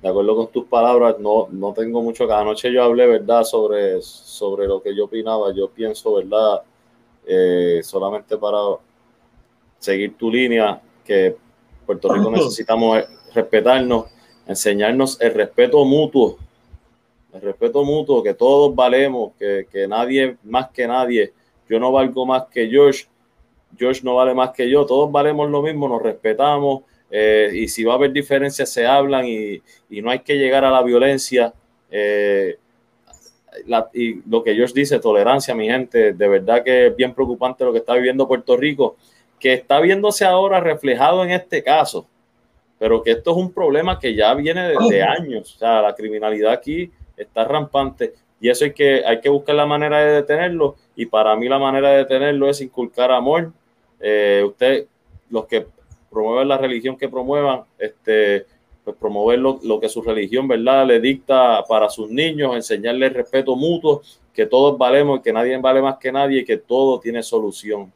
de 0.00 0.08
acuerdo 0.08 0.36
con 0.36 0.48
tus 0.48 0.64
palabras, 0.64 1.16
no, 1.18 1.48
no 1.50 1.72
tengo 1.74 2.00
mucho 2.02 2.26
que 2.26 2.32
anoche 2.32 2.72
yo 2.72 2.82
hablé, 2.84 3.06
¿verdad?, 3.06 3.44
sobre, 3.44 4.00
sobre 4.00 4.66
lo 4.66 4.82
que 4.82 4.96
yo 4.96 5.04
opinaba. 5.04 5.52
Yo 5.52 5.68
pienso, 5.68 6.14
¿verdad?, 6.14 6.62
eh, 7.26 7.80
solamente 7.82 8.38
para 8.38 8.58
seguir 9.78 10.16
tu 10.16 10.30
línea, 10.30 10.80
que 11.04 11.36
Puerto 11.84 12.12
Rico 12.12 12.30
necesitamos 12.30 13.04
respetarnos, 13.34 14.06
enseñarnos 14.46 15.20
el 15.20 15.34
respeto 15.34 15.84
mutuo, 15.84 16.38
el 17.32 17.40
respeto 17.40 17.84
mutuo, 17.84 18.22
que 18.22 18.34
todos 18.34 18.74
valemos, 18.74 19.32
que, 19.38 19.66
que 19.70 19.86
nadie 19.86 20.36
más 20.44 20.70
que 20.70 20.86
nadie, 20.86 21.32
yo 21.68 21.78
no 21.78 21.92
valgo 21.92 22.26
más 22.26 22.44
que 22.46 22.68
George, 22.68 23.06
George 23.78 24.00
no 24.02 24.16
vale 24.16 24.34
más 24.34 24.50
que 24.50 24.68
yo, 24.68 24.84
todos 24.84 25.10
valemos 25.10 25.48
lo 25.50 25.62
mismo, 25.62 25.88
nos 25.88 26.02
respetamos, 26.02 26.82
eh, 27.10 27.50
y 27.52 27.68
si 27.68 27.84
va 27.84 27.94
a 27.94 27.96
haber 27.96 28.12
diferencias 28.12 28.70
se 28.70 28.86
hablan 28.86 29.26
y, 29.26 29.60
y, 29.88 30.00
no 30.00 30.10
hay 30.10 30.20
que 30.20 30.36
llegar 30.36 30.64
a 30.64 30.70
la 30.70 30.82
violencia. 30.82 31.52
Eh, 31.90 32.56
y 33.94 34.22
lo 34.28 34.44
que 34.44 34.54
George 34.54 34.74
dice, 34.74 35.00
tolerancia, 35.00 35.54
mi 35.54 35.66
gente, 35.66 36.12
de 36.12 36.28
verdad 36.28 36.62
que 36.62 36.86
es 36.86 36.96
bien 36.96 37.12
preocupante 37.12 37.64
lo 37.64 37.72
que 37.72 37.78
está 37.78 37.94
viviendo 37.94 38.28
Puerto 38.28 38.56
Rico, 38.56 38.96
que 39.40 39.54
está 39.54 39.80
viéndose 39.80 40.24
ahora 40.24 40.60
reflejado 40.60 41.24
en 41.24 41.32
este 41.32 41.62
caso, 41.64 42.06
pero 42.78 43.02
que 43.02 43.10
esto 43.12 43.32
es 43.32 43.36
un 43.36 43.52
problema 43.52 43.98
que 43.98 44.14
ya 44.14 44.32
viene 44.34 44.68
desde 44.68 45.02
años, 45.02 45.56
o 45.56 45.58
sea, 45.58 45.82
la 45.82 45.94
criminalidad 45.94 46.52
aquí 46.52 46.90
está 47.20 47.44
rampante 47.44 48.14
y 48.40 48.48
eso 48.48 48.64
hay 48.64 48.72
que, 48.72 49.04
hay 49.04 49.20
que 49.20 49.28
buscar 49.28 49.54
la 49.54 49.66
manera 49.66 50.00
de 50.00 50.12
detenerlo 50.12 50.76
y 50.96 51.06
para 51.06 51.36
mí 51.36 51.48
la 51.48 51.58
manera 51.58 51.90
de 51.90 51.98
detenerlo 51.98 52.48
es 52.48 52.60
inculcar 52.60 53.12
amor. 53.12 53.52
Eh, 54.00 54.42
usted, 54.46 54.86
los 55.28 55.46
que 55.46 55.66
promueven 56.10 56.48
la 56.48 56.56
religión 56.56 56.96
que 56.96 57.08
promuevan, 57.08 57.62
este, 57.78 58.46
pues 58.82 58.96
promover 58.96 59.38
lo, 59.38 59.80
que 59.80 59.88
su 59.88 60.02
religión, 60.02 60.48
¿verdad?, 60.48 60.86
le 60.86 61.00
dicta 61.00 61.62
para 61.68 61.90
sus 61.90 62.10
niños, 62.10 62.56
enseñarles 62.56 63.12
respeto 63.12 63.54
mutuo, 63.56 64.02
que 64.32 64.46
todos 64.46 64.78
valemos, 64.78 65.20
que 65.20 65.32
nadie 65.32 65.56
vale 65.58 65.82
más 65.82 65.98
que 65.98 66.10
nadie 66.10 66.40
y 66.40 66.44
que 66.44 66.56
todo 66.56 66.98
tiene 66.98 67.22
solución. 67.22 67.92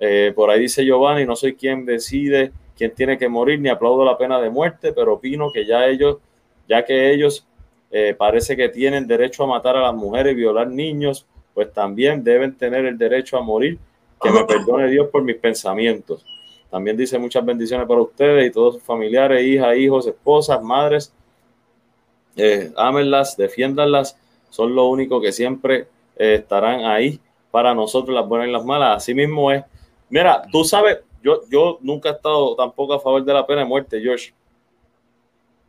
Eh, 0.00 0.32
por 0.34 0.50
ahí 0.50 0.60
dice 0.60 0.84
Giovanni, 0.84 1.24
no 1.24 1.36
soy 1.36 1.54
quien 1.54 1.86
decide 1.86 2.52
quién 2.76 2.92
tiene 2.94 3.16
que 3.16 3.28
morir, 3.28 3.60
ni 3.60 3.68
aplaudo 3.68 4.04
la 4.04 4.18
pena 4.18 4.40
de 4.40 4.50
muerte, 4.50 4.92
pero 4.92 5.14
opino 5.14 5.50
que 5.52 5.64
ya 5.64 5.86
ellos, 5.86 6.18
ya 6.68 6.84
que 6.84 7.12
ellos 7.12 7.46
eh, 7.98 8.12
parece 8.12 8.58
que 8.58 8.68
tienen 8.68 9.06
derecho 9.06 9.44
a 9.44 9.46
matar 9.46 9.74
a 9.74 9.80
las 9.80 9.94
mujeres 9.94 10.34
y 10.34 10.36
violar 10.36 10.68
niños, 10.68 11.24
pues 11.54 11.72
también 11.72 12.22
deben 12.22 12.54
tener 12.54 12.84
el 12.84 12.98
derecho 12.98 13.38
a 13.38 13.40
morir. 13.40 13.78
Que 14.20 14.30
me 14.30 14.44
perdone 14.44 14.90
Dios 14.90 15.08
por 15.08 15.22
mis 15.22 15.36
pensamientos. 15.36 16.22
También 16.70 16.94
dice 16.94 17.18
muchas 17.18 17.42
bendiciones 17.42 17.88
para 17.88 18.02
ustedes 18.02 18.46
y 18.46 18.50
todos 18.50 18.74
sus 18.74 18.82
familiares, 18.82 19.42
hijas, 19.42 19.74
hijos, 19.78 20.06
esposas, 20.06 20.62
madres. 20.62 21.10
Eh, 22.36 22.70
ámenlas, 22.76 23.34
defiéndanlas. 23.34 24.18
Son 24.50 24.74
lo 24.74 24.88
único 24.88 25.18
que 25.18 25.32
siempre 25.32 25.88
eh, 26.18 26.34
estarán 26.34 26.84
ahí 26.84 27.18
para 27.50 27.74
nosotros, 27.74 28.14
las 28.14 28.28
buenas 28.28 28.48
y 28.48 28.52
las 28.52 28.64
malas. 28.66 28.98
Así 28.98 29.14
mismo 29.14 29.50
es. 29.50 29.64
Mira, 30.10 30.42
tú 30.52 30.64
sabes, 30.64 30.98
yo, 31.22 31.40
yo 31.48 31.78
nunca 31.80 32.10
he 32.10 32.12
estado 32.12 32.56
tampoco 32.56 32.92
a 32.92 33.00
favor 33.00 33.24
de 33.24 33.32
la 33.32 33.46
pena 33.46 33.62
de 33.62 33.68
muerte, 33.68 34.02
George. 34.02 34.34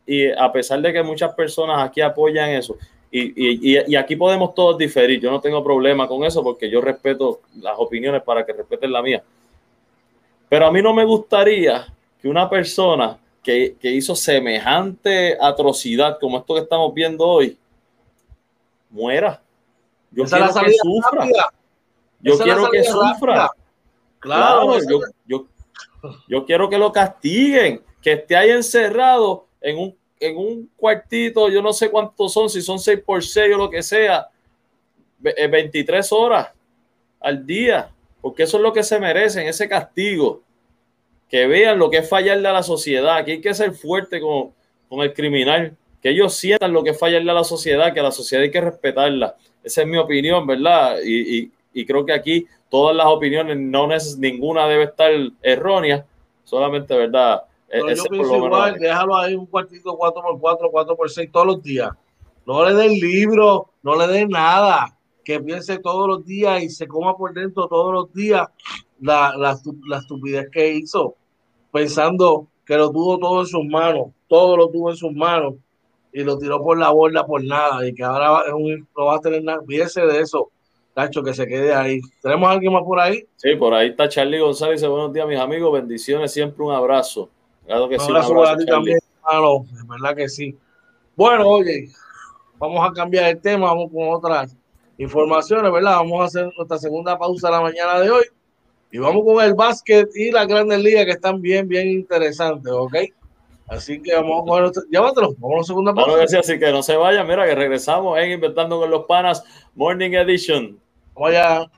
Y 0.08 0.30
a 0.30 0.50
pesar 0.50 0.80
de 0.80 0.92
que 0.92 1.02
muchas 1.02 1.34
personas 1.34 1.86
aquí 1.86 2.00
apoyan 2.00 2.50
eso, 2.50 2.76
y, 3.10 3.22
y, 3.36 3.78
y, 3.86 3.96
aquí 3.96 4.16
podemos 4.16 4.54
todos 4.54 4.76
diferir. 4.76 5.18
Yo 5.18 5.30
no 5.30 5.40
tengo 5.40 5.64
problema 5.64 6.06
con 6.06 6.24
eso 6.24 6.42
porque 6.42 6.68
yo 6.68 6.82
respeto 6.82 7.40
las 7.56 7.74
opiniones 7.78 8.22
para 8.22 8.44
que 8.44 8.52
respeten 8.52 8.92
la 8.92 9.00
mía. 9.00 9.22
Pero 10.48 10.66
a 10.66 10.72
mí 10.72 10.82
no 10.82 10.92
me 10.92 11.04
gustaría 11.04 11.86
que 12.20 12.28
una 12.28 12.50
persona 12.50 13.18
que, 13.42 13.76
hizo 13.82 14.14
semejante 14.14 15.38
atrocidad 15.40 16.18
como 16.20 16.38
esto 16.38 16.54
que 16.54 16.60
estamos 16.60 16.92
viendo 16.92 17.26
hoy 17.26 17.56
muera. 18.90 19.40
Yo 20.10 20.24
quiero 20.24 20.54
que 20.54 20.72
sufra. 20.74 21.28
Yo 22.20 22.38
quiero 22.38 22.70
que 22.70 22.84
sufra. 22.84 23.50
Claro, 24.18 24.78
yo, 25.26 25.46
yo, 26.26 26.44
quiero 26.44 26.68
que 26.68 26.76
lo 26.76 26.92
castiguen, 26.92 27.82
que 28.02 28.12
esté 28.14 28.36
ahí 28.36 28.50
encerrado 28.50 29.46
en 29.60 29.78
un, 29.78 29.97
en 30.20 30.36
un 30.36 30.70
cuartito, 30.76 31.48
yo 31.48 31.62
no 31.62 31.72
sé 31.72 31.90
cuántos 31.90 32.32
son, 32.32 32.50
si 32.50 32.62
son 32.62 32.78
6 32.78 33.00
por 33.04 33.22
6 33.24 33.54
o 33.54 33.58
lo 33.58 33.70
que 33.70 33.82
sea, 33.82 34.28
23 35.18 36.12
eh, 36.12 36.14
horas 36.14 36.48
al 37.20 37.44
día 37.44 37.92
porque 38.20 38.44
eso 38.44 38.56
es 38.56 38.62
lo 38.62 38.72
que 38.72 38.82
se 38.82 38.98
merecen, 38.98 39.46
ese 39.46 39.68
castigo. 39.68 40.42
Que 41.28 41.46
vean 41.46 41.78
lo 41.78 41.90
que 41.90 41.98
es 41.98 42.08
fallarle 42.08 42.48
a 42.48 42.52
la 42.52 42.62
sociedad, 42.62 43.24
que 43.24 43.32
hay 43.32 43.40
que 43.40 43.54
ser 43.54 43.72
fuerte 43.72 44.20
con, 44.20 44.52
con 44.88 45.00
el 45.00 45.12
criminal, 45.12 45.76
que 46.02 46.10
ellos 46.10 46.34
sientan 46.34 46.72
lo 46.72 46.82
que 46.82 46.90
es 46.90 46.98
fallarle 46.98 47.30
a 47.30 47.34
la 47.34 47.44
sociedad, 47.44 47.92
que 47.92 48.00
a 48.00 48.04
la 48.04 48.12
sociedad 48.12 48.44
hay 48.44 48.50
que 48.50 48.60
respetarla. 48.60 49.36
Esa 49.62 49.82
es 49.82 49.88
mi 49.88 49.98
opinión, 49.98 50.46
¿verdad? 50.46 50.98
Y, 51.04 51.50
y, 51.72 51.86
creo 51.86 52.04
que 52.04 52.12
aquí 52.12 52.46
todas 52.68 52.96
las 52.96 53.06
opiniones, 53.06 53.56
no 53.56 53.92
es, 53.94 54.18
ninguna 54.18 54.66
debe 54.66 54.84
estar 54.84 55.12
errónea, 55.42 56.04
solamente, 56.44 56.96
¿verdad? 56.96 57.42
E, 57.68 57.94
yo 57.94 58.04
pienso 58.04 58.36
igual, 58.36 58.78
déjalo 58.78 59.16
ahí 59.16 59.34
un 59.34 59.46
cuartito 59.46 59.96
4x4, 59.96 60.70
4x6 60.70 61.30
todos 61.30 61.46
los 61.46 61.62
días. 61.62 61.90
No 62.46 62.64
le 62.64 62.74
den 62.74 62.92
libro, 62.92 63.70
no 63.82 63.94
le 63.94 64.06
den 64.06 64.30
nada 64.30 64.98
que 65.22 65.38
piense 65.40 65.78
todos 65.78 66.08
los 66.08 66.24
días 66.24 66.62
y 66.62 66.70
se 66.70 66.88
coma 66.88 67.14
por 67.14 67.34
dentro 67.34 67.68
todos 67.68 67.92
los 67.92 68.12
días 68.14 68.48
la, 68.98 69.34
la, 69.36 69.98
estupidez 69.98 70.48
que 70.50 70.72
hizo, 70.72 71.16
pensando 71.70 72.46
que 72.64 72.78
lo 72.78 72.90
tuvo 72.90 73.18
todo 73.18 73.40
en 73.42 73.46
sus 73.46 73.64
manos, 73.66 74.06
todo 74.26 74.56
lo 74.56 74.70
tuvo 74.70 74.90
en 74.90 74.96
sus 74.96 75.12
manos 75.12 75.56
y 76.14 76.24
lo 76.24 76.38
tiró 76.38 76.62
por 76.62 76.78
la 76.78 76.88
borda 76.88 77.26
por 77.26 77.44
nada 77.44 77.86
y 77.86 77.92
que 77.92 78.02
ahora 78.02 78.42
no 78.50 79.04
va 79.04 79.16
a 79.16 79.20
tener 79.20 79.44
nada. 79.44 79.60
Fíjese 79.68 80.00
de 80.06 80.20
eso, 80.20 80.50
Tacho, 80.94 81.22
que 81.22 81.34
se 81.34 81.46
quede 81.46 81.74
ahí. 81.74 82.00
¿Tenemos 82.22 82.48
alguien 82.48 82.72
más 82.72 82.82
por 82.82 82.98
ahí? 82.98 83.26
Sí, 83.36 83.54
por 83.56 83.74
ahí 83.74 83.90
está 83.90 84.08
Charlie 84.08 84.40
González. 84.40 84.82
Buenos 84.86 85.12
días, 85.12 85.28
mis 85.28 85.38
amigos. 85.38 85.74
Bendiciones, 85.74 86.32
siempre 86.32 86.64
un 86.64 86.72
abrazo. 86.72 87.28
Claro 87.68 87.86
que 87.86 87.96
un 87.96 88.00
sí, 88.00 88.10
abrazo, 88.10 88.34
para 88.34 88.56
ti 88.56 88.64
también, 88.64 88.98
hermano. 89.22 89.66
De 89.70 89.82
verdad 89.86 90.16
que 90.16 90.26
sí. 90.30 90.56
Bueno, 91.14 91.46
oye, 91.46 91.90
vamos 92.58 92.88
a 92.88 92.94
cambiar 92.94 93.28
el 93.28 93.38
tema, 93.42 93.66
vamos 93.66 93.90
con 93.92 94.08
otras 94.08 94.56
informaciones, 94.96 95.70
¿verdad? 95.70 95.96
Vamos 95.96 96.18
a 96.22 96.24
hacer 96.24 96.50
nuestra 96.56 96.78
segunda 96.78 97.18
pausa 97.18 97.50
la 97.50 97.60
mañana 97.60 98.00
de 98.00 98.10
hoy 98.10 98.24
y 98.90 98.96
vamos 98.96 99.22
con 99.22 99.44
el 99.44 99.52
básquet 99.52 100.08
y 100.14 100.30
la 100.30 100.46
grandes 100.46 100.82
ligas 100.82 101.04
que 101.04 101.10
están 101.10 101.42
bien, 101.42 101.68
bien 101.68 101.88
interesantes, 101.88 102.72
¿ok? 102.72 102.94
Así 103.66 104.00
que 104.00 104.14
vamos 104.14 104.40
a 104.40 104.46
coger, 104.46 104.84
llévatelo, 104.90 105.34
vamos 105.36 105.56
a 105.56 105.58
la 105.58 105.64
segunda 105.64 105.92
pausa. 105.92 106.38
así 106.38 106.58
que 106.58 106.72
no 106.72 106.82
se 106.82 106.96
vayan, 106.96 107.28
mira 107.28 107.44
que 107.44 107.54
regresamos 107.54 108.18
en 108.18 108.30
Inventando 108.30 108.80
con 108.80 108.90
los 108.90 109.04
Panas 109.04 109.44
Morning 109.74 110.12
Edition. 110.12 110.80
Vamos 111.14 111.30
allá. 111.32 111.70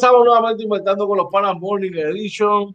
Regresamos 0.00 0.24
nuevamente 0.24 0.62
inventando 0.62 1.06
con 1.06 1.18
los 1.18 1.26
Panas 1.30 1.58
Morning 1.58 1.92
Edition. 1.92 2.74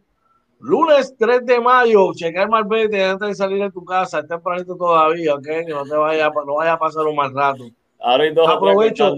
Lunes 0.60 1.12
3 1.18 1.44
de 1.44 1.58
mayo, 1.58 2.12
checar 2.14 2.48
Marbete 2.48 3.04
antes 3.04 3.30
de 3.30 3.34
salir 3.34 3.60
de 3.64 3.70
tu 3.72 3.84
casa, 3.84 4.20
está 4.20 4.36
tempranito 4.36 4.76
todavía, 4.76 5.34
¿ok? 5.34 5.42
Que 5.42 5.70
no 5.70 5.82
te 5.82 5.96
vaya, 5.96 6.30
no 6.46 6.54
vaya 6.54 6.74
a 6.74 6.78
pasar 6.78 7.04
un 7.04 7.16
mal 7.16 7.34
rato. 7.34 7.64
Ahora 7.98 8.22
hay 8.22 8.30
Aprovecho. 8.30 9.16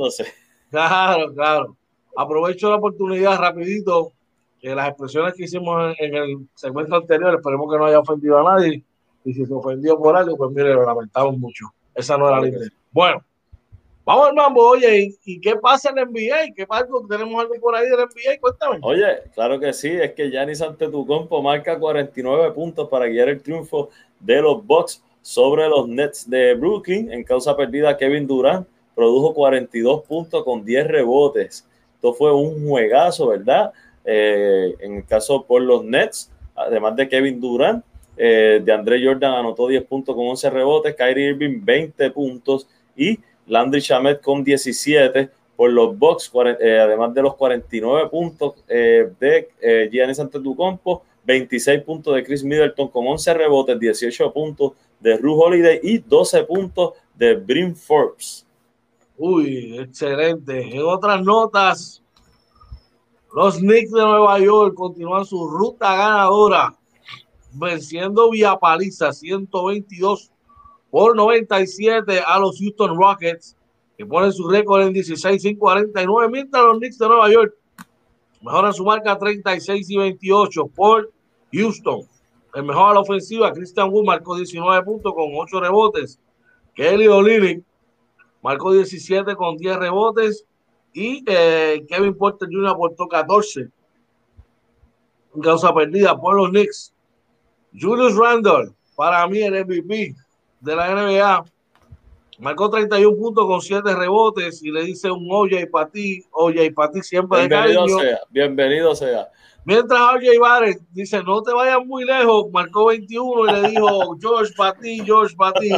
Claro, 0.70 1.34
claro. 1.34 1.76
Aprovecho 2.16 2.70
la 2.70 2.76
oportunidad 2.76 3.38
rapidito 3.38 4.12
que 4.58 4.74
las 4.74 4.88
expresiones 4.88 5.34
que 5.34 5.44
hicimos 5.44 5.94
en, 5.98 6.14
el 6.14 6.48
segmento 6.54 6.96
anterior, 6.96 7.34
esperemos 7.34 7.70
que 7.70 7.78
no 7.78 7.84
haya 7.84 7.98
ofendido 7.98 8.38
a 8.38 8.54
nadie. 8.54 8.82
Y 9.22 9.34
si 9.34 9.44
se 9.44 9.52
ofendió 9.52 9.98
por 9.98 10.16
algo, 10.16 10.34
pues 10.34 10.50
mire, 10.52 10.72
lo 10.72 10.86
lamentamos 10.86 11.36
mucho. 11.36 11.66
Esa 11.94 12.16
no 12.16 12.26
era 12.26 12.40
la 12.40 12.48
idea. 12.48 12.68
Bueno, 12.90 13.22
vamos 14.08 14.28
al 14.28 14.34
mambo, 14.34 14.66
oye, 14.70 15.14
¿y, 15.26 15.38
qué 15.38 15.54
pasa 15.56 15.90
en 15.90 15.98
el 15.98 16.06
NBA? 16.06 16.54
¿Qué 16.56 16.66
pasa? 16.66 16.86
¿Tenemos 17.10 17.38
algo 17.42 17.54
por 17.60 17.76
ahí 17.76 17.86
del 17.90 17.98
NBA? 17.98 18.40
Cuéntame. 18.40 18.78
Oye, 18.80 19.04
claro 19.34 19.60
que 19.60 19.70
sí, 19.74 19.88
es 19.88 20.12
que 20.12 20.30
Giannis 20.30 20.62
Antetokounmpo 20.62 21.42
marca 21.42 21.78
49 21.78 22.52
puntos 22.52 22.88
para 22.88 23.06
guiar 23.06 23.28
el 23.28 23.42
triunfo 23.42 23.90
de 24.18 24.40
los 24.40 24.64
Bucks 24.66 25.04
sobre 25.20 25.68
los 25.68 25.86
Nets 25.86 26.28
de 26.28 26.54
Brooklyn. 26.54 27.12
En 27.12 27.22
causa 27.22 27.54
perdida, 27.54 27.98
Kevin 27.98 28.26
Durant 28.26 28.66
produjo 28.94 29.34
42 29.34 30.02
puntos 30.04 30.42
con 30.42 30.64
10 30.64 30.86
rebotes. 30.86 31.68
Esto 31.96 32.14
fue 32.14 32.32
un 32.32 32.66
juegazo, 32.66 33.28
¿verdad? 33.28 33.72
Eh, 34.06 34.74
en 34.80 34.96
el 34.96 35.04
caso 35.04 35.44
por 35.44 35.60
los 35.60 35.84
Nets, 35.84 36.32
además 36.54 36.96
de 36.96 37.10
Kevin 37.10 37.38
Durant, 37.42 37.84
eh, 38.16 38.62
de 38.64 38.72
André 38.72 39.04
Jordan 39.04 39.34
anotó 39.34 39.68
10 39.68 39.84
puntos 39.84 40.14
con 40.14 40.26
11 40.28 40.48
rebotes, 40.48 40.94
Kyrie 40.94 41.28
Irving 41.28 41.60
20 41.62 42.10
puntos 42.10 42.66
y 42.96 43.18
Landry 43.48 43.80
Shamet 43.80 44.20
con 44.20 44.44
17 44.44 45.30
por 45.56 45.72
los 45.72 45.98
Bucks, 45.98 46.30
eh, 46.60 46.78
además 46.80 47.12
de 47.12 47.22
los 47.22 47.34
49 47.34 48.08
puntos 48.08 48.54
de 48.66 49.88
Giannis 49.90 50.20
Antetokounmpo, 50.20 51.02
26 51.24 51.82
puntos 51.82 52.14
de 52.14 52.24
Chris 52.24 52.42
Middleton 52.42 52.88
con 52.88 53.06
11 53.06 53.34
rebotes, 53.34 53.78
18 53.78 54.32
puntos 54.32 54.72
de 55.00 55.16
Ru 55.16 55.34
Holiday 55.38 55.80
y 55.82 55.98
12 55.98 56.44
puntos 56.44 56.94
de 57.14 57.34
Brim 57.34 57.74
Forbes. 57.74 58.46
Uy, 59.18 59.78
excelente. 59.78 60.74
En 60.74 60.82
otras 60.84 61.22
notas, 61.22 62.02
los 63.34 63.58
Knicks 63.58 63.90
de 63.90 64.00
Nueva 64.00 64.38
York 64.38 64.74
continúan 64.74 65.26
su 65.26 65.48
ruta 65.48 65.96
ganadora, 65.96 66.74
venciendo 67.52 68.30
vía 68.30 68.56
paliza 68.56 69.12
122 69.12 70.30
por 70.90 71.16
97 71.16 72.22
a 72.26 72.38
los 72.38 72.58
Houston 72.58 72.96
Rockets, 72.96 73.56
que 73.96 74.06
ponen 74.06 74.32
su 74.32 74.48
récord 74.48 74.82
en 74.82 74.92
16 74.92 75.44
y 75.44 75.56
49, 75.56 76.30
mientras 76.30 76.64
los 76.64 76.78
Knicks 76.78 76.98
de 76.98 77.08
Nueva 77.08 77.30
York 77.30 77.54
mejoran 78.40 78.72
su 78.72 78.84
marca 78.84 79.18
36 79.18 79.90
y 79.90 79.96
28 79.96 80.66
por 80.68 81.10
Houston. 81.52 82.02
El 82.54 82.62
mejor 82.64 82.90
a 82.90 82.94
la 82.94 83.00
ofensiva, 83.00 83.52
Christian 83.52 83.90
Wood 83.90 84.04
marcó 84.04 84.36
19 84.36 84.82
puntos 84.84 85.12
con 85.14 85.30
8 85.34 85.60
rebotes. 85.60 86.18
Kelly 86.74 87.08
O'Leary 87.08 87.62
marcó 88.42 88.72
17 88.72 89.34
con 89.34 89.56
10 89.56 89.76
rebotes 89.76 90.44
y 90.92 91.24
eh, 91.26 91.84
Kevin 91.88 92.16
Porter 92.16 92.48
Jr. 92.50 92.68
aportó 92.68 93.08
14 93.08 93.68
en 95.34 95.42
causa 95.42 95.74
perdida 95.74 96.18
por 96.18 96.36
los 96.36 96.50
Knicks. 96.50 96.94
Julius 97.78 98.16
Randle, 98.16 98.72
para 98.96 99.26
mí 99.26 99.40
el 99.40 99.64
MVP 99.64 100.14
de 100.60 100.76
la 100.76 100.94
NBA, 100.94 101.44
marcó 102.38 102.70
31 102.70 103.16
puntos 103.16 103.46
con 103.46 103.60
7 103.60 103.94
rebotes 103.94 104.62
y 104.62 104.70
le 104.70 104.84
dice 104.84 105.10
un 105.10 105.28
oye 105.30 105.66
para 105.66 105.88
ti, 105.88 106.24
oye 106.32 106.70
para 106.72 106.92
ti 106.92 107.02
siempre 107.02 107.46
bienvenido 107.46 107.84
de 107.84 108.02
Sea, 108.02 108.20
bienvenido 108.30 108.94
sea. 108.94 109.28
Mientras 109.64 110.00
Oye 110.14 110.38
Barrett 110.38 110.80
dice, 110.92 111.22
no 111.22 111.42
te 111.42 111.52
vayas 111.52 111.84
muy 111.84 112.04
lejos, 112.04 112.46
marcó 112.50 112.86
21 112.86 113.50
y 113.50 113.60
le 113.60 113.68
dijo, 113.68 114.16
George 114.20 114.54
para 114.56 114.72
ti, 114.78 115.02
George 115.04 115.36
para 115.36 115.60
ti. 115.60 115.70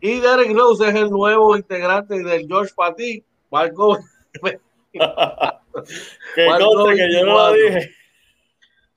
Y 0.00 0.20
Derek 0.20 0.56
Rose 0.56 0.88
es 0.88 0.94
el 0.94 1.10
nuevo 1.10 1.56
integrante 1.56 2.22
del 2.22 2.46
George 2.46 2.72
Patty. 2.74 3.24
Marcó. 3.50 3.98
que 4.92 5.00
conste 5.00 6.96
que 6.96 7.12
yo 7.12 7.26
no 7.26 7.32
lo 7.32 7.52
dije. 7.52 7.90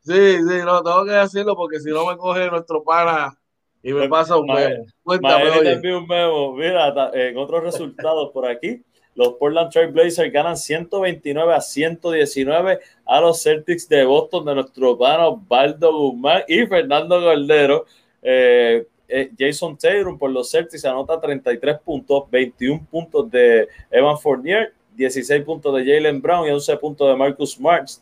Sí, 0.01 0.37
sí, 0.37 0.57
no, 0.65 0.83
tengo 0.83 1.05
que 1.05 1.11
decirlo 1.11 1.55
porque 1.55 1.79
si 1.79 1.89
no 1.89 2.05
me 2.05 2.15
coge 2.17 2.49
nuestro 2.49 2.83
pana 2.83 3.37
y 3.83 3.93
me 3.93 4.07
pasa 4.07 4.37
un 4.37 4.47
memo. 4.47 4.85
Cuéntame, 5.03 5.95
un 5.95 6.07
memo. 6.07 6.53
Mira, 6.53 7.11
en 7.13 7.37
otros 7.37 7.63
resultados 7.63 8.31
por 8.31 8.47
aquí, 8.47 8.81
los 9.13 9.33
Portland 9.33 9.71
Trail 9.71 9.91
Blazers 9.91 10.31
ganan 10.31 10.57
129 10.57 11.53
a 11.53 11.61
119 11.61 12.79
a 13.05 13.21
los 13.21 13.43
Celtics 13.43 13.87
de 13.89 14.05
Boston 14.05 14.45
de 14.45 14.55
nuestro 14.55 14.97
pana 14.97 15.29
Baldo 15.47 15.93
Guzmán 15.95 16.43
y 16.47 16.65
Fernando 16.65 17.21
Cordero. 17.21 17.85
Eh, 18.21 18.87
eh, 19.07 19.31
Jason 19.37 19.77
Taylor 19.77 20.17
por 20.17 20.31
los 20.31 20.49
Celtics 20.49 20.85
anota 20.85 21.19
33 21.19 21.79
puntos, 21.81 22.23
21 22.31 22.87
puntos 22.89 23.29
de 23.29 23.67
Evan 23.91 24.17
Fournier, 24.17 24.73
16 24.95 25.43
puntos 25.43 25.75
de 25.75 25.85
Jalen 25.85 26.21
Brown 26.21 26.47
y 26.47 26.51
11 26.51 26.77
puntos 26.77 27.09
de 27.09 27.15
Marcus 27.15 27.59
Marks. 27.59 28.01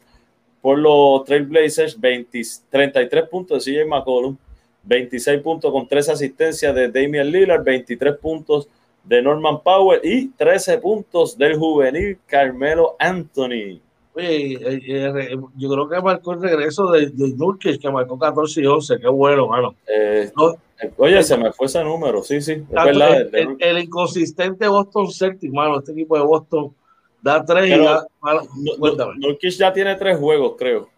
Por 0.62 0.78
los 0.78 1.26
Trailblazers, 1.26 2.00
20, 2.00 2.42
33 2.70 3.28
puntos 3.28 3.66
de 3.66 3.72
CJ 3.72 3.88
McCollum, 3.88 4.38
26 4.84 5.42
puntos 5.42 5.72
con 5.72 5.88
3 5.88 6.10
asistencias 6.10 6.74
de 6.74 6.90
Damian 6.90 7.30
Lillard, 7.32 7.64
23 7.64 8.18
puntos 8.18 8.68
de 9.04 9.22
Norman 9.22 9.62
Powell 9.62 10.02
y 10.04 10.30
13 10.30 10.78
puntos 10.80 11.38
del 11.38 11.58
juvenil 11.58 12.18
Carmelo 12.26 12.96
Anthony. 13.00 13.80
Oye, 14.14 14.54
eh, 14.54 14.82
eh, 14.88 15.38
yo 15.58 15.70
creo 15.70 15.88
que 15.88 16.02
marcó 16.02 16.34
el 16.34 16.42
regreso 16.42 16.92
de, 16.92 17.08
de 17.08 17.80
que 17.80 17.90
marcó 17.90 18.20
14 18.20 18.62
y 18.62 18.66
11. 18.66 19.00
Qué 19.00 19.08
bueno, 19.08 19.48
mano. 19.48 19.76
Oye, 20.98 21.24
se 21.24 21.38
me 21.38 21.52
fue 21.52 21.68
ese 21.68 21.84
número, 21.84 22.24
sí, 22.24 22.42
sí. 22.42 22.64
el, 23.60 23.78
inconsistente 23.78 24.68
Boston 24.68 25.12
Celtics, 25.12 25.54
mano, 25.54 25.80
este 25.80 25.92
equipo 25.92 26.18
de 26.18 26.24
Boston 26.24 26.74
da 27.22 27.46
tres 27.46 27.68
y 27.68 27.80
da. 27.80 28.08
ya 29.58 29.74
tiene 29.74 29.96
tres 29.96 30.18
juegos, 30.18 30.56
creo. 30.58 30.90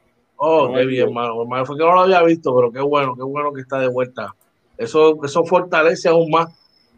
Oh, 0.45 0.73
qué 0.73 0.85
bien, 0.85 1.13
mano. 1.13 1.45
Fue 1.65 1.77
que 1.77 1.85
no 1.85 1.93
lo 1.93 2.01
había 2.01 2.21
visto, 2.21 2.53
pero 2.53 2.69
qué 2.69 2.81
bueno, 2.81 3.15
qué 3.15 3.23
bueno 3.23 3.53
que 3.53 3.61
está 3.61 3.79
de 3.79 3.87
vuelta. 3.87 4.35
Eso, 4.77 5.23
eso 5.23 5.45
fortalece 5.45 6.09
aún 6.09 6.29
más 6.29 6.53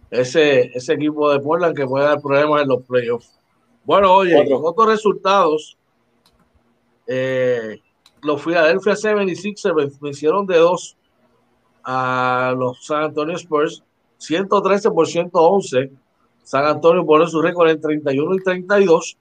ese, 0.10 0.76
ese 0.76 0.94
equipo 0.94 1.32
de 1.32 1.40
Portland 1.40 1.76
que 1.76 1.86
puede 1.86 2.06
dar 2.06 2.20
problemas 2.20 2.64
en 2.64 2.70
los 2.70 2.82
playoffs. 2.82 3.38
Bueno, 3.84 4.12
oye, 4.14 4.36
otros 4.52 4.88
resultados. 4.88 5.78
Eh, 7.06 7.80
los 8.24 8.44
Philadelphia 8.44 8.94
76ers 8.94 10.00
vencieron 10.00 10.48
de 10.48 10.58
dos 10.58 10.98
a 11.84 12.52
los 12.58 12.84
San 12.84 13.04
Antonio 13.04 13.36
Spurs 13.36 13.84
113 14.18 14.90
por 14.90 15.06
111. 15.06 15.92
San 16.42 16.66
Antonio 16.66 17.06
pone 17.06 17.28
su 17.28 17.40
récord 17.44 17.70
en 17.70 17.80
31 17.80 18.36
y 18.38 18.44
32, 18.44 19.18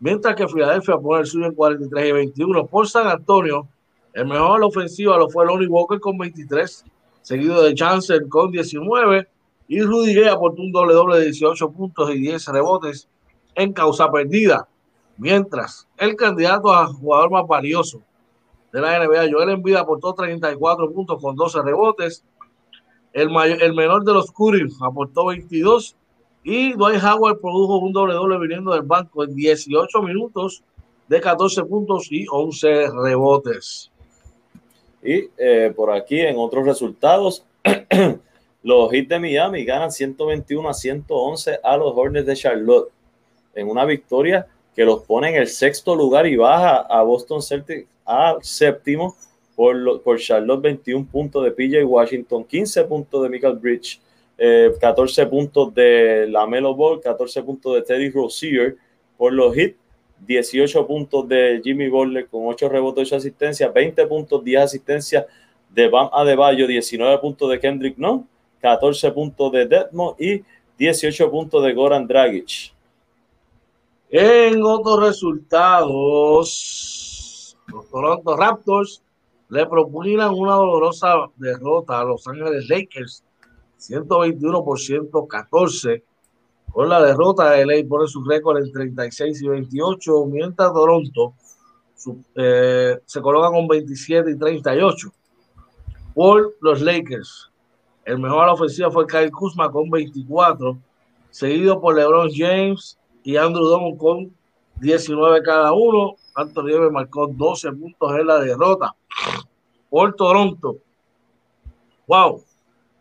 mientras 0.00 0.34
que 0.34 0.48
Filadelfia 0.48 0.96
pone 0.98 1.20
el 1.20 1.26
suyo 1.26 1.46
en 1.46 1.54
43 1.54 2.08
y 2.08 2.12
21. 2.12 2.66
Por 2.66 2.88
San 2.88 3.06
Antonio, 3.06 3.68
el 4.12 4.26
mejor 4.26 4.62
ofensiva 4.62 5.16
lo 5.16 5.28
fue 5.28 5.46
Lonnie 5.46 5.66
Walker 5.66 6.00
con 6.00 6.16
23, 6.18 6.84
seguido 7.22 7.62
de 7.62 7.74
Chancellor 7.74 8.28
con 8.28 8.50
19 8.50 9.28
y 9.68 9.82
Rudy 9.82 10.14
Gay 10.14 10.28
aportó 10.28 10.62
un 10.62 10.72
doble 10.72 10.94
doble 10.94 11.18
de 11.18 11.24
18 11.24 11.70
puntos 11.72 12.10
y 12.14 12.20
10 12.20 12.46
rebotes 12.48 13.08
en 13.54 13.72
causa 13.72 14.10
perdida. 14.10 14.68
Mientras 15.18 15.88
el 15.96 16.14
candidato 16.14 16.72
a 16.72 16.86
jugador 16.86 17.30
más 17.30 17.46
valioso 17.46 18.02
de 18.76 18.82
la 18.82 18.98
NBA. 18.98 19.30
Joel 19.32 19.50
Embiid 19.50 19.76
aportó 19.76 20.12
34 20.12 20.92
puntos 20.92 21.20
con 21.20 21.34
12 21.34 21.62
rebotes. 21.62 22.24
El, 23.12 23.30
mayor, 23.30 23.62
el 23.62 23.74
menor 23.74 24.04
de 24.04 24.12
los 24.12 24.30
Curry 24.30 24.70
aportó 24.82 25.26
22 25.26 25.96
y 26.48 26.74
Dwight 26.74 27.02
Howard 27.02 27.40
produjo 27.40 27.78
un 27.78 27.92
doble 27.92 28.14
doble 28.14 28.38
viniendo 28.38 28.72
del 28.72 28.82
banco 28.82 29.24
en 29.24 29.34
18 29.34 30.00
minutos 30.00 30.62
de 31.08 31.20
14 31.20 31.64
puntos 31.64 32.06
y 32.12 32.24
11 32.30 32.86
rebotes. 33.02 33.90
Y 35.02 35.28
eh, 35.36 35.72
por 35.74 35.90
aquí 35.90 36.20
en 36.20 36.36
otros 36.38 36.64
resultados, 36.64 37.44
los 38.62 38.92
Heat 38.92 39.08
de 39.08 39.18
Miami 39.18 39.64
ganan 39.64 39.90
121 39.90 40.68
a 40.68 40.72
111 40.72 41.58
a 41.64 41.76
los 41.76 41.92
Hornets 41.96 42.26
de 42.26 42.36
Charlotte 42.36 42.92
en 43.52 43.68
una 43.68 43.84
victoria 43.84 44.46
que 44.76 44.84
los 44.84 45.02
pone 45.02 45.30
en 45.30 45.34
el 45.34 45.48
sexto 45.48 45.96
lugar 45.96 46.28
y 46.28 46.36
baja 46.36 46.76
a 46.76 47.02
Boston 47.02 47.42
Celtics 47.42 47.88
a 48.04 48.36
séptimo 48.40 49.16
por, 49.56 50.00
por 50.00 50.20
Charlotte 50.20 50.62
21 50.62 51.08
puntos 51.10 51.42
de 51.42 51.50
PJ 51.50 51.84
Washington, 51.84 52.44
15 52.44 52.84
puntos 52.84 53.20
de 53.24 53.30
Michael 53.30 53.56
Bridge, 53.56 54.00
14 54.36 55.22
eh, 55.22 55.26
puntos 55.26 55.74
de 55.74 56.26
Lamelo 56.28 56.74
Ball, 56.74 57.00
14 57.00 57.42
puntos 57.42 57.74
de 57.74 57.82
Teddy 57.82 58.10
Rozier 58.10 58.76
por 59.16 59.32
los 59.32 59.56
hits, 59.56 59.78
18 60.26 60.86
puntos 60.86 61.28
de 61.28 61.60
Jimmy 61.62 61.88
Butler 61.88 62.26
con 62.28 62.46
8 62.46 62.68
rebotes 62.68 63.12
y 63.12 63.14
asistencia, 63.14 63.68
20 63.68 64.06
puntos, 64.06 64.42
10 64.44 64.62
asistencias 64.62 65.26
de 65.70 65.88
Bam 65.88 66.08
Adebayo, 66.12 66.66
19 66.66 67.18
puntos 67.18 67.50
de 67.50 67.60
Kendrick 67.60 67.98
No, 67.98 68.26
14 68.60 69.10
puntos 69.12 69.52
de 69.52 69.66
Detmo 69.66 70.16
y 70.18 70.42
18 70.78 71.30
puntos 71.30 71.62
de 71.64 71.72
Goran 71.72 72.06
Dragic. 72.06 72.72
En 74.08 74.62
otros 74.62 75.00
resultados, 75.00 76.46
los 77.66 77.90
Toronto 77.90 78.36
Raptors 78.36 79.02
le 79.48 79.66
propugnan 79.66 80.32
una 80.34 80.54
dolorosa 80.54 81.28
derrota 81.36 82.00
a 82.00 82.04
Los 82.04 82.26
Ángeles 82.26 82.68
Lakers, 82.68 83.24
121 83.76 84.64
por 84.64 84.78
114. 84.78 86.04
Con 86.70 86.88
la 86.88 87.02
derrota 87.02 87.50
de 87.50 87.64
LA 87.64 87.88
pone 87.88 88.06
su 88.06 88.22
récord 88.24 88.58
en 88.58 88.70
36 88.70 89.42
y 89.42 89.48
28, 89.48 90.26
mientras 90.26 90.72
Toronto 90.72 91.34
eh, 92.34 92.98
se 93.04 93.20
colocan 93.20 93.52
con 93.52 93.68
27 93.68 94.30
y 94.30 94.38
38. 94.38 95.08
Por 96.14 96.56
los 96.60 96.80
Lakers, 96.80 97.50
el 98.04 98.18
mejor 98.18 98.44
a 98.44 98.46
la 98.46 98.52
ofensiva 98.52 98.90
fue 98.90 99.06
Kyle 99.06 99.30
Kuzma 99.30 99.70
con 99.70 99.90
24, 99.90 100.78
seguido 101.30 101.80
por 101.80 101.96
LeBron 101.96 102.30
James 102.32 102.98
y 103.22 103.36
Andrew 103.36 103.64
Drummond 103.64 103.98
con 103.98 104.36
19 104.80 105.42
cada 105.42 105.72
uno. 105.72 106.14
Anthony 106.34 106.68
Davis 106.70 106.92
marcó 106.92 107.26
12 107.26 107.72
puntos 107.72 108.12
en 108.18 108.26
la 108.26 108.38
derrota. 108.38 108.94
Por 109.90 110.14
Toronto, 110.14 110.76
wow, 112.06 112.42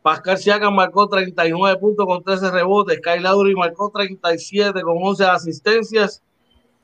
Pascal 0.06 0.38
Siakam 0.38 0.76
marcó 0.76 1.10
39 1.10 1.80
puntos 1.80 2.06
con 2.06 2.24
13 2.24 2.52
rebotes. 2.52 3.02
Kyle 3.02 3.24
Lowry 3.24 3.56
marcó 3.56 3.90
37 3.90 4.80
con 4.84 5.00
11 5.02 5.26
asistencias. 5.26 6.22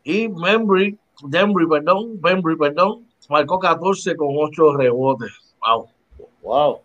Y 0.04 0.28
Membry, 0.28 0.98
Dembry, 1.28 1.68
perdón, 1.68 2.20
Membry, 2.20 2.58
perdón, 2.58 3.06
marcó 3.30 3.60
14 3.60 4.16
con 4.16 4.30
8 4.36 4.76
rebotes. 4.76 5.54
Wow. 5.64 5.88
Wow. 6.42 6.80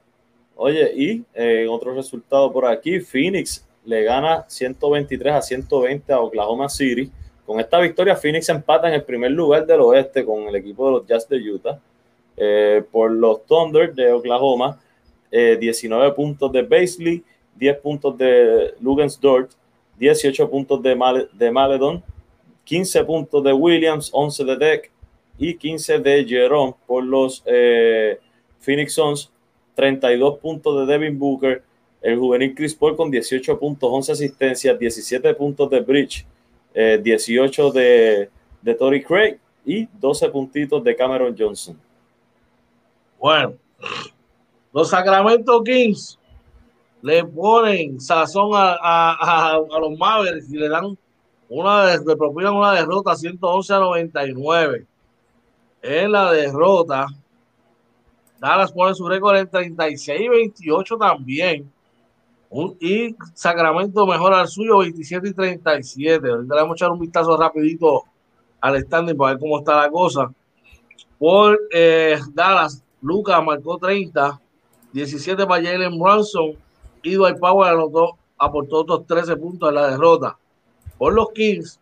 Oye, 0.57 0.93
y 0.95 1.25
eh, 1.33 1.67
otro 1.71 1.95
resultado 1.95 2.53
por 2.53 2.67
aquí, 2.67 3.01
Phoenix 3.01 3.67
le 3.87 4.05
gana 4.05 4.45
123 4.47 5.33
a 5.33 5.41
120 5.41 6.13
a 6.13 6.21
Oklahoma 6.21 6.69
City. 6.69 7.11
Con 7.47 7.61
esta 7.61 7.81
victoria, 7.81 8.15
Phoenix 8.15 8.47
empata 8.51 8.89
en 8.89 8.93
el 8.93 9.05
primer 9.05 9.31
lugar 9.31 9.65
del 9.65 9.81
oeste 9.81 10.23
con 10.23 10.43
el 10.43 10.57
equipo 10.57 10.85
de 10.85 10.93
los 10.99 11.07
Jazz 11.07 11.27
de 11.31 11.39
Utah. 11.51 11.81
Eh, 12.37 12.85
por 12.93 13.11
los 13.11 13.47
Thunder 13.47 13.95
de 13.95 14.13
Oklahoma 14.13 14.79
19 15.31 16.09
eh, 16.09 16.13
puntos 16.13 16.53
de 16.53 16.63
Baisley, 16.63 17.23
10 17.57 17.79
puntos 17.79 18.17
de 18.17 18.75
Lugensdorf, 18.81 19.53
18 19.99 20.51
puntos 20.51 20.83
de, 20.83 21.27
de 21.33 21.51
Maledon, 21.51 22.03
15 22.65 23.05
puntos 23.05 23.43
de 23.45 23.53
Williams, 23.53 24.11
11 24.13 24.45
de 24.45 24.57
Deck 24.57 24.91
y 25.39 25.55
15 25.55 25.99
de 26.01 26.25
Jerome 26.25 26.75
por 26.87 27.05
los 27.05 27.43
eh, 27.47 28.19
Phoenix 28.61 28.95
Suns, 28.95 29.31
32 29.75 30.39
puntos 30.39 30.81
de 30.81 30.93
Devin 30.93 31.19
Booker, 31.19 31.63
el 32.03 32.19
juvenil 32.19 32.55
Chris 32.55 32.75
Paul 32.75 32.97
con 32.97 33.11
18 33.11 33.59
puntos, 33.59 33.91
11 33.93 34.13
asistencias, 34.13 34.79
17 34.79 35.35
puntos 35.35 35.71
de 35.71 35.81
Bridge, 35.81 36.27
18 36.75 37.69
eh, 37.69 37.81
de, 37.81 38.31
de 38.63 38.75
Tory 38.75 39.03
Craig 39.03 39.39
y 39.65 39.89
12 39.99 40.29
puntitos 40.29 40.85
de 40.85 40.95
Cameron 40.95 41.35
Johnson. 41.37 41.79
Bueno, 43.19 43.55
los 44.77 44.91
Sacramento 44.91 45.65
Kings 45.65 46.19
le 47.01 47.25
ponen 47.25 47.99
sazón 47.99 48.51
a, 48.53 49.59
los 49.81 49.99
Mavericks 49.99 50.53
y 50.53 50.59
le 50.59 50.69
dan 50.69 50.99
una, 51.49 51.97
le 51.97 52.15
proponen 52.15 52.53
una 52.53 52.73
derrota 52.73 53.17
111 53.17 53.73
a 53.73 53.79
99. 53.79 54.87
En 55.81 56.13
la 56.13 56.31
derrota, 56.31 57.07
Dallas 58.39 58.71
pone 58.71 58.95
su 58.95 59.09
récord 59.09 59.39
en 59.39 59.49
36 59.49 60.21
y 60.21 60.29
28 60.29 60.99
también. 60.99 61.73
y 62.79 63.17
Sacramento 63.33 64.07
mejora 64.07 64.43
el 64.43 64.49
suyo 64.49 64.77
27 64.81 65.29
y 65.29 65.33
37. 65.33 66.29
Ahorita 66.29 66.55
le 66.55 66.61
vamos 66.61 66.75
a 66.75 66.77
echar 66.77 66.91
un 66.91 67.01
vistazo 67.01 67.35
rapidito 67.35 68.03
al 68.61 68.79
standing 68.83 69.17
para 69.17 69.33
ver 69.33 69.41
cómo 69.41 69.59
está 69.59 69.75
la 69.85 69.91
cosa. 69.91 70.31
Por 71.19 71.59
eh, 71.73 72.19
Dallas, 72.35 72.85
Lucas 73.01 73.43
marcó 73.43 73.79
30, 73.79 74.39
17 74.97 75.47
para 75.47 75.63
Jalen 75.63 75.99
Brunson 75.99 76.57
y 77.03 77.15
Dwight 77.15 77.39
Power 77.39 77.71
anotó, 77.71 78.17
aportó 78.39 78.77
otros 78.77 79.07
13 79.07 79.37
puntos 79.37 79.69
en 79.69 79.75
la 79.75 79.91
derrota. 79.91 80.39
Por 80.97 81.13
los 81.13 81.31
Kings, 81.33 81.79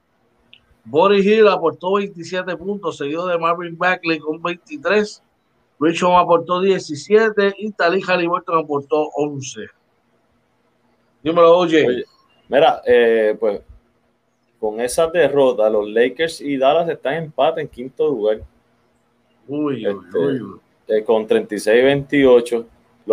Boris 0.84 1.24
Hill 1.24 1.46
aportó 1.46 1.94
27 1.94 2.56
puntos, 2.56 2.96
seguido 2.96 3.28
de 3.28 3.38
Marvin 3.38 3.78
Bagley 3.78 4.18
con 4.18 4.42
23. 4.42 5.22
Richard 5.78 6.16
aportó 6.16 6.60
17 6.60 7.54
y 7.58 7.70
Tali 7.70 8.02
Halliburton 8.02 8.64
aportó 8.64 9.10
11. 9.14 9.60
Dímelo, 11.22 11.56
oye. 11.56 12.04
mira, 12.48 12.82
eh, 12.84 13.36
pues 13.38 13.62
con 14.58 14.80
esa 14.80 15.06
derrota, 15.06 15.70
los 15.70 15.88
Lakers 15.88 16.40
y 16.40 16.56
Dallas 16.56 16.88
están 16.88 17.14
en 17.14 17.24
empate 17.24 17.60
en 17.60 17.68
quinto 17.68 18.08
lugar. 18.08 18.40
Uy, 19.46 19.86
uy, 19.86 19.86
este, 19.86 20.18
uy. 20.18 20.60
Eh, 20.88 21.04
con 21.04 21.28
36-28 21.28 22.66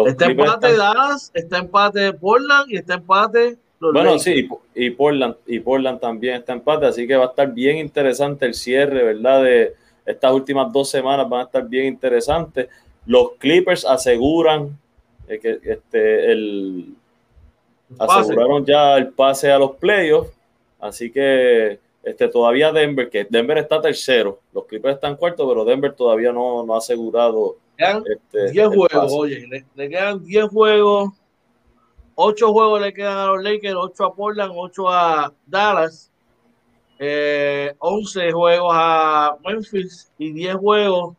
está 0.08 0.26
empate 0.26 0.76
Dallas, 0.76 1.32
está 1.34 1.58
empate 1.60 2.14
Portland 2.14 2.72
y 2.72 2.78
está 2.78 2.96
empate 2.96 3.58
los 3.80 3.94
Bueno, 3.94 4.20
sí, 4.20 4.48
y 4.76 4.90
Portland, 4.92 5.36
y 5.48 5.60
Portland 5.60 6.00
también 6.00 6.36
está 6.36 6.54
empate, 6.54 6.86
así 6.86 7.08
que 7.08 7.16
va 7.16 7.26
a 7.26 7.30
estar 7.30 7.52
bien 7.52 7.78
interesante 7.78 8.46
el 8.46 8.54
cierre, 8.54 9.04
¿verdad? 9.04 9.44
De 9.44 9.76
estas 10.06 10.32
últimas 10.32 10.72
dos 10.72 10.90
semanas 10.90 11.28
van 11.28 11.42
a 11.42 11.44
estar 11.46 11.68
bien 11.68 11.86
interesantes. 11.86 12.70
Los 13.08 13.32
Clippers 13.40 13.84
aseguran 13.84 14.78
eh, 15.28 15.40
que 15.40 15.60
este, 15.64 16.32
el, 16.32 16.94
aseguraron 17.98 18.64
ya 18.66 18.98
el 18.98 19.10
pase 19.10 19.52
a 19.52 19.58
los 19.58 19.72
playoffs, 19.78 20.32
así 20.80 21.12
que 21.12 21.80
este, 22.04 22.28
todavía 22.28 22.72
Denver, 22.72 23.10
que 23.10 23.26
Denver 23.28 23.58
está 23.58 23.82
tercero, 23.82 24.40
los 24.54 24.66
Clippers 24.66 24.96
están 24.96 25.16
cuarto, 25.16 25.48
pero 25.48 25.66
Denver 25.66 25.94
todavía 25.94 26.32
no, 26.32 26.64
no 26.64 26.76
ha 26.76 26.78
asegurado 26.78 27.58
quedan 27.78 28.04
10 28.04 28.20
este, 28.34 28.66
juegos, 28.66 29.14
oye, 29.14 29.66
le, 29.76 29.90
quedan 29.90 30.24
10 30.24 30.50
juegos, 30.50 31.14
8 32.16 32.52
juegos 32.52 32.82
le 32.82 32.94
quedan 32.94 33.18
a 33.18 33.26
los 33.28 33.44
Lakers, 33.44 33.76
8 33.76 34.06
a 34.06 34.16
Portland, 34.16 34.54
8 34.56 34.90
a 34.90 35.34
Dallas, 35.46 36.12
eh, 37.00 37.74
11 37.80 38.32
juegos 38.32 38.72
a 38.74 39.38
Memphis 39.44 40.12
y 40.18 40.32
10 40.32 40.56
juegos, 40.56 41.16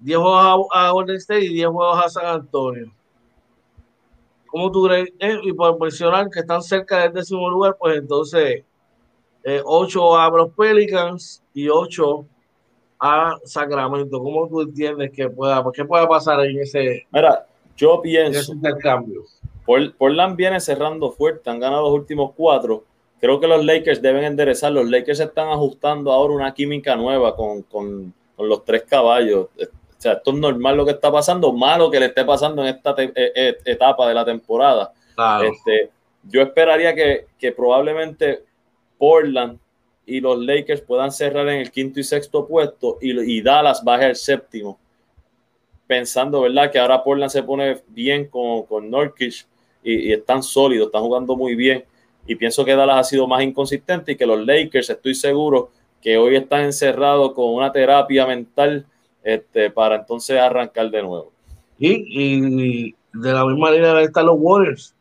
10 0.00 0.18
juegos 0.18 0.68
a, 0.72 0.90
Golden 0.90 1.16
State 1.16 1.44
y 1.46 1.54
10 1.54 1.68
juegos 1.68 2.04
a 2.04 2.08
San 2.08 2.26
Antonio. 2.26 2.92
¿Cómo 4.46 4.70
tú 4.70 4.84
crees? 4.84 5.08
Eh, 5.18 5.38
y 5.42 5.52
por 5.52 5.78
mencionar 5.80 6.28
que 6.30 6.40
están 6.40 6.62
cerca 6.62 7.02
del 7.02 7.12
décimo 7.12 7.48
lugar, 7.48 7.76
pues 7.78 7.98
entonces 7.98 8.64
8 9.64 10.00
eh, 10.00 10.20
a 10.20 10.28
los 10.30 10.50
Pelicans 10.54 11.42
y 11.54 11.68
8 11.68 12.26
a 13.00 13.36
Sacramento. 13.44 14.22
¿Cómo 14.22 14.46
tú 14.46 14.60
entiendes 14.60 15.10
que 15.10 15.28
pueda, 15.28 15.64
qué 15.74 15.84
pueda 15.84 16.06
pasar 16.06 16.44
en 16.44 16.60
ese, 16.60 17.06
Mira, 17.10 17.46
yo 17.76 18.00
pienso, 18.02 18.52
intercambio? 18.52 19.22
Portland 19.64 20.36
viene 20.36 20.60
cerrando 20.60 21.10
fuerte, 21.10 21.48
han 21.48 21.60
ganado 21.60 21.82
los 21.82 21.94
últimos 21.94 22.32
cuatro. 22.36 22.84
Creo 23.20 23.38
que 23.38 23.46
los 23.46 23.64
Lakers 23.64 24.02
deben 24.02 24.24
enderezar. 24.24 24.72
Los 24.72 24.88
Lakers 24.88 25.20
están 25.20 25.48
ajustando 25.48 26.10
ahora 26.10 26.34
una 26.34 26.54
química 26.54 26.96
nueva 26.96 27.36
con, 27.36 27.62
con, 27.62 28.12
con 28.34 28.48
los 28.48 28.64
tres 28.64 28.82
caballos. 28.82 29.48
O 29.56 30.02
sea, 30.02 30.14
esto 30.14 30.30
es 30.30 30.36
normal 30.38 30.76
lo 30.76 30.84
que 30.84 30.92
está 30.92 31.12
pasando, 31.12 31.52
malo 31.52 31.90
que 31.90 32.00
le 32.00 32.06
esté 32.06 32.24
pasando 32.24 32.62
en 32.62 32.74
esta 32.74 32.94
e, 32.98 33.12
e, 33.14 33.56
etapa 33.66 34.08
de 34.08 34.14
la 34.14 34.24
temporada. 34.24 34.92
Este, 35.44 35.90
yo 36.24 36.40
esperaría 36.40 36.94
que, 36.94 37.26
que 37.38 37.52
probablemente 37.52 38.44
Portland 38.98 39.58
y 40.10 40.20
los 40.20 40.38
Lakers 40.40 40.80
puedan 40.80 41.12
cerrar 41.12 41.48
en 41.48 41.60
el 41.60 41.70
quinto 41.70 42.00
y 42.00 42.02
sexto 42.02 42.44
puesto 42.44 42.98
y, 43.00 43.40
Dallas 43.42 43.84
baje 43.84 44.06
al 44.06 44.16
séptimo. 44.16 44.76
Pensando, 45.86 46.40
¿verdad? 46.40 46.72
Que 46.72 46.80
ahora 46.80 47.04
Portland 47.04 47.30
se 47.30 47.44
pone 47.44 47.80
bien 47.86 48.26
con, 48.26 48.64
con 48.64 48.90
Norkish 48.90 49.46
y, 49.84 50.12
están 50.12 50.42
sólidos, 50.42 50.86
están 50.86 51.02
jugando 51.02 51.36
muy 51.36 51.54
bien. 51.54 51.84
Y 52.26 52.34
pienso 52.34 52.64
que 52.64 52.74
Dallas 52.74 52.98
ha 52.98 53.04
sido 53.04 53.28
más 53.28 53.40
inconsistente 53.42 54.12
y 54.12 54.16
que 54.16 54.26
los 54.26 54.44
Lakers, 54.44 54.90
estoy 54.90 55.14
seguro 55.14 55.70
que 56.02 56.18
hoy 56.18 56.34
están 56.34 56.62
encerrados 56.62 57.32
con 57.32 57.54
una 57.54 57.70
terapia 57.70 58.26
mental 58.26 58.84
este, 59.22 59.70
para 59.70 59.96
entonces 59.96 60.40
arrancar 60.40 60.90
de 60.90 61.02
nuevo. 61.02 61.32
Y, 61.78 62.92
de 63.12 63.32
la 63.32 63.44
misma 63.44 63.70
manera 63.70 64.02
están 64.02 64.26
los 64.26 64.36
Warriors. 64.38 64.94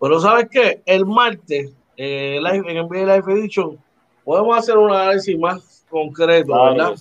Pero 0.00 0.20
¿sabes 0.20 0.48
qué? 0.50 0.82
El 0.86 1.04
martes, 1.04 1.72
eh, 1.96 2.36
en 2.36 2.76
el 2.76 3.06
Live 3.06 3.42
dicho, 3.42 3.78
podemos 4.26 4.58
hacer 4.58 4.76
un 4.76 4.90
análisis 4.90 5.38
más 5.38 5.86
concreto, 5.88 6.52
¿verdad? 6.52 6.96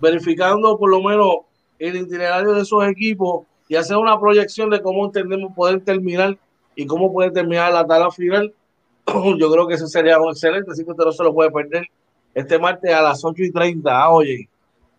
Verificando 0.00 0.78
por 0.78 0.88
lo 0.88 1.02
menos 1.02 1.40
el 1.78 1.94
itinerario 1.94 2.54
de 2.54 2.62
esos 2.62 2.82
equipos 2.88 3.44
y 3.68 3.76
hacer 3.76 3.98
una 3.98 4.18
proyección 4.18 4.70
de 4.70 4.80
cómo 4.80 5.04
entendemos 5.04 5.52
poder 5.54 5.82
terminar 5.84 6.38
y 6.74 6.86
cómo 6.86 7.12
puede 7.12 7.32
terminar 7.32 7.70
la 7.74 7.86
tabla 7.86 8.10
final. 8.10 8.54
Yo 9.38 9.52
creo 9.52 9.68
que 9.68 9.74
eso 9.74 9.86
sería 9.88 10.18
un 10.18 10.30
excelente, 10.30 10.70
así 10.70 10.82
que 10.82 10.90
usted 10.90 11.04
no 11.04 11.12
se 11.12 11.22
lo 11.22 11.34
puede 11.34 11.50
perder 11.50 11.86
este 12.34 12.58
martes 12.58 12.94
a 12.94 13.02
las 13.02 13.22
8 13.22 13.42
y 13.42 13.52
30. 13.52 14.02
¿ah? 14.02 14.10
oye. 14.10 14.48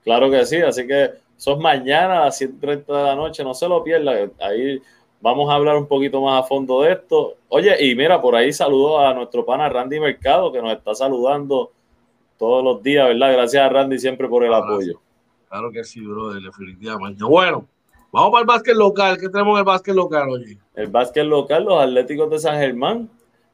Claro 0.04 0.30
que 0.30 0.46
sí, 0.46 0.58
así 0.58 0.86
que 0.86 1.10
son 1.36 1.60
mañana 1.60 2.22
a 2.22 2.26
las 2.26 2.40
7.30 2.40 2.86
de 2.86 3.04
la 3.04 3.16
noche, 3.16 3.44
no 3.44 3.56
se 3.56 3.68
lo 3.68 3.84
pierda. 3.84 4.30
Ahí 4.40 4.80
vamos 5.22 5.50
a 5.50 5.56
hablar 5.56 5.78
un 5.78 5.88
poquito 5.88 6.22
más 6.22 6.44
a 6.44 6.48
fondo 6.48 6.82
de 6.82 6.94
esto. 6.94 7.36
Oye, 7.50 7.76
y 7.86 7.96
mira, 7.96 8.22
por 8.22 8.36
ahí 8.36 8.52
saludo 8.52 9.00
a 9.00 9.14
nuestro 9.14 9.46
pana 9.46 9.70
Randy 9.70 10.00
Mercado, 10.00 10.52
que 10.52 10.62
nos 10.62 10.74
está 10.74 10.96
saludando 10.96 11.72
todos 12.38 12.64
los 12.64 12.82
días, 12.82 13.08
¿verdad? 13.08 13.34
Gracias 13.34 13.64
a 13.64 13.70
Randy 13.70 14.00
siempre 14.00 14.28
por 14.28 14.44
el 14.44 14.54
apoyo. 14.54 15.00
Claro 15.48 15.72
que 15.72 15.84
sí, 15.84 16.02
bro, 16.02 16.34
definitivamente. 16.34 17.24
Bueno, 17.24 17.66
vamos 18.12 18.32
para 18.32 18.42
el 18.42 18.48
básquet 18.48 18.76
local. 18.76 19.18
¿Qué 19.20 19.30
tenemos 19.30 19.54
en 19.54 19.60
el 19.60 19.66
básquet 19.66 19.94
local, 19.94 20.30
oye? 20.30 20.58
El 20.76 20.88
básquet 20.88 21.26
local, 21.26 21.66
los 21.66 21.82
Atléticos 21.82 22.30
de 22.30 22.40
San 22.40 22.58
Germán 22.58 23.10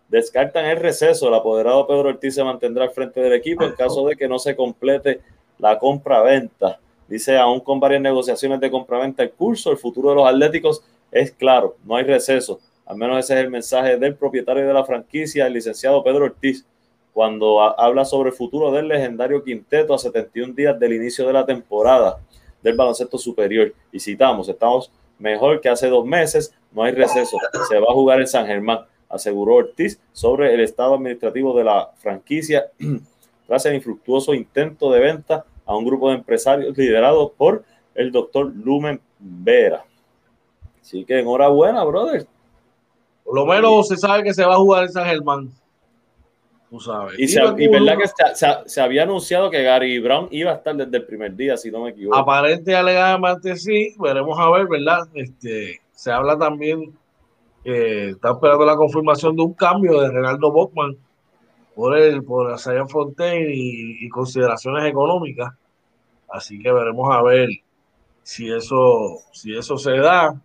descartan 0.07 0.65
el 0.65 0.77
receso. 0.77 1.27
El 1.27 1.33
apoderado 1.33 1.85
Pedro 1.85 2.09
Ortiz 2.09 2.35
se 2.35 2.43
mantendrá 2.43 2.85
al 2.85 2.91
frente 2.91 3.19
del 3.19 3.33
equipo 3.33 3.63
en 3.63 3.73
caso 3.73 4.07
de 4.07 4.15
que 4.15 4.27
no 4.27 4.39
se 4.39 4.55
complete 4.55 5.21
la 5.57 5.77
compra-venta. 5.77 6.79
Dice, 7.07 7.37
aún 7.37 7.61
con 7.61 7.79
varias 7.79 8.01
negociaciones 8.01 8.59
de 8.59 8.69
compra-venta 8.69 9.23
en 9.23 9.29
curso, 9.29 9.71
el 9.71 9.77
futuro 9.77 10.09
de 10.09 10.15
los 10.15 10.27
Atléticos 10.27 10.83
es 11.11 11.31
claro, 11.31 11.75
no 11.85 11.95
hay 11.95 12.03
receso. 12.03 12.59
Al 12.85 12.97
menos 12.97 13.19
ese 13.19 13.33
es 13.33 13.39
el 13.41 13.49
mensaje 13.49 13.97
del 13.97 14.15
propietario 14.15 14.65
de 14.65 14.73
la 14.73 14.85
franquicia, 14.85 15.47
el 15.47 15.53
licenciado 15.53 16.03
Pedro 16.03 16.25
Ortiz, 16.25 16.65
cuando 17.13 17.61
habla 17.61 18.05
sobre 18.05 18.29
el 18.29 18.35
futuro 18.35 18.71
del 18.71 18.87
legendario 18.87 19.43
quinteto 19.43 19.93
a 19.93 19.97
71 19.97 20.53
días 20.53 20.79
del 20.79 20.93
inicio 20.93 21.25
de 21.25 21.33
la 21.33 21.45
temporada 21.45 22.19
del 22.61 22.75
baloncesto 22.75 23.17
superior. 23.17 23.73
Y 23.91 23.99
citamos, 23.99 24.47
estamos 24.47 24.91
mejor 25.17 25.59
que 25.59 25.69
hace 25.69 25.87
dos 25.89 26.05
meses, 26.05 26.53
no 26.71 26.83
hay 26.83 26.91
receso, 26.93 27.37
se 27.67 27.79
va 27.79 27.87
a 27.89 27.93
jugar 27.93 28.19
en 28.21 28.27
San 28.27 28.45
Germán, 28.45 28.81
aseguró 29.09 29.55
Ortiz 29.55 29.99
sobre 30.11 30.53
el 30.53 30.59
estado 30.59 30.93
administrativo 30.93 31.57
de 31.57 31.63
la 31.63 31.89
franquicia 31.97 32.67
tras 33.47 33.65
el 33.65 33.75
infructuoso 33.75 34.33
intento 34.33 34.91
de 34.91 34.99
venta 34.99 35.43
a 35.65 35.75
un 35.75 35.85
grupo 35.85 36.09
de 36.09 36.17
empresarios 36.17 36.77
liderado 36.77 37.33
por 37.33 37.63
el 37.95 38.11
doctor 38.11 38.53
Lumen 38.55 39.01
Vera. 39.17 39.86
Así 40.87 41.03
que 41.03 41.19
enhorabuena, 41.19 41.83
brother. 41.83 42.25
Por 43.25 43.35
lo 43.35 43.45
menos 43.45 43.89
se 43.89 43.97
sabe 43.97 44.23
que 44.23 44.33
se 44.33 44.45
va 44.45 44.53
a 44.53 44.57
jugar 44.57 44.83
en 44.83 44.89
San 44.93 45.05
Germán. 45.05 45.51
Tú 46.69 46.79
sabes. 46.79 47.15
Y, 47.19 47.67
verdad 47.67 47.97
que 47.97 48.65
se, 48.67 48.79
había 48.79 49.03
anunciado 49.03 49.49
que 49.49 49.63
Gary 49.63 49.99
Brown 49.99 50.29
iba 50.31 50.51
a 50.51 50.55
estar 50.55 50.73
desde 50.77 50.95
el 50.95 51.05
primer 51.05 51.35
día, 51.35 51.57
si 51.57 51.69
no 51.71 51.83
me 51.83 51.89
equivoco. 51.89 52.15
Aparente 52.15 52.73
alegadamente 52.73 53.57
sí, 53.57 53.95
veremos 53.99 54.39
a 54.39 54.49
ver, 54.49 54.67
¿verdad? 54.69 55.09
Este, 55.13 55.81
se 55.91 56.09
habla 56.09 56.37
también 56.37 56.97
que 57.65 58.11
está 58.11 58.31
esperando 58.31 58.65
la 58.65 58.77
confirmación 58.77 59.35
de 59.35 59.41
un 59.41 59.53
cambio 59.55 59.99
de 59.99 60.09
Renaldo 60.09 60.53
Bockman 60.53 60.95
por 61.75 61.97
el, 61.97 62.23
por 62.23 62.57
Sayan 62.57 62.87
Fontaine 62.87 63.53
y, 63.53 64.05
y, 64.05 64.07
consideraciones 64.07 64.85
económicas. 64.85 65.53
Así 66.29 66.57
que 66.59 66.71
veremos 66.71 67.13
a 67.13 67.21
ver 67.23 67.49
si 68.23 68.49
eso, 68.49 69.17
si 69.33 69.53
eso 69.53 69.77
se 69.77 69.97
da. 69.97 70.41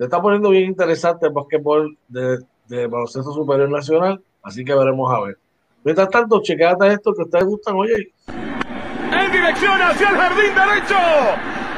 Se 0.00 0.04
está 0.04 0.22
poniendo 0.22 0.48
bien 0.48 0.64
interesante 0.64 1.26
el 1.26 1.32
basquetbol 1.34 1.98
de, 2.08 2.38
de 2.68 2.86
baloncesto 2.86 3.34
superior 3.34 3.68
nacional, 3.68 4.18
así 4.42 4.64
que 4.64 4.74
veremos 4.74 5.12
a 5.12 5.20
ver. 5.20 5.38
Mientras 5.84 6.08
tanto, 6.08 6.40
chequeate 6.40 6.94
esto 6.94 7.12
que 7.12 7.20
a 7.20 7.24
ustedes 7.26 7.44
gustan, 7.44 7.74
oye. 7.76 8.10
En 8.26 9.30
dirección 9.30 9.78
hacia 9.78 10.08
el 10.08 10.16
jardín 10.16 10.54
derecho, 10.54 10.96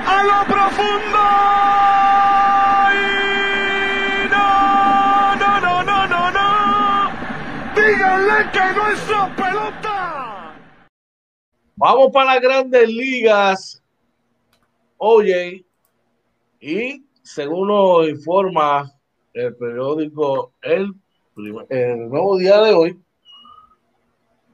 a 0.07 0.23
lo 0.23 0.55
profundo. 0.55 1.18
no, 4.31 5.35
no, 5.35 5.61
no, 5.61 5.83
no, 5.83 6.07
no, 6.07 6.31
no. 6.31 7.11
Díganle 7.75 8.51
que 8.53 8.73
no 8.77 8.89
es 8.89 9.01
pelota. 9.35 10.55
Vamos 11.75 12.11
para 12.12 12.35
las 12.35 12.41
grandes 12.41 12.89
ligas. 12.89 13.83
Oye, 14.97 15.66
y 16.61 17.05
según 17.23 17.68
nos 17.68 18.09
informa 18.09 18.91
el 19.33 19.55
periódico 19.57 20.53
El, 20.61 20.95
Nuevo 21.35 22.37
Día 22.37 22.61
de 22.61 22.75
hoy, 22.75 23.01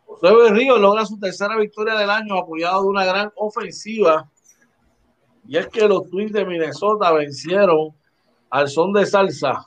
José 0.06 0.28
Ríos 0.50 0.80
logra 0.80 1.04
su 1.04 1.18
tercera 1.18 1.56
victoria 1.56 1.94
del 1.94 2.10
año 2.10 2.38
apoyado 2.38 2.82
de 2.82 2.88
una 2.88 3.04
gran 3.04 3.32
ofensiva. 3.36 4.30
Y 5.46 5.56
es 5.56 5.66
que 5.68 5.88
los 5.88 6.08
Twins 6.08 6.32
de 6.32 6.44
Minnesota 6.44 7.10
vencieron 7.12 7.94
al 8.50 8.68
son 8.68 8.92
de 8.92 9.06
salsa 9.06 9.66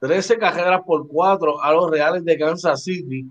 13 0.00 0.38
carreras 0.38 0.82
por 0.84 1.06
4 1.08 1.62
a 1.62 1.72
los 1.72 1.90
Reales 1.90 2.24
de 2.24 2.38
Kansas 2.38 2.82
City. 2.82 3.26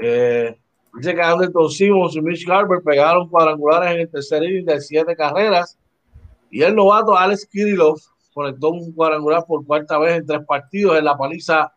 Eh, 0.00 0.56
dice 0.94 1.14
que 1.14 1.22
Anderson 1.22 1.70
Simmons 1.70 2.16
y 2.16 2.22
Mitch 2.22 2.46
Garber 2.46 2.80
pegaron 2.82 3.28
cuadrangulares 3.28 3.94
en 3.94 4.00
el 4.00 4.10
tercer 4.10 4.42
inning 4.42 4.64
de 4.64 4.80
7 4.80 5.14
carreras. 5.14 5.78
Y 6.50 6.62
el 6.62 6.74
novato 6.74 7.16
Alex 7.16 7.46
Kirillov 7.46 7.98
conectó 8.38 8.68
un 8.68 8.92
cuadrangular 8.92 9.44
por 9.44 9.66
cuarta 9.66 9.98
vez 9.98 10.18
en 10.18 10.26
tres 10.26 10.46
partidos 10.46 10.96
en 10.96 11.04
la 11.04 11.18
paliza 11.18 11.72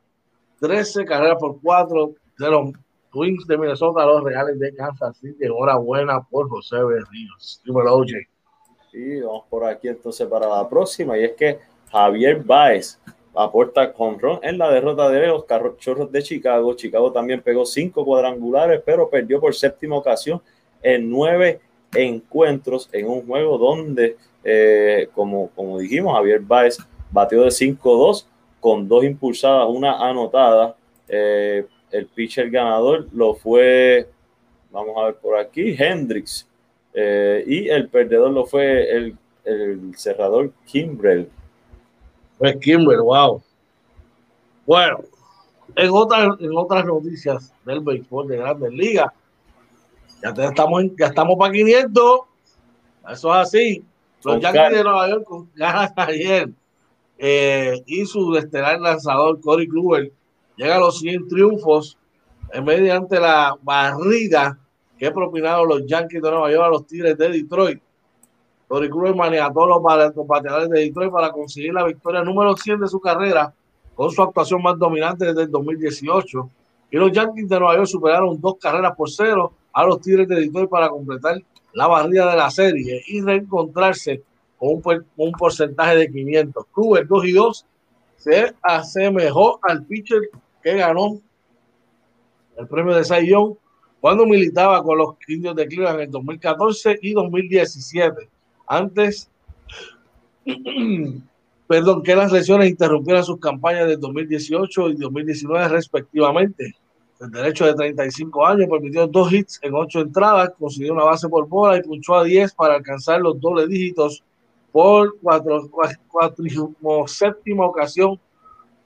13 0.59 1.05
carreras 1.05 1.37
por 1.39 1.59
4 1.59 2.11
de 2.37 2.51
los 2.51 2.69
Twins 3.11 3.47
de 3.47 3.57
Minnesota, 3.57 4.05
los 4.05 4.23
Reales 4.23 4.59
de 4.59 4.75
Kansas 4.75 5.17
City. 5.17 5.43
Enhorabuena 5.43 6.21
por 6.21 6.47
José 6.49 6.75
Berríos. 6.75 7.59
Dímelo, 7.65 7.95
OJ. 7.95 8.11
Sí, 8.91 9.21
vamos 9.21 9.45
por 9.49 9.65
aquí 9.65 9.87
entonces 9.87 10.27
para 10.27 10.47
la 10.47 10.69
próxima. 10.69 11.17
Y 11.17 11.23
es 11.23 11.31
que 11.31 11.57
Javier 11.91 12.43
Baez 12.43 12.99
aporta 13.33 13.91
con 13.91 14.19
Ron 14.19 14.39
en 14.43 14.59
la 14.59 14.69
derrota 14.69 15.09
de 15.09 15.25
los 15.25 15.45
Carrochorros 15.45 16.11
de 16.11 16.21
Chicago. 16.21 16.75
Chicago 16.75 17.11
también 17.11 17.41
pegó 17.41 17.65
cinco 17.65 18.05
cuadrangulares, 18.05 18.83
pero 18.85 19.09
perdió 19.09 19.39
por 19.41 19.55
séptima 19.55 19.97
ocasión 19.97 20.39
en 20.83 21.09
nueve 21.09 21.59
encuentros 21.95 22.87
en 22.91 23.07
un 23.07 23.25
juego 23.25 23.57
donde, 23.57 24.17
eh, 24.43 25.09
como, 25.13 25.49
como 25.49 25.79
dijimos, 25.79 26.15
Javier 26.15 26.39
Baez 26.41 26.77
batió 27.11 27.43
de 27.43 27.49
5-2 27.49 28.25
con 28.59 28.87
dos 28.87 29.03
impulsadas, 29.03 29.67
una 29.69 30.07
anotada. 30.07 30.75
Eh, 31.07 31.65
el 31.91 32.05
pitcher 32.07 32.49
ganador 32.49 33.07
lo 33.11 33.33
fue, 33.33 34.07
vamos 34.71 34.95
a 34.97 35.05
ver 35.05 35.15
por 35.15 35.37
aquí, 35.37 35.75
Hendrix. 35.77 36.47
Eh, 36.93 37.43
y 37.47 37.69
el 37.69 37.89
perdedor 37.89 38.31
lo 38.31 38.45
fue 38.45 38.89
el, 38.95 39.17
el 39.45 39.95
cerrador 39.95 40.51
Kimbrell. 40.65 41.29
Fue 42.37 42.59
Kimbrell, 42.59 43.01
wow. 43.01 43.41
Bueno, 44.65 44.99
en 45.75 45.89
otras, 45.91 46.39
en 46.39 46.55
otras 46.55 46.85
noticias 46.85 47.53
del 47.65 47.81
béisbol 47.81 48.27
de 48.27 48.37
Grandes 48.37 48.71
Ligas, 48.71 49.11
ya 50.21 50.29
estamos, 50.29 50.83
ya 50.97 51.07
estamos 51.07 51.37
para 51.37 51.51
500. 51.51 52.21
Eso 53.09 53.29
es 53.29 53.47
así. 53.47 53.85
Los 54.23 54.39
Yankees 54.39 54.77
de 54.77 54.83
Nueva 54.83 55.09
York 55.09 55.27
ganan 55.55 55.93
ayer. 55.97 56.49
Eh, 57.17 57.83
y 57.85 58.05
su 58.05 58.35
estelar 58.35 58.79
lanzador 58.79 59.39
Corey 59.41 59.67
Kluber 59.67 60.11
llega 60.55 60.75
a 60.75 60.79
los 60.79 60.99
100 60.99 61.27
triunfos 61.27 61.97
mediante 62.63 63.19
la 63.19 63.55
barrida 63.61 64.57
que 64.97 65.11
propinaron 65.11 65.67
los 65.67 65.85
Yankees 65.85 66.21
de 66.21 66.31
Nueva 66.31 66.51
York 66.51 66.63
a 66.65 66.69
los 66.69 66.87
Tigres 66.87 67.17
de 67.17 67.29
Detroit. 67.29 67.81
Maneja 69.15 69.47
a 69.47 69.53
todos 69.53 69.67
los 70.15 70.27
bateadores 70.27 70.69
de 70.69 70.79
Detroit 70.79 71.11
para 71.11 71.31
conseguir 71.31 71.73
la 71.73 71.83
victoria 71.83 72.23
número 72.23 72.55
100 72.55 72.79
de 72.79 72.87
su 72.87 73.01
carrera 73.01 73.53
con 73.95 74.09
su 74.09 74.21
actuación 74.21 74.61
más 74.63 74.79
dominante 74.79 75.25
desde 75.25 75.43
el 75.43 75.51
2018. 75.51 76.49
Y 76.89 76.97
los 76.97 77.11
Yankees 77.11 77.49
de 77.49 77.59
Nueva 77.59 77.75
York 77.75 77.87
superaron 77.87 78.39
dos 78.39 78.55
carreras 78.59 78.95
por 78.95 79.09
cero 79.09 79.53
a 79.73 79.85
los 79.85 79.99
Tigres 79.99 80.27
de 80.27 80.35
Detroit 80.35 80.69
para 80.69 80.89
completar 80.89 81.41
la 81.73 81.87
barrida 81.87 82.29
de 82.29 82.37
la 82.37 82.49
serie 82.49 83.01
y 83.07 83.21
reencontrarse 83.21 84.21
con 84.57 84.81
un, 84.83 85.05
un 85.17 85.31
porcentaje 85.33 85.95
de 85.95 86.11
500. 86.11 86.65
Cruz 86.71 86.99
2 87.07 87.25
y 87.25 87.31
2 87.31 87.65
se 88.17 88.53
asemejó 88.61 89.59
al 89.63 89.85
pitcher 89.85 90.21
que 90.61 90.75
ganó 90.75 91.19
el 92.57 92.67
premio 92.67 92.95
de 92.95 93.03
Cy 93.03 93.33
cuando 93.99 94.25
militaba 94.25 94.83
con 94.83 94.97
los 94.97 95.15
indios 95.27 95.55
de 95.55 95.67
Cleveland 95.67 95.99
en 95.99 96.05
el 96.05 96.11
2014 96.11 96.99
y 97.01 97.13
2017. 97.13 98.29
Antes, 98.67 99.29
perdón, 101.67 102.03
que 102.03 102.15
las 102.15 102.31
lesiones 102.31 102.69
interrumpieran 102.69 103.23
sus 103.23 103.39
campañas 103.39 103.87
de 103.87 103.97
2018 103.97 104.89
y 104.89 104.95
2019 104.95 105.67
respectivamente. 105.69 106.75
El 107.21 107.29
derecho 107.29 107.67
de 107.67 107.75
35 107.75 108.47
años 108.47 108.67
permitió 108.67 109.05
dos 109.05 109.31
hits 109.31 109.59
en 109.61 109.75
ocho 109.75 109.99
entradas, 109.99 110.53
consiguió 110.57 110.93
una 110.93 111.03
base 111.03 111.29
por 111.29 111.47
bola 111.47 111.77
y 111.77 111.83
punchó 111.83 112.15
a 112.15 112.23
10 112.23 112.55
para 112.55 112.73
alcanzar 112.73 113.21
los 113.21 113.39
dobles 113.39 113.69
dígitos 113.69 114.23
por 114.71 115.19
cuatro, 115.21 115.69
cuatro, 116.09 116.43
séptima 117.05 117.67
ocasión 117.67 118.19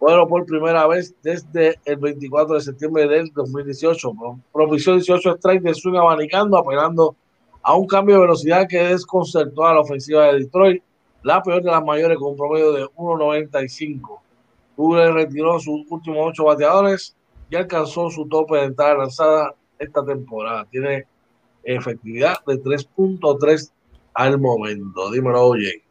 bueno, 0.02 0.28
por 0.28 0.46
primera 0.46 0.86
vez 0.86 1.16
desde 1.24 1.80
el 1.86 1.96
24 1.96 2.56
de 2.56 2.62
septiembre 2.62 3.08
del 3.08 3.32
2018. 3.34 4.14
Propició 4.52 4.96
18 4.96 5.38
strikes 5.38 5.64
de 5.64 5.74
swing 5.74 5.96
abanicando, 5.96 6.58
apelando 6.58 7.16
a 7.62 7.76
un 7.78 7.88
cambio 7.88 8.16
de 8.16 8.22
velocidad 8.22 8.68
que 8.68 8.80
desconcertó 8.80 9.66
a 9.66 9.76
la 9.76 9.80
ofensiva 9.80 10.26
de 10.26 10.40
Detroit, 10.40 10.84
la 11.24 11.42
peor 11.42 11.64
de 11.64 11.72
las 11.72 11.84
mayores 11.84 12.18
con 12.18 12.32
un 12.32 12.38
promedio 12.38 12.74
de 12.74 12.84
1.95. 12.84 14.20
Google 14.76 15.14
retiró 15.14 15.58
sus 15.58 15.90
últimos 15.90 16.18
ocho 16.20 16.44
bateadores 16.44 17.16
y 17.50 17.56
alcanzó 17.56 18.10
su 18.10 18.28
tope 18.28 18.58
de 18.58 18.66
entrada 18.66 18.96
lanzada 18.96 19.56
esta 19.80 20.06
temporada. 20.06 20.66
Tiene 20.70 21.06
efectividad 21.64 22.38
de 22.46 22.62
3.3 22.62 23.72
al 24.14 24.39
momento. 24.39 25.12
Dímelo, 25.12 25.48
oye. 25.48 25.82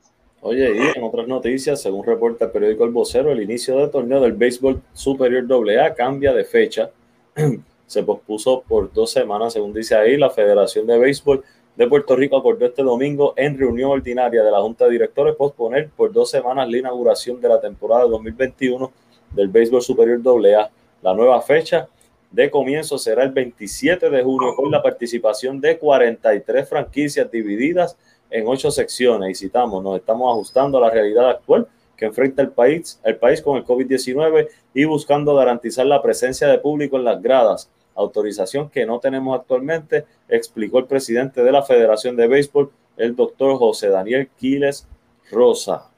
Oye, 0.41 0.77
y 0.77 0.99
en 0.99 1.03
otras 1.03 1.27
noticias, 1.27 1.81
según 1.81 2.05
reporta 2.05 2.45
el 2.45 2.51
periódico 2.51 2.85
El 2.85 2.91
Vocero, 2.91 3.33
el 3.33 3.43
inicio 3.43 3.79
del 3.79 3.91
torneo 3.91 4.21
del 4.21 4.35
béisbol 4.35 4.83
superior 4.93 5.47
AA 5.51 5.95
cambia 5.95 6.35
de 6.35 6.45
fecha. 6.45 6.91
Se 7.87 8.03
pospuso 8.03 8.63
por 8.67 8.93
dos 8.93 9.11
semanas, 9.11 9.55
según 9.55 9.73
dice 9.73 9.95
ahí, 9.95 10.17
la 10.17 10.31
Federación 10.31 10.87
de 10.87 10.99
Béisbol 10.99 11.43
de 11.77 11.89
Puerto 11.89 12.15
Rico 12.15 12.37
acordó 12.37 12.67
este 12.67 12.83
domingo 12.83 13.35
en 13.37 13.59
reunión 13.59 13.91
ordinaria 13.91 14.43
de 14.43 14.51
la 14.51 14.61
Junta 14.61 14.85
de 14.85 14.93
Directores 14.93 15.35
posponer 15.35 15.91
por 15.91 16.13
dos 16.13 16.31
semanas 16.31 16.69
la 16.69 16.79
inauguración 16.79 17.41
de 17.41 17.49
la 17.49 17.61
temporada 17.61 18.05
2021 18.05 18.93
del 19.33 19.49
béisbol 19.49 19.83
superior 19.83 20.21
AA. 20.25 20.71
La 21.05 21.13
nueva 21.13 21.43
fecha 21.43 21.87
de 22.31 22.51
comienzo 22.51 22.97
será 22.97 23.25
el 23.25 23.31
27 23.31 24.09
de 24.09 24.23
junio 24.23 24.57
con 24.57 24.71
la 24.71 24.83
participación 24.83 25.61
de 25.61 25.77
43 25.77 26.67
franquicias 26.67 27.31
divididas 27.31 27.99
en 28.31 28.49
ocho 28.49 28.71
secciones. 28.71 29.31
Y 29.31 29.35
citamos, 29.35 29.83
nos 29.83 29.99
estamos 29.99 30.33
ajustando 30.33 30.79
a 30.79 30.81
la 30.81 30.89
realidad 30.89 31.29
actual 31.29 31.69
que 31.95 32.07
enfrenta 32.07 32.41
el 32.41 32.53
país, 32.53 32.99
el 33.05 33.17
país 33.17 33.43
con 33.43 33.59
el 33.59 33.67
COVID-19 33.67 34.49
y 34.73 34.87
buscando 34.87 35.35
garantizar 35.35 35.85
la 35.85 36.01
presencia 36.01 36.49
de 36.49 36.57
público 36.57 36.97
en 36.97 37.05
las 37.05 37.21
gradas, 37.21 37.71
autorización 37.95 38.71
que 38.71 38.87
no 38.87 38.99
tenemos 38.99 39.39
actualmente, 39.39 40.07
explicó 40.27 40.79
el 40.79 40.87
presidente 40.87 41.45
de 41.45 41.53
la 41.53 41.63
Federación 41.63 42.17
de 42.17 42.29
Béisbol, 42.29 42.71
el 42.97 43.15
doctor 43.15 43.59
José 43.59 43.91
Daniel 43.91 44.31
Quiles 44.39 44.89
Rosa. 45.31 45.91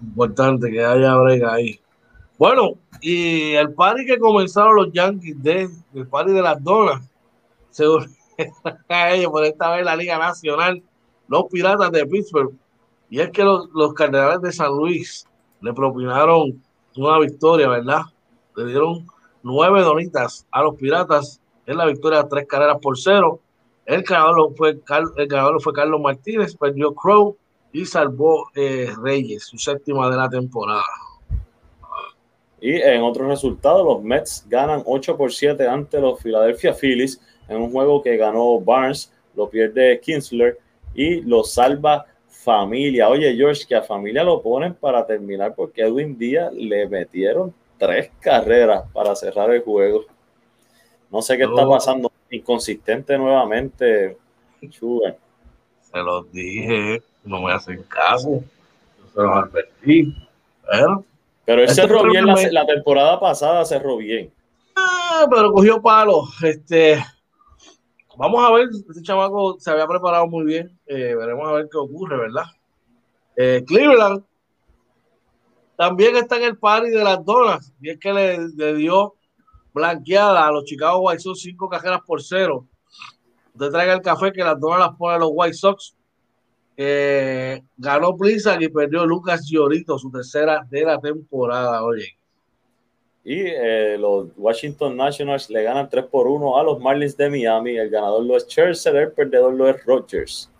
Importante 0.00 0.70
que 0.70 0.84
haya 0.84 1.16
brega 1.16 1.54
ahí. 1.54 1.80
Bueno, 2.36 2.74
y 3.00 3.52
el 3.52 3.72
party 3.74 4.06
que 4.06 4.18
comenzaron 4.18 4.74
los 4.74 4.92
Yankees 4.92 5.40
de 5.42 5.70
el 5.94 6.06
party 6.08 6.32
de 6.32 6.42
las 6.42 6.62
donas, 6.62 7.08
se 7.70 7.84
a 8.88 9.12
ellos 9.12 9.30
por 9.30 9.44
esta 9.44 9.70
vez 9.70 9.84
la 9.84 9.94
Liga 9.94 10.18
Nacional, 10.18 10.82
los 11.28 11.44
Piratas 11.44 11.92
de 11.92 12.06
Pittsburgh. 12.06 12.52
Y 13.08 13.20
es 13.20 13.30
que 13.30 13.44
los, 13.44 13.68
los 13.72 13.94
Cardenales 13.94 14.40
de 14.40 14.52
San 14.52 14.72
Luis 14.72 15.26
le 15.60 15.72
propinaron 15.72 16.60
una 16.96 17.18
victoria, 17.20 17.68
¿verdad? 17.68 18.02
Le 18.56 18.66
dieron 18.66 19.06
nueve 19.42 19.82
donitas 19.82 20.46
a 20.50 20.62
los 20.62 20.74
Piratas 20.74 21.40
en 21.66 21.76
la 21.76 21.86
victoria 21.86 22.22
de 22.22 22.28
tres 22.28 22.46
carreras 22.48 22.78
por 22.82 22.98
cero. 22.98 23.40
El 23.86 24.02
ganador 24.02 24.54
fue, 24.56 24.70
el 25.16 25.28
ganador 25.28 25.62
fue 25.62 25.72
Carlos 25.72 26.00
Martínez, 26.00 26.56
perdió 26.56 26.94
Crow 26.94 27.36
y 27.72 27.84
salvó 27.84 28.50
eh, 28.54 28.92
Reyes, 29.00 29.44
su 29.44 29.58
séptima 29.58 30.10
de 30.10 30.16
la 30.16 30.28
temporada. 30.28 30.84
Y 32.64 32.80
en 32.80 33.02
otros 33.02 33.28
resultados, 33.28 33.84
los 33.84 34.02
Mets 34.02 34.46
ganan 34.48 34.82
8 34.86 35.18
por 35.18 35.30
7 35.30 35.68
ante 35.68 36.00
los 36.00 36.18
Philadelphia 36.18 36.72
Phillies 36.72 37.20
en 37.46 37.58
un 37.58 37.70
juego 37.70 38.02
que 38.02 38.16
ganó 38.16 38.58
Barnes, 38.58 39.12
lo 39.36 39.50
pierde 39.50 40.00
Kinsler 40.00 40.58
y 40.94 41.20
lo 41.20 41.44
salva 41.44 42.06
Familia. 42.26 43.10
Oye, 43.10 43.36
George, 43.36 43.66
que 43.68 43.74
a 43.74 43.82
Familia 43.82 44.24
lo 44.24 44.40
ponen 44.40 44.72
para 44.72 45.06
terminar 45.06 45.54
porque 45.54 45.82
Edwin 45.82 46.16
Díaz 46.16 46.54
le 46.54 46.88
metieron 46.88 47.52
tres 47.76 48.10
carreras 48.18 48.84
para 48.94 49.14
cerrar 49.14 49.50
el 49.50 49.60
juego. 49.60 50.06
No 51.10 51.20
sé 51.20 51.36
qué 51.36 51.44
está 51.44 51.68
pasando. 51.68 52.10
Inconsistente 52.30 53.18
nuevamente. 53.18 54.16
Se 54.62 55.98
los 55.98 56.32
dije, 56.32 57.02
no 57.24 57.42
me 57.42 57.52
hacen 57.52 57.82
caso. 57.82 58.42
Se 59.12 59.20
los 59.20 59.36
advertí. 59.36 60.16
Pero 60.66 61.04
pero 61.44 61.62
él 61.62 61.68
cerró 61.68 62.02
bien 62.04 62.26
la, 62.26 62.66
temporada 62.66 63.20
pasada, 63.20 63.64
cerró 63.64 63.96
bien. 63.96 64.32
Ah, 64.76 65.26
pero 65.30 65.52
cogió 65.52 65.80
palo. 65.80 66.24
Este, 66.42 67.04
vamos 68.16 68.44
a 68.44 68.52
ver, 68.52 68.68
este 68.88 69.02
chamaco 69.02 69.56
se 69.58 69.70
había 69.70 69.86
preparado 69.86 70.26
muy 70.26 70.44
bien. 70.44 70.78
Eh, 70.86 71.14
veremos 71.14 71.48
a 71.48 71.52
ver 71.52 71.68
qué 71.70 71.78
ocurre, 71.78 72.16
¿verdad? 72.16 72.44
Eh, 73.36 73.62
Cleveland 73.66 74.24
también 75.76 76.16
está 76.16 76.36
en 76.36 76.44
el 76.44 76.58
party 76.58 76.90
de 76.90 77.04
las 77.04 77.24
donas. 77.24 77.72
Y 77.80 77.90
es 77.90 77.98
que 77.98 78.12
le, 78.12 78.74
dio 78.74 79.14
blanqueada 79.72 80.46
a 80.46 80.52
los 80.52 80.64
Chicago 80.64 81.00
White 81.00 81.20
Sox 81.20 81.40
cinco 81.40 81.68
cajeras 81.68 82.00
por 82.06 82.22
cero. 82.22 82.66
Usted 83.54 83.70
traiga 83.70 83.92
el 83.92 84.02
café 84.02 84.32
que 84.32 84.42
las 84.42 84.58
donas 84.58 84.78
las 84.80 84.96
pone 84.96 85.18
los 85.18 85.30
White 85.32 85.54
Sox 85.54 85.94
eh, 86.76 87.62
ganó 87.76 88.14
Blizzard 88.14 88.62
y 88.62 88.68
perdió 88.68 89.06
Lucas 89.06 89.46
Giorito, 89.46 89.98
su 89.98 90.10
tercera 90.10 90.66
de 90.68 90.84
la 90.84 90.98
temporada, 90.98 91.84
oye. 91.84 92.16
Y 93.24 93.40
eh, 93.40 93.96
los 93.98 94.28
Washington 94.36 94.96
Nationals 94.96 95.48
le 95.48 95.62
ganan 95.62 95.88
3 95.88 96.04
por 96.06 96.26
1 96.26 96.58
a 96.58 96.62
los 96.62 96.78
Marlins 96.78 97.16
de 97.16 97.30
Miami. 97.30 97.76
El 97.76 97.88
ganador 97.88 98.24
lo 98.24 98.36
es 98.36 98.44
Scherzer, 98.44 98.96
el 98.96 99.12
perdedor 99.12 99.54
lo 99.54 99.68
es 99.68 99.82
Rogers. 99.84 100.50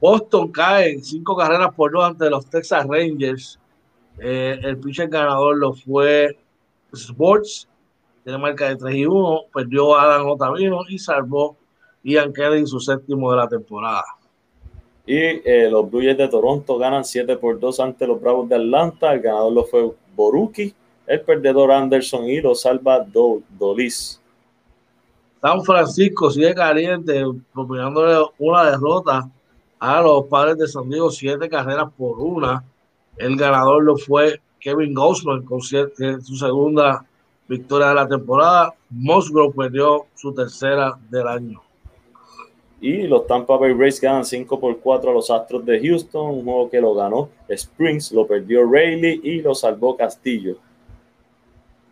Boston 0.00 0.50
cae 0.50 0.90
en 0.90 1.04
5 1.04 1.36
carreras 1.36 1.72
por 1.74 1.92
2 1.92 2.04
ante 2.04 2.28
los 2.28 2.46
Texas 2.46 2.84
Rangers. 2.88 3.60
Eh, 4.18 4.58
el 4.62 4.78
pitcher 4.78 5.08
ganador 5.08 5.56
lo 5.56 5.72
fue 5.72 6.36
Sports, 6.92 7.68
tiene 8.24 8.38
marca 8.38 8.68
de 8.68 8.76
3 8.76 8.96
y 8.96 9.06
1. 9.06 9.40
Perdió 9.54 9.96
Adam 9.96 10.28
Otavino 10.28 10.80
y 10.88 10.98
salvó 10.98 11.56
Ian 12.02 12.32
Kelly 12.32 12.58
en 12.58 12.66
su 12.66 12.80
séptimo 12.80 13.30
de 13.30 13.36
la 13.36 13.48
temporada. 13.48 14.04
Y 15.06 15.16
eh, 15.16 15.68
los 15.70 15.90
Blue 15.90 16.00
de 16.00 16.28
Toronto 16.28 16.78
ganan 16.78 17.04
7 17.04 17.36
por 17.36 17.60
2 17.60 17.80
ante 17.80 18.06
los 18.06 18.20
Bravos 18.20 18.48
de 18.48 18.56
Atlanta. 18.56 19.12
El 19.12 19.20
ganador 19.20 19.52
lo 19.52 19.64
fue 19.64 19.90
Boruki. 20.16 20.74
El 21.06 21.20
perdedor 21.20 21.70
Anderson 21.70 22.24
y 22.24 22.40
lo 22.40 22.54
salva 22.54 23.04
Dolis. 23.58 24.20
San 25.42 25.62
Francisco 25.62 26.30
sigue 26.30 26.54
caliente, 26.54 27.22
propinándole 27.52 28.26
una 28.38 28.70
derrota 28.70 29.28
a 29.78 30.00
los 30.00 30.24
padres 30.24 30.56
de 30.56 30.66
San 30.66 30.88
Diego, 30.88 31.10
siete 31.10 31.50
carreras 31.50 31.90
por 31.98 32.18
una. 32.18 32.64
El 33.18 33.36
ganador 33.36 33.84
lo 33.84 33.98
fue 33.98 34.40
Kevin 34.58 34.94
Gausman 34.94 35.42
con 35.42 35.60
su 35.60 36.36
segunda 36.38 37.04
victoria 37.46 37.88
de 37.88 37.94
la 37.94 38.08
temporada. 38.08 38.74
Musgrove 38.88 39.54
perdió 39.54 40.06
su 40.14 40.32
tercera 40.32 40.98
del 41.10 41.28
año. 41.28 41.63
Y 42.84 43.06
los 43.06 43.26
Tampa 43.26 43.56
Bay 43.56 43.72
Rays 43.72 43.98
ganan 43.98 44.26
5 44.26 44.60
por 44.60 44.78
4 44.78 45.10
a 45.10 45.14
los 45.14 45.30
Astros 45.30 45.64
de 45.64 45.80
Houston, 45.80 46.34
un 46.34 46.44
juego 46.44 46.68
que 46.68 46.82
lo 46.82 46.94
ganó 46.94 47.30
Springs, 47.48 48.12
lo 48.12 48.26
perdió 48.26 48.70
Rayleigh 48.70 49.22
y 49.24 49.40
lo 49.40 49.54
salvó 49.54 49.96
Castillo. 49.96 50.58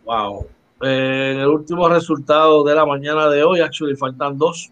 Wow. 0.05 0.45
Eh, 0.83 1.39
el 1.39 1.47
último 1.47 1.89
resultado 1.89 2.63
de 2.63 2.75
la 2.75 2.85
mañana 2.85 3.27
de 3.27 3.43
hoy, 3.43 3.59
actually 3.59 3.95
faltan 3.95 4.37
dos. 4.37 4.71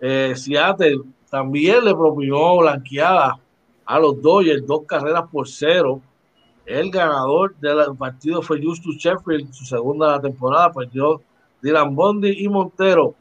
Eh, 0.00 0.32
Seattle 0.34 1.02
también 1.30 1.84
le 1.84 1.94
propinó 1.94 2.58
blanqueada 2.58 3.38
a 3.86 3.98
los 4.00 4.20
Dodgers, 4.20 4.66
dos 4.66 4.82
carreras 4.86 5.22
por 5.30 5.46
cero. 5.46 6.00
El 6.66 6.90
ganador 6.90 7.54
del 7.58 7.96
partido 7.96 8.42
fue 8.42 8.60
Justus 8.60 8.96
Sheffield, 8.96 9.52
su 9.52 9.64
segunda 9.64 10.20
temporada, 10.20 10.72
perdió 10.72 11.22
Dylan 11.62 11.94
Bondi 11.94 12.44
y 12.44 12.48
Montero 12.48 13.14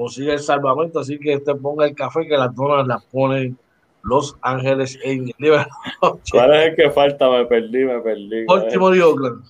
consigue 0.00 0.32
el 0.32 0.38
salvamento, 0.38 0.98
así 0.98 1.18
que 1.18 1.36
usted 1.36 1.56
ponga 1.56 1.84
el 1.84 1.94
café 1.94 2.26
que 2.26 2.34
las 2.34 2.54
donas 2.54 2.86
las 2.86 3.04
ponen 3.04 3.58
Los 4.02 4.34
Ángeles 4.40 4.98
en 5.04 5.30
¿Cuál 6.32 6.54
es 6.54 6.68
el 6.68 6.74
que 6.74 6.90
falta? 6.90 7.28
Me 7.28 7.44
perdí, 7.44 7.84
me 7.84 8.00
perdí. 8.00 8.46
Baltimore 8.46 8.96
y 8.96 9.00
Oakland. 9.02 9.44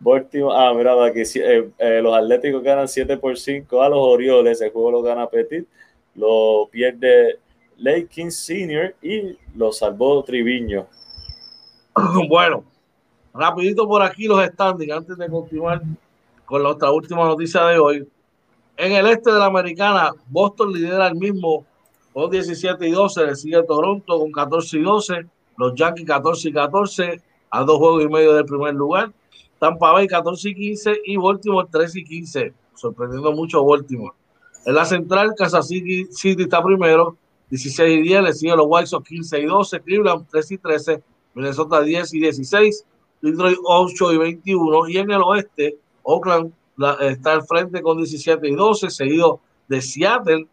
Baltimore, 0.00 0.54
ah, 0.54 0.74
mira, 0.76 1.02
aquí 1.06 1.22
eh, 1.36 1.70
eh, 1.78 2.00
los 2.02 2.14
Atléticos 2.14 2.62
ganan 2.62 2.86
7 2.86 3.16
por 3.16 3.38
5 3.38 3.82
a 3.82 3.88
los 3.88 4.00
Orioles, 4.00 4.60
el 4.60 4.70
juego 4.70 4.90
lo 4.90 5.02
gana 5.02 5.30
Petit, 5.30 5.66
lo 6.14 6.68
pierde 6.70 7.38
Lake 7.78 8.08
King 8.08 8.30
Senior 8.30 8.94
y 9.00 9.38
lo 9.56 9.72
salvó 9.72 10.22
Triviño. 10.24 10.86
Bueno, 12.28 12.64
rapidito 13.32 13.88
por 13.88 14.02
aquí 14.02 14.26
los 14.26 14.44
standings 14.44 14.92
antes 14.92 15.16
de 15.16 15.26
continuar 15.26 15.80
con 16.44 16.62
la 16.62 16.68
otra 16.68 16.90
última 16.90 17.24
noticia 17.24 17.64
de 17.64 17.78
hoy. 17.78 18.06
En 18.76 18.92
el 18.92 19.06
este 19.06 19.30
de 19.30 19.38
la 19.38 19.46
americana, 19.46 20.12
Boston 20.28 20.72
lidera 20.72 21.06
el 21.06 21.14
mismo 21.14 21.64
con 22.12 22.30
17 22.30 22.88
y 22.88 22.90
12, 22.90 23.26
le 23.26 23.36
sigue 23.36 23.62
Toronto 23.62 24.18
con 24.18 24.32
14 24.32 24.78
y 24.78 24.82
12, 24.82 25.26
los 25.56 25.74
Yankees 25.76 26.06
14 26.06 26.48
y 26.48 26.52
14, 26.52 27.22
a 27.50 27.64
dos 27.64 27.78
juegos 27.78 28.04
y 28.04 28.08
medio 28.08 28.34
del 28.34 28.44
primer 28.44 28.74
lugar, 28.74 29.12
Tampa 29.60 29.92
Bay 29.92 30.08
14 30.08 30.48
y 30.48 30.54
15 30.54 31.00
y 31.04 31.16
Baltimore 31.16 31.68
13 31.70 32.00
y 32.00 32.04
15, 32.04 32.52
sorprendiendo 32.74 33.32
mucho 33.32 33.64
Baltimore. 33.64 34.14
En 34.66 34.74
la 34.74 34.84
central, 34.84 35.34
Kansas 35.36 35.68
City, 35.68 36.08
está 36.42 36.62
primero, 36.62 37.16
16 37.50 37.98
y 37.98 38.02
10, 38.02 38.22
le 38.22 38.32
sigue 38.32 38.56
los 38.56 38.66
White 38.68 38.88
Sox 38.88 39.08
15 39.08 39.40
y 39.40 39.44
12, 39.46 39.80
Cleveland 39.82 40.26
13 40.30 40.54
y 40.54 40.58
13, 40.58 41.02
Minnesota 41.34 41.80
10 41.80 42.14
y 42.14 42.20
16, 42.20 42.84
Detroit 43.22 43.58
8 43.64 44.12
y 44.14 44.18
21 44.18 44.88
y 44.88 44.98
en 44.98 45.10
el 45.12 45.22
oeste, 45.22 45.78
Oakland 46.02 46.52
está 47.00 47.32
al 47.32 47.42
frente 47.42 47.82
con 47.82 47.96
17 47.96 48.48
y 48.48 48.54
12, 48.54 48.90
seguido 48.90 49.40
de 49.68 49.80
Seattle 49.80 50.46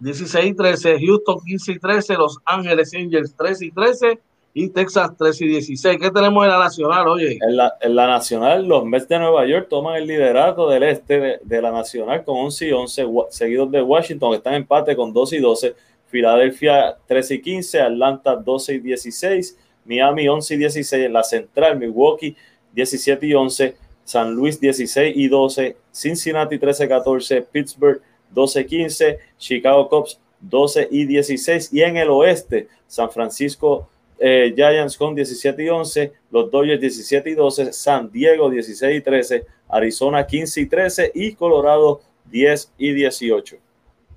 16 0.00 0.46
y 0.46 0.54
13, 0.54 0.98
Houston 1.00 1.40
15 1.44 1.72
y 1.72 1.78
13, 1.78 2.14
Los 2.14 2.38
Ángeles 2.44 2.94
Angels 2.94 3.34
13 3.36 3.66
y 3.66 3.70
13 3.72 4.20
y 4.54 4.68
Texas 4.70 5.16
13 5.16 5.44
y 5.44 5.48
16. 5.48 5.98
¿Qué 6.00 6.10
tenemos 6.10 6.44
en 6.44 6.50
la 6.50 6.58
nacional, 6.58 7.08
oye? 7.08 7.38
En 7.40 7.56
la, 7.56 7.74
en 7.80 7.94
la 7.94 8.06
nacional, 8.06 8.66
los 8.66 8.84
Mets 8.84 9.08
de 9.08 9.18
Nueva 9.18 9.46
York 9.46 9.66
toman 9.68 9.96
el 9.96 10.06
liderato 10.06 10.68
del 10.68 10.84
este 10.84 11.40
de, 11.42 11.62
la 11.62 11.70
nacional 11.70 12.24
con 12.24 12.36
11 12.36 12.68
y 12.68 12.72
11, 12.72 13.06
seguidos 13.30 13.70
de 13.70 13.82
Washington, 13.82 14.30
que 14.30 14.36
están 14.36 14.54
en 14.54 14.62
empate 14.62 14.94
con 14.94 15.12
12 15.12 15.36
y 15.36 15.40
12, 15.40 15.74
Filadelfia 16.06 16.96
13 17.06 17.34
y 17.34 17.42
15, 17.42 17.80
Atlanta 17.80 18.36
12 18.36 18.74
y 18.74 18.78
16, 18.78 19.58
Miami 19.84 20.28
11 20.28 20.54
y 20.54 20.58
16, 20.58 21.04
en 21.06 21.12
la 21.12 21.22
central, 21.22 21.78
Milwaukee 21.78 22.36
17 22.72 23.26
y 23.26 23.34
11, 23.34 23.76
San 24.08 24.34
Luis 24.34 24.58
16 24.58 25.14
y 25.14 25.28
12, 25.28 25.76
Cincinnati 25.92 26.58
13 26.58 26.88
14, 26.88 27.42
Pittsburgh 27.42 28.00
12 28.30 28.64
15, 28.64 29.18
Chicago 29.36 29.86
Cubs 29.86 30.18
12 30.40 30.88
y 30.90 31.04
16 31.04 31.74
y 31.74 31.82
en 31.82 31.98
el 31.98 32.08
oeste 32.08 32.68
San 32.86 33.10
Francisco 33.10 33.86
eh, 34.18 34.54
Giants 34.56 34.96
con 34.96 35.14
17 35.14 35.62
y 35.62 35.68
11, 35.68 36.12
los 36.30 36.50
Dodgers 36.50 36.80
17 36.80 37.28
y 37.28 37.34
12, 37.34 37.70
San 37.74 38.10
Diego 38.10 38.48
16 38.48 38.96
y 38.96 39.02
13, 39.02 39.46
Arizona 39.68 40.26
15 40.26 40.60
y 40.62 40.66
13 40.66 41.12
y 41.14 41.34
Colorado 41.34 42.00
10 42.30 42.72
y 42.78 42.94
18. 42.94 43.56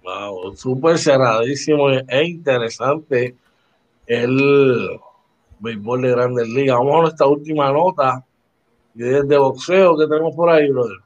Wow, 0.04 0.56
súper 0.56 1.00
cerradísimo 1.00 1.90
e 1.90 2.24
interesante 2.24 3.36
el 4.08 4.98
béisbol 5.60 6.02
de 6.02 6.12
Grandes 6.12 6.48
Ligas. 6.48 6.78
Vamos 6.78 6.96
a 6.96 7.02
nuestra 7.02 7.28
última 7.28 7.74
nota 7.74 8.26
de 8.94 9.38
boxeo 9.38 9.98
que 9.98 10.08
tenemos 10.08 10.36
por 10.36 10.50
ahí, 10.50 10.70
brother. 10.70 10.98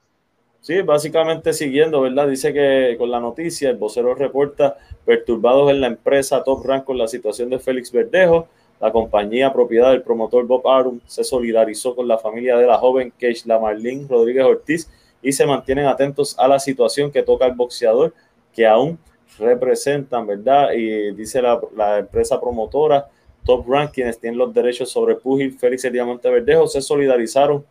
Sí, 0.66 0.82
básicamente 0.82 1.54
siguiendo, 1.54 2.02
¿verdad? 2.02 2.28
Dice 2.28 2.52
que 2.52 2.96
con 2.98 3.12
la 3.12 3.20
noticia, 3.20 3.70
el 3.70 3.78
vocero 3.78 4.16
reporta 4.16 4.78
perturbados 5.06 5.70
en 5.70 5.80
la 5.80 5.86
empresa 5.86 6.44
Top 6.44 6.66
Rank 6.66 6.86
con 6.86 6.98
la 6.98 7.08
situación 7.08 7.52
de 7.52 7.60
Félix 7.60 7.92
Verdejo. 7.92 8.48
La 8.82 8.92
compañía 8.92 9.54
propiedad 9.54 9.92
del 9.92 10.02
promotor 10.02 10.48
Bob 10.48 10.68
Arum 10.68 11.00
se 11.06 11.24
solidarizó 11.24 11.96
con 11.96 12.08
la 12.08 12.18
familia 12.18 12.58
de 12.58 12.66
la 12.66 12.80
joven 12.80 13.14
Keishla 13.16 13.60
Marlene 13.60 14.08
Rodríguez 14.10 14.44
Ortiz 14.44 14.90
y 15.22 15.34
se 15.34 15.46
mantienen 15.46 15.86
atentos 15.86 16.36
a 16.40 16.48
la 16.48 16.58
situación 16.58 17.12
que 17.12 17.22
toca 17.22 17.46
el 17.46 17.54
boxeador 17.54 18.12
que 18.52 18.66
aún 18.66 18.98
representan, 19.38 20.26
¿verdad? 20.26 20.72
Y 20.74 21.12
dice 21.12 21.44
la, 21.44 21.62
la 21.76 22.00
empresa 22.00 22.42
promotora 22.42 23.08
Top 23.46 23.70
Rank, 23.70 23.92
quienes 23.92 24.20
tienen 24.20 24.40
los 24.40 24.52
derechos 24.52 24.90
sobre 24.90 25.14
pugil 25.14 25.54
Félix 25.54 25.86
el 25.86 25.94
Diamante 25.94 26.28
Verdejo, 26.28 26.66
se 26.66 26.82
solidarizaron 26.82 27.64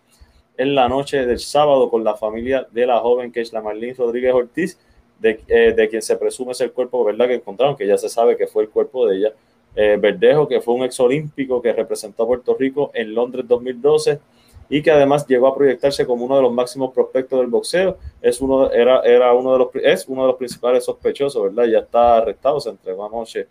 en 0.56 0.74
la 0.74 0.88
noche 0.88 1.26
del 1.26 1.38
sábado 1.38 1.90
con 1.90 2.04
la 2.04 2.14
familia 2.16 2.66
de 2.70 2.86
la 2.86 3.00
joven 3.00 3.32
que 3.32 3.40
es 3.40 3.52
la 3.52 3.60
Marlene 3.60 3.94
Rodríguez 3.94 4.32
Ortiz, 4.34 4.78
de, 5.18 5.40
eh, 5.48 5.72
de, 5.76 5.88
quien 5.88 6.02
se 6.02 6.16
presume 6.16 6.54
ser 6.54 6.68
el 6.68 6.72
cuerpo, 6.72 7.04
¿verdad? 7.04 7.26
Que 7.28 7.34
encontraron, 7.34 7.76
que 7.76 7.86
ya 7.86 7.96
se 7.96 8.08
sabe 8.08 8.36
que 8.36 8.46
fue 8.46 8.64
el 8.64 8.68
cuerpo 8.68 9.06
de 9.06 9.16
ella. 9.16 9.32
Eh, 9.76 9.96
Verdejo, 10.00 10.46
que 10.46 10.60
fue 10.60 10.74
un 10.74 10.84
ex 10.84 11.00
olímpico 11.00 11.60
que 11.60 11.72
representó 11.72 12.22
a 12.22 12.26
Puerto 12.26 12.54
Rico 12.54 12.90
en 12.94 13.12
Londres 13.12 13.46
2012 13.48 14.20
y 14.68 14.82
que 14.82 14.90
además 14.90 15.26
llegó 15.26 15.48
a 15.48 15.54
proyectarse 15.54 16.06
como 16.06 16.24
uno 16.24 16.36
de 16.36 16.42
los 16.42 16.52
máximos 16.52 16.92
prospectos 16.92 17.40
del 17.40 17.48
boxeo. 17.48 17.98
Es 18.22 18.40
uno, 18.40 18.70
era, 18.70 19.00
era 19.00 19.32
uno 19.34 19.52
de 19.52 19.58
los, 19.58 19.68
es 19.82 20.08
uno 20.08 20.22
de 20.22 20.28
los 20.28 20.36
principales 20.36 20.84
sospechosos, 20.84 21.42
¿verdad? 21.42 21.64
Ya 21.70 21.78
está 21.78 22.18
arrestado, 22.18 22.60
se 22.60 22.70
entregó 22.70 23.04
anoche. 23.04 23.48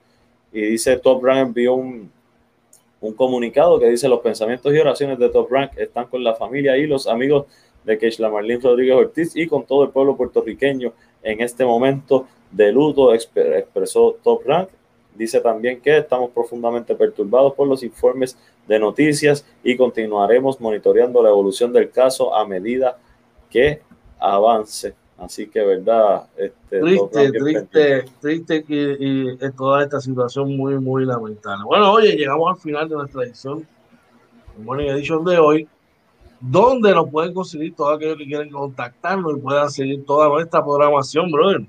Y 0.52 0.62
dice 0.62 0.98
Top 0.98 1.24
Rank 1.24 1.48
envió 1.48 1.74
un, 1.74 2.12
un 3.04 3.14
comunicado 3.14 3.80
que 3.80 3.90
dice 3.90 4.08
los 4.08 4.22
pensamientos 4.22 4.74
y 4.74 4.78
oraciones 4.78 5.20
de 5.20 5.28
Top 5.28 5.52
Rank 5.52 5.72
están 5.76 6.08
con 6.08 6.24
la 6.24 6.36
familia 6.36 6.78
y 6.78 6.88
los 6.88 7.06
amigos 7.06 7.48
de 7.84 7.98
Keishla 7.98 8.30
Marlene 8.30 8.62
Rodríguez 8.64 8.96
Ortiz 8.96 9.36
y 9.36 9.46
con 9.46 9.66
todo 9.66 9.84
el 9.84 9.90
pueblo 9.90 10.16
puertorriqueño 10.16 10.94
en 11.22 11.42
este 11.42 11.66
momento 11.66 12.28
de 12.50 12.72
luto, 12.72 13.14
expresó 13.14 14.18
Top 14.24 14.44
Rank. 14.46 14.70
Dice 15.16 15.42
también 15.42 15.82
que 15.82 15.98
estamos 15.98 16.32
profundamente 16.32 16.96
perturbados 16.96 17.54
por 17.56 17.68
los 17.68 17.84
informes 17.84 18.38
de 18.68 18.80
noticias 18.80 19.46
y 19.66 19.76
continuaremos 19.76 20.62
monitoreando 20.62 21.22
la 21.22 21.30
evolución 21.30 21.74
del 21.74 21.92
caso 21.92 22.34
a 22.34 22.48
medida 22.48 22.98
que 23.50 23.82
avance. 24.18 24.96
Así 25.18 25.48
que, 25.48 25.64
verdad, 25.64 26.28
este, 26.36 26.80
triste, 26.80 27.32
triste, 27.32 28.06
triste 28.20 28.64
que 28.64 28.98
y, 29.00 29.38
toda 29.56 29.84
esta 29.84 30.02
situación 30.02 30.58
muy, 30.58 30.80
muy 30.80 31.06
lamentable. 31.06 31.64
Bueno, 31.66 31.92
oye, 31.92 32.16
llegamos 32.16 32.52
al 32.52 32.62
final 32.62 32.90
de 32.90 32.96
nuestra 32.96 33.24
edición, 33.24 33.66
Morning 34.58 34.88
Edition 34.88 35.24
de 35.24 35.38
hoy, 35.38 35.68
donde 36.40 36.94
nos 36.94 37.10
pueden 37.10 37.34
conseguir 37.34 37.76
todos 37.76 37.96
aquellos 37.96 38.18
que 38.18 38.26
quieren 38.26 38.50
contactarnos 38.50 39.38
y 39.38 39.42
puedan 39.42 39.70
seguir 39.70 40.06
toda 40.06 40.28
nuestra 40.28 40.64
programación, 40.64 41.32
brother. 41.32 41.66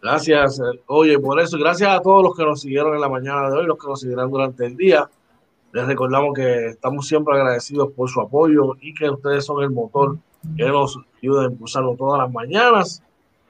Gracias. 0.00 0.58
Oye, 0.86 1.18
por 1.18 1.38
eso, 1.38 1.58
gracias 1.58 1.90
a 1.90 2.00
todos 2.00 2.22
los 2.22 2.34
que 2.34 2.44
nos 2.44 2.62
siguieron 2.62 2.94
en 2.94 3.02
la 3.02 3.10
mañana 3.10 3.50
de 3.50 3.58
hoy, 3.58 3.66
los 3.66 3.76
que 3.76 3.88
nos 3.88 4.00
seguirán 4.00 4.30
durante 4.30 4.64
el 4.64 4.74
día. 4.74 5.06
Les 5.72 5.86
recordamos 5.86 6.32
que 6.32 6.68
estamos 6.68 7.06
siempre 7.06 7.34
agradecidos 7.34 7.92
por 7.92 8.08
su 8.08 8.22
apoyo 8.22 8.74
y 8.80 8.94
que 8.94 9.10
ustedes 9.10 9.44
son 9.44 9.62
el 9.62 9.68
motor 9.68 10.16
que 10.56 10.64
nos 10.64 10.98
ayuda 11.22 11.42
a 11.42 11.46
impulsarlo 11.48 11.94
todas 11.94 12.20
las 12.20 12.32
mañanas 12.32 13.02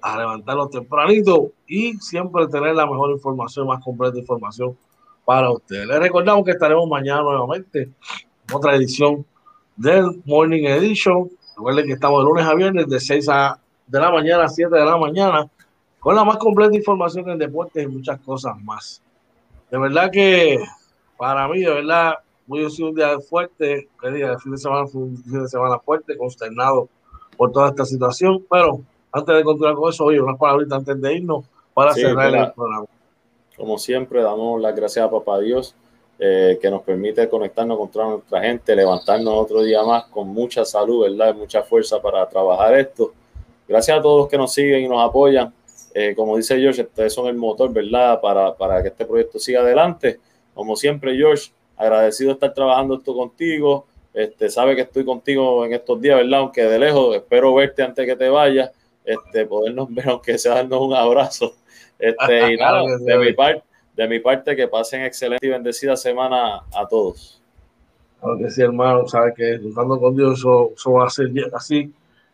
a 0.04 0.18
levantarlo 0.18 0.68
tempranito 0.68 1.52
y 1.66 1.94
siempre 1.94 2.46
tener 2.48 2.74
la 2.74 2.84
mejor 2.84 3.10
información, 3.10 3.66
más 3.66 3.82
completa 3.82 4.18
información 4.18 4.76
para 5.24 5.50
ustedes. 5.50 5.86
Les 5.86 5.98
recordamos 5.98 6.44
que 6.44 6.50
estaremos 6.50 6.86
mañana 6.86 7.22
nuevamente 7.22 7.84
en 7.84 8.54
otra 8.54 8.76
edición 8.76 9.24
del 9.74 10.22
Morning 10.26 10.64
Edition. 10.64 11.30
Recuerden 11.56 11.86
que 11.86 11.94
estamos 11.94 12.22
de 12.22 12.28
lunes 12.28 12.44
a 12.44 12.54
viernes 12.54 12.86
de 12.86 13.00
6 13.00 13.28
a, 13.30 13.58
de 13.86 13.98
la 13.98 14.10
mañana 14.10 14.44
a 14.44 14.48
7 14.48 14.76
de 14.76 14.84
la 14.84 14.98
mañana 14.98 15.50
con 15.98 16.14
la 16.14 16.22
más 16.22 16.36
completa 16.36 16.76
información 16.76 17.30
en 17.30 17.38
deportes 17.38 17.82
y 17.82 17.86
muchas 17.86 18.20
cosas 18.20 18.62
más. 18.62 19.00
De 19.70 19.78
verdad 19.78 20.10
que 20.12 20.58
para 21.16 21.48
mí, 21.48 21.60
de 21.60 21.72
verdad, 21.72 22.16
muy 22.46 22.70
sido 22.70 22.90
un 22.90 22.94
día 22.94 23.18
fuerte, 23.20 23.88
que 24.02 24.10
día, 24.10 24.32
el 24.32 24.38
fin 24.38 24.52
de 24.52 24.58
semana 24.58 24.86
fue 24.86 25.00
un 25.00 25.16
fin 25.16 25.40
de 25.44 25.48
semana 25.48 25.78
fuerte, 25.78 26.14
consternado 26.18 26.90
por 27.38 27.52
toda 27.52 27.70
esta 27.70 27.86
situación, 27.86 28.44
pero 28.50 28.82
antes 29.14 29.36
de 29.36 29.44
continuar 29.44 29.74
con 29.76 29.90
eso, 29.90 30.04
oye, 30.04 30.20
unas 30.20 30.36
palabritas 30.36 30.78
antes 30.78 31.00
de 31.00 31.14
irnos 31.14 31.44
para 31.72 31.94
cerrar 31.94 32.34
el 32.34 32.52
programa. 32.52 32.86
Como 33.56 33.78
siempre, 33.78 34.20
damos 34.22 34.60
las 34.60 34.74
gracias 34.74 35.06
a 35.06 35.10
Papá 35.10 35.38
Dios 35.38 35.76
eh, 36.18 36.58
que 36.60 36.68
nos 36.68 36.82
permite 36.82 37.28
conectarnos 37.28 37.78
con 37.78 38.10
nuestra 38.10 38.40
gente, 38.40 38.74
levantarnos 38.74 39.32
otro 39.34 39.62
día 39.62 39.84
más 39.84 40.06
con 40.06 40.28
mucha 40.28 40.64
salud, 40.64 41.04
¿verdad? 41.04 41.32
Mucha 41.32 41.62
fuerza 41.62 42.02
para 42.02 42.28
trabajar 42.28 42.76
esto. 42.76 43.12
Gracias 43.68 43.96
a 43.96 44.02
todos 44.02 44.22
los 44.22 44.28
que 44.28 44.36
nos 44.36 44.52
siguen 44.52 44.82
y 44.82 44.88
nos 44.88 45.08
apoyan. 45.08 45.54
Eh, 45.94 46.12
como 46.16 46.36
dice 46.36 46.58
George, 46.58 46.82
ustedes 46.82 47.14
son 47.14 47.28
el 47.28 47.36
motor, 47.36 47.72
¿verdad? 47.72 48.20
Para, 48.20 48.52
para 48.56 48.82
que 48.82 48.88
este 48.88 49.04
proyecto 49.04 49.38
siga 49.38 49.60
adelante. 49.60 50.18
Como 50.54 50.74
siempre, 50.74 51.16
George, 51.16 51.52
agradecido 51.76 52.30
de 52.30 52.34
estar 52.34 52.52
trabajando 52.52 52.96
esto 52.96 53.14
contigo. 53.14 53.86
Este, 54.12 54.50
sabe 54.50 54.74
que 54.74 54.82
estoy 54.82 55.04
contigo 55.04 55.64
en 55.64 55.72
estos 55.72 56.00
días, 56.00 56.16
¿verdad? 56.16 56.40
Aunque 56.40 56.64
de 56.64 56.80
lejos, 56.80 57.14
espero 57.14 57.54
verte 57.54 57.84
antes 57.84 58.04
que 58.04 58.16
te 58.16 58.28
vayas 58.28 58.72
este, 59.04 59.46
podernos 59.46 59.88
ver, 59.94 60.08
aunque 60.08 60.38
sea 60.38 60.56
darnos 60.56 60.80
un 60.80 60.94
abrazo. 60.94 61.54
Este, 61.98 62.52
y 62.52 62.56
nada, 62.58 62.82
de, 62.98 63.18
mi 63.18 63.32
parte, 63.32 63.62
de 63.96 64.08
mi 64.08 64.20
parte, 64.20 64.56
que 64.56 64.68
pasen 64.68 65.02
excelente 65.02 65.46
y 65.46 65.50
bendecida 65.50 65.96
semana 65.96 66.62
a 66.72 66.86
todos. 66.88 67.40
Claro 68.20 68.38
que 68.38 68.50
sí, 68.50 68.62
hermano, 68.62 69.06
sabes 69.06 69.34
que 69.36 69.58
luchando 69.58 69.98
con 70.00 70.16
Dios 70.16 70.38
eso, 70.38 70.72
eso, 70.74 70.92
va 70.92 71.06
a 71.06 71.10
ser 71.10 71.30
así. 71.52 71.92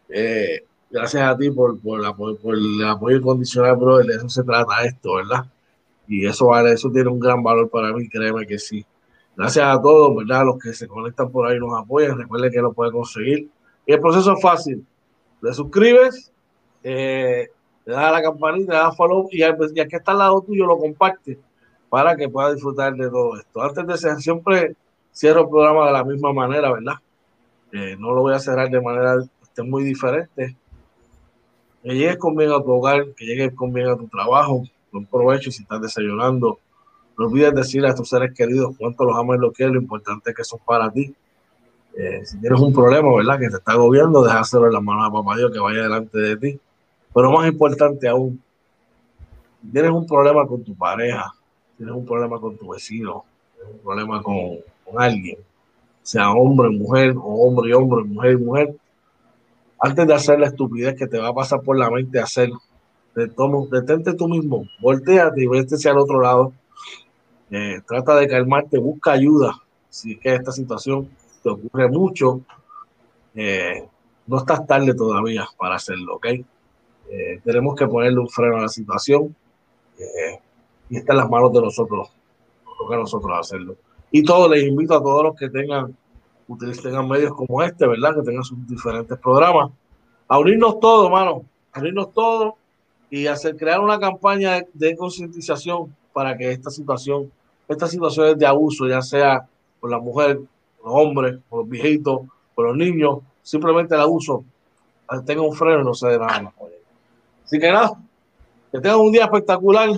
Eh, 0.09 0.65
gracias 0.89 1.23
a 1.23 1.37
ti 1.37 1.51
por, 1.51 1.81
por, 1.81 2.39
por, 2.39 2.55
el 2.55 2.85
apoyo 2.87 3.17
incondicional, 3.17 3.77
bro. 3.77 3.99
De 3.99 4.15
eso 4.15 4.29
se 4.29 4.45
trata 4.45 4.85
esto, 4.85 5.15
¿verdad? 5.17 5.47
Y 6.07 6.27
eso 6.27 6.47
vale, 6.47 6.73
eso 6.73 6.91
tiene 6.91 7.09
un 7.09 7.21
gran 7.21 7.43
valor 7.43 7.69
para 7.71 7.93
mí, 7.93 8.09
créeme 8.09 8.47
que 8.47 8.59
sí. 8.59 8.85
Gracias 9.37 9.65
a 9.65 9.81
todos, 9.81 10.15
¿verdad? 10.17 10.45
Los 10.45 10.59
que 10.59 10.73
se 10.73 10.87
conectan 10.87 11.31
por 11.31 11.47
ahí 11.47 11.59
nos 11.59 11.79
apoyan. 11.81 12.19
Recuerden 12.19 12.51
que 12.51 12.61
lo 12.61 12.73
pueden 12.73 12.93
conseguir. 12.93 13.49
Y 13.87 13.93
el 13.93 14.01
proceso 14.01 14.33
es 14.35 14.43
fácil. 14.43 14.85
Te 15.41 15.55
suscribes, 15.55 16.31
eh, 16.83 17.49
le 17.85 17.95
das 17.95 18.13
la 18.13 18.23
campanita, 18.23 18.73
le 18.73 18.79
das 18.79 18.97
follow 18.97 19.29
y 19.31 19.43
pues, 19.53 19.73
que 19.73 19.83
está 19.83 20.13
al 20.13 20.19
lado 20.19 20.41
tuyo 20.43 20.67
lo 20.67 20.79
comparte 20.79 21.39
para 21.89 22.17
que 22.17 22.29
pueda 22.29 22.53
disfrutar 22.53 22.95
de 22.95 23.11
todo 23.11 23.37
esto. 23.37 23.63
Antes 23.63 23.87
de 23.87 23.99
ser, 23.99 24.17
siempre 24.17 24.77
cierro 25.13 25.43
el 25.43 25.49
programa 25.49 25.87
de 25.87 25.93
la 25.93 26.05
misma 26.05 26.33
manera, 26.33 26.73
¿verdad? 26.73 26.95
Eh, 27.73 27.97
no 27.99 28.13
lo 28.15 28.23
voy 28.23 28.35
a 28.35 28.39
cerrar 28.39 28.71
de 28.71 28.81
manera 28.81 29.17
este, 29.43 29.63
muy 29.63 29.85
diferente. 29.85 30.57
Que 31.83 31.95
llegues 31.95 32.17
conmigo 32.19 32.57
a 32.57 32.63
tu 32.63 32.71
hogar, 32.71 33.07
que 33.17 33.25
llegues 33.25 33.55
conmigo 33.55 33.91
a 33.91 33.97
tu 33.97 34.07
trabajo, 34.07 34.63
buen 34.93 35.07
provecho 35.07 35.51
si 35.51 35.63
estás 35.63 35.81
desayunando. 35.81 36.59
No 37.19 37.27
olvides 37.27 37.55
decirle 37.55 37.89
a 37.89 37.95
tus 37.95 38.09
seres 38.09 38.33
queridos 38.35 38.75
cuánto 38.79 39.05
los 39.05 39.17
amas 39.17 39.39
y 39.39 39.41
lo 39.41 39.53
quieres, 39.53 39.75
lo 39.75 39.81
importante 39.81 40.31
es 40.31 40.37
que 40.37 40.45
son 40.45 40.61
para 40.65 40.91
ti. 40.91 41.15
Eh, 41.97 42.25
si 42.25 42.41
tienes 42.41 42.61
un 42.61 42.73
problema, 42.73 43.15
¿verdad? 43.15 43.39
Que 43.39 43.49
te 43.49 43.57
está 43.57 43.73
agobiando, 43.73 44.23
déjaselo 44.23 44.67
en 44.67 44.75
la 44.75 44.81
mano 44.81 45.05
a 45.05 45.13
papá 45.13 45.37
Dios 45.37 45.51
que 45.51 45.59
vaya 45.59 45.83
delante 45.83 46.19
de 46.19 46.37
ti. 46.37 46.61
Pero 47.15 47.33
más 47.33 47.49
importante 47.49 48.09
aún, 48.09 48.41
tienes 49.73 49.91
un 49.91 50.07
problema 50.07 50.47
con 50.47 50.63
tu 50.63 50.75
pareja, 50.75 51.33
tienes 51.77 51.95
un 51.95 52.07
problema 52.07 52.41
con 52.41 52.57
tu 52.57 52.69
vecino, 52.69 53.25
tienes 53.55 53.75
un 53.75 53.81
problema 53.81 54.23
con, 54.23 54.59
alguien, 54.97 55.39
sea 56.03 56.31
hombre, 56.33 56.71
mujer, 56.71 57.15
o 57.17 57.47
hombre 57.47 57.75
hombre, 57.75 58.05
mujer 58.05 58.33
y 58.33 58.37
mujer, 58.37 58.77
antes 59.79 60.07
de 60.07 60.15
hacer 60.15 60.39
la 60.39 60.49
estupidez 60.49 60.97
que 60.97 61.07
te 61.07 61.19
va 61.19 61.29
a 61.29 61.35
pasar 61.35 61.63
por 61.63 61.79
la 61.79 61.91
mente 61.91 62.19
hacer, 62.19 62.51
detente 63.15 64.15
tú 64.15 64.29
mismo, 64.29 64.67
volteate 64.81 65.43
y 65.43 65.47
vete 65.47 65.77
hacia 65.77 65.93
el 65.93 65.99
otro 65.99 66.21
lado, 66.21 66.53
eh, 67.51 67.81
trata 67.87 68.17
de 68.17 68.29
calmarte, 68.29 68.79
busca 68.79 69.13
ayuda, 69.13 69.61
si 69.89 70.13
es 70.13 70.21
que 70.21 70.35
esta 70.35 70.53
situación 70.53 71.09
te 71.43 71.51
ocurre 71.51 71.89
mucho, 71.89 72.41
eh, 73.35 73.89
no 74.27 74.39
estás 74.39 74.67
tarde 74.67 74.95
todavía 74.95 75.47
para 75.57 75.77
hacerlo, 75.77 76.17
¿ok? 76.17 76.27
Eh, 77.11 77.41
tenemos 77.45 77.75
que 77.75 77.87
ponerle 77.89 78.21
un 78.21 78.29
freno 78.29 78.59
a 78.59 78.63
la 78.63 78.69
situación. 78.69 79.35
Eh, 79.99 80.39
y 80.89 80.97
está 80.97 81.13
en 81.13 81.19
las 81.19 81.31
manos 81.31 81.53
de 81.53 81.61
nosotros, 81.61 82.13
toca 82.79 82.95
a 82.95 82.99
nosotros 82.99 83.39
hacerlo. 83.39 83.77
Y 84.11 84.23
todos 84.25 84.51
les 84.51 84.65
invito 84.65 84.97
a 84.97 85.03
todos 85.03 85.23
los 85.23 85.37
que 85.37 85.49
tengan, 85.49 85.97
utilicen 86.49 87.09
medios 87.09 87.33
como 87.35 87.63
este, 87.63 87.87
¿verdad? 87.87 88.15
Que 88.17 88.23
tengan 88.23 88.43
sus 88.43 88.67
diferentes 88.67 89.17
programas, 89.19 89.71
a 90.27 90.39
unirnos 90.39 90.81
todos, 90.81 91.07
hermano, 91.07 91.45
a 91.73 91.81
unirnos 91.81 92.13
todos 92.13 92.55
y 93.09 93.27
hacer 93.27 93.57
crear 93.57 93.81
una 93.81 93.99
campaña 94.01 94.63
de, 94.73 94.97
concientización 94.97 95.95
para 96.13 96.37
que 96.37 96.51
esta 96.51 96.71
situación, 96.71 97.31
estas 97.69 97.91
situaciones 97.91 98.37
de 98.39 98.47
abuso, 98.47 98.89
ya 98.89 99.03
sea 99.03 99.49
por 99.81 99.91
la 99.91 99.99
mujer, 99.99 100.41
por 100.81 100.91
los 100.91 100.95
hombres, 100.95 101.39
por 101.49 101.61
los 101.61 101.69
viejitos, 101.69 102.23
por 102.55 102.67
los 102.67 102.77
niños, 102.77 103.19
simplemente 103.43 103.95
el 103.95 104.01
abuso 104.01 104.45
tenga 105.25 105.43
un 105.43 105.55
freno 105.55 105.81
y 105.81 105.85
no 105.85 105.95
se 105.95 106.09
dé 106.09 106.19
nada 106.19 106.53
Así 107.51 107.59
que 107.59 107.69
nada, 107.69 107.95
que 108.71 108.79
tengan 108.79 109.01
un 109.01 109.11
día 109.11 109.25
espectacular. 109.25 109.91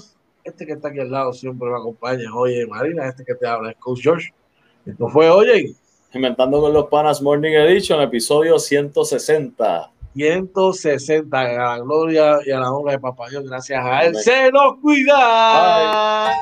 Este 0.42 0.64
que 0.64 0.72
está 0.72 0.88
aquí 0.88 1.00
al 1.00 1.10
lado 1.10 1.34
siempre 1.34 1.68
me 1.68 1.76
acompaña. 1.76 2.34
Oye, 2.34 2.66
Marina, 2.66 3.06
este 3.06 3.26
que 3.26 3.34
te 3.34 3.46
habla 3.46 3.72
es 3.72 3.76
Coach 3.76 4.00
George. 4.00 4.32
Esto 4.86 5.06
fue, 5.08 5.28
oye. 5.28 5.74
Inventando 6.14 6.62
con 6.62 6.72
los 6.72 6.86
Panas 6.86 7.20
Morning 7.20 7.52
Edition, 7.52 8.00
episodio 8.00 8.58
160. 8.58 9.90
160. 10.14 11.40
A 11.40 11.52
la 11.52 11.78
gloria 11.80 12.38
y 12.46 12.52
a 12.52 12.60
la 12.60 12.72
honra 12.72 12.92
de 12.92 13.00
Papá 13.00 13.28
Dios, 13.28 13.44
gracias 13.44 13.84
a 13.84 14.04
él. 14.06 14.16
Se 14.16 14.50
nos 14.50 14.78
cuida. 14.80 16.32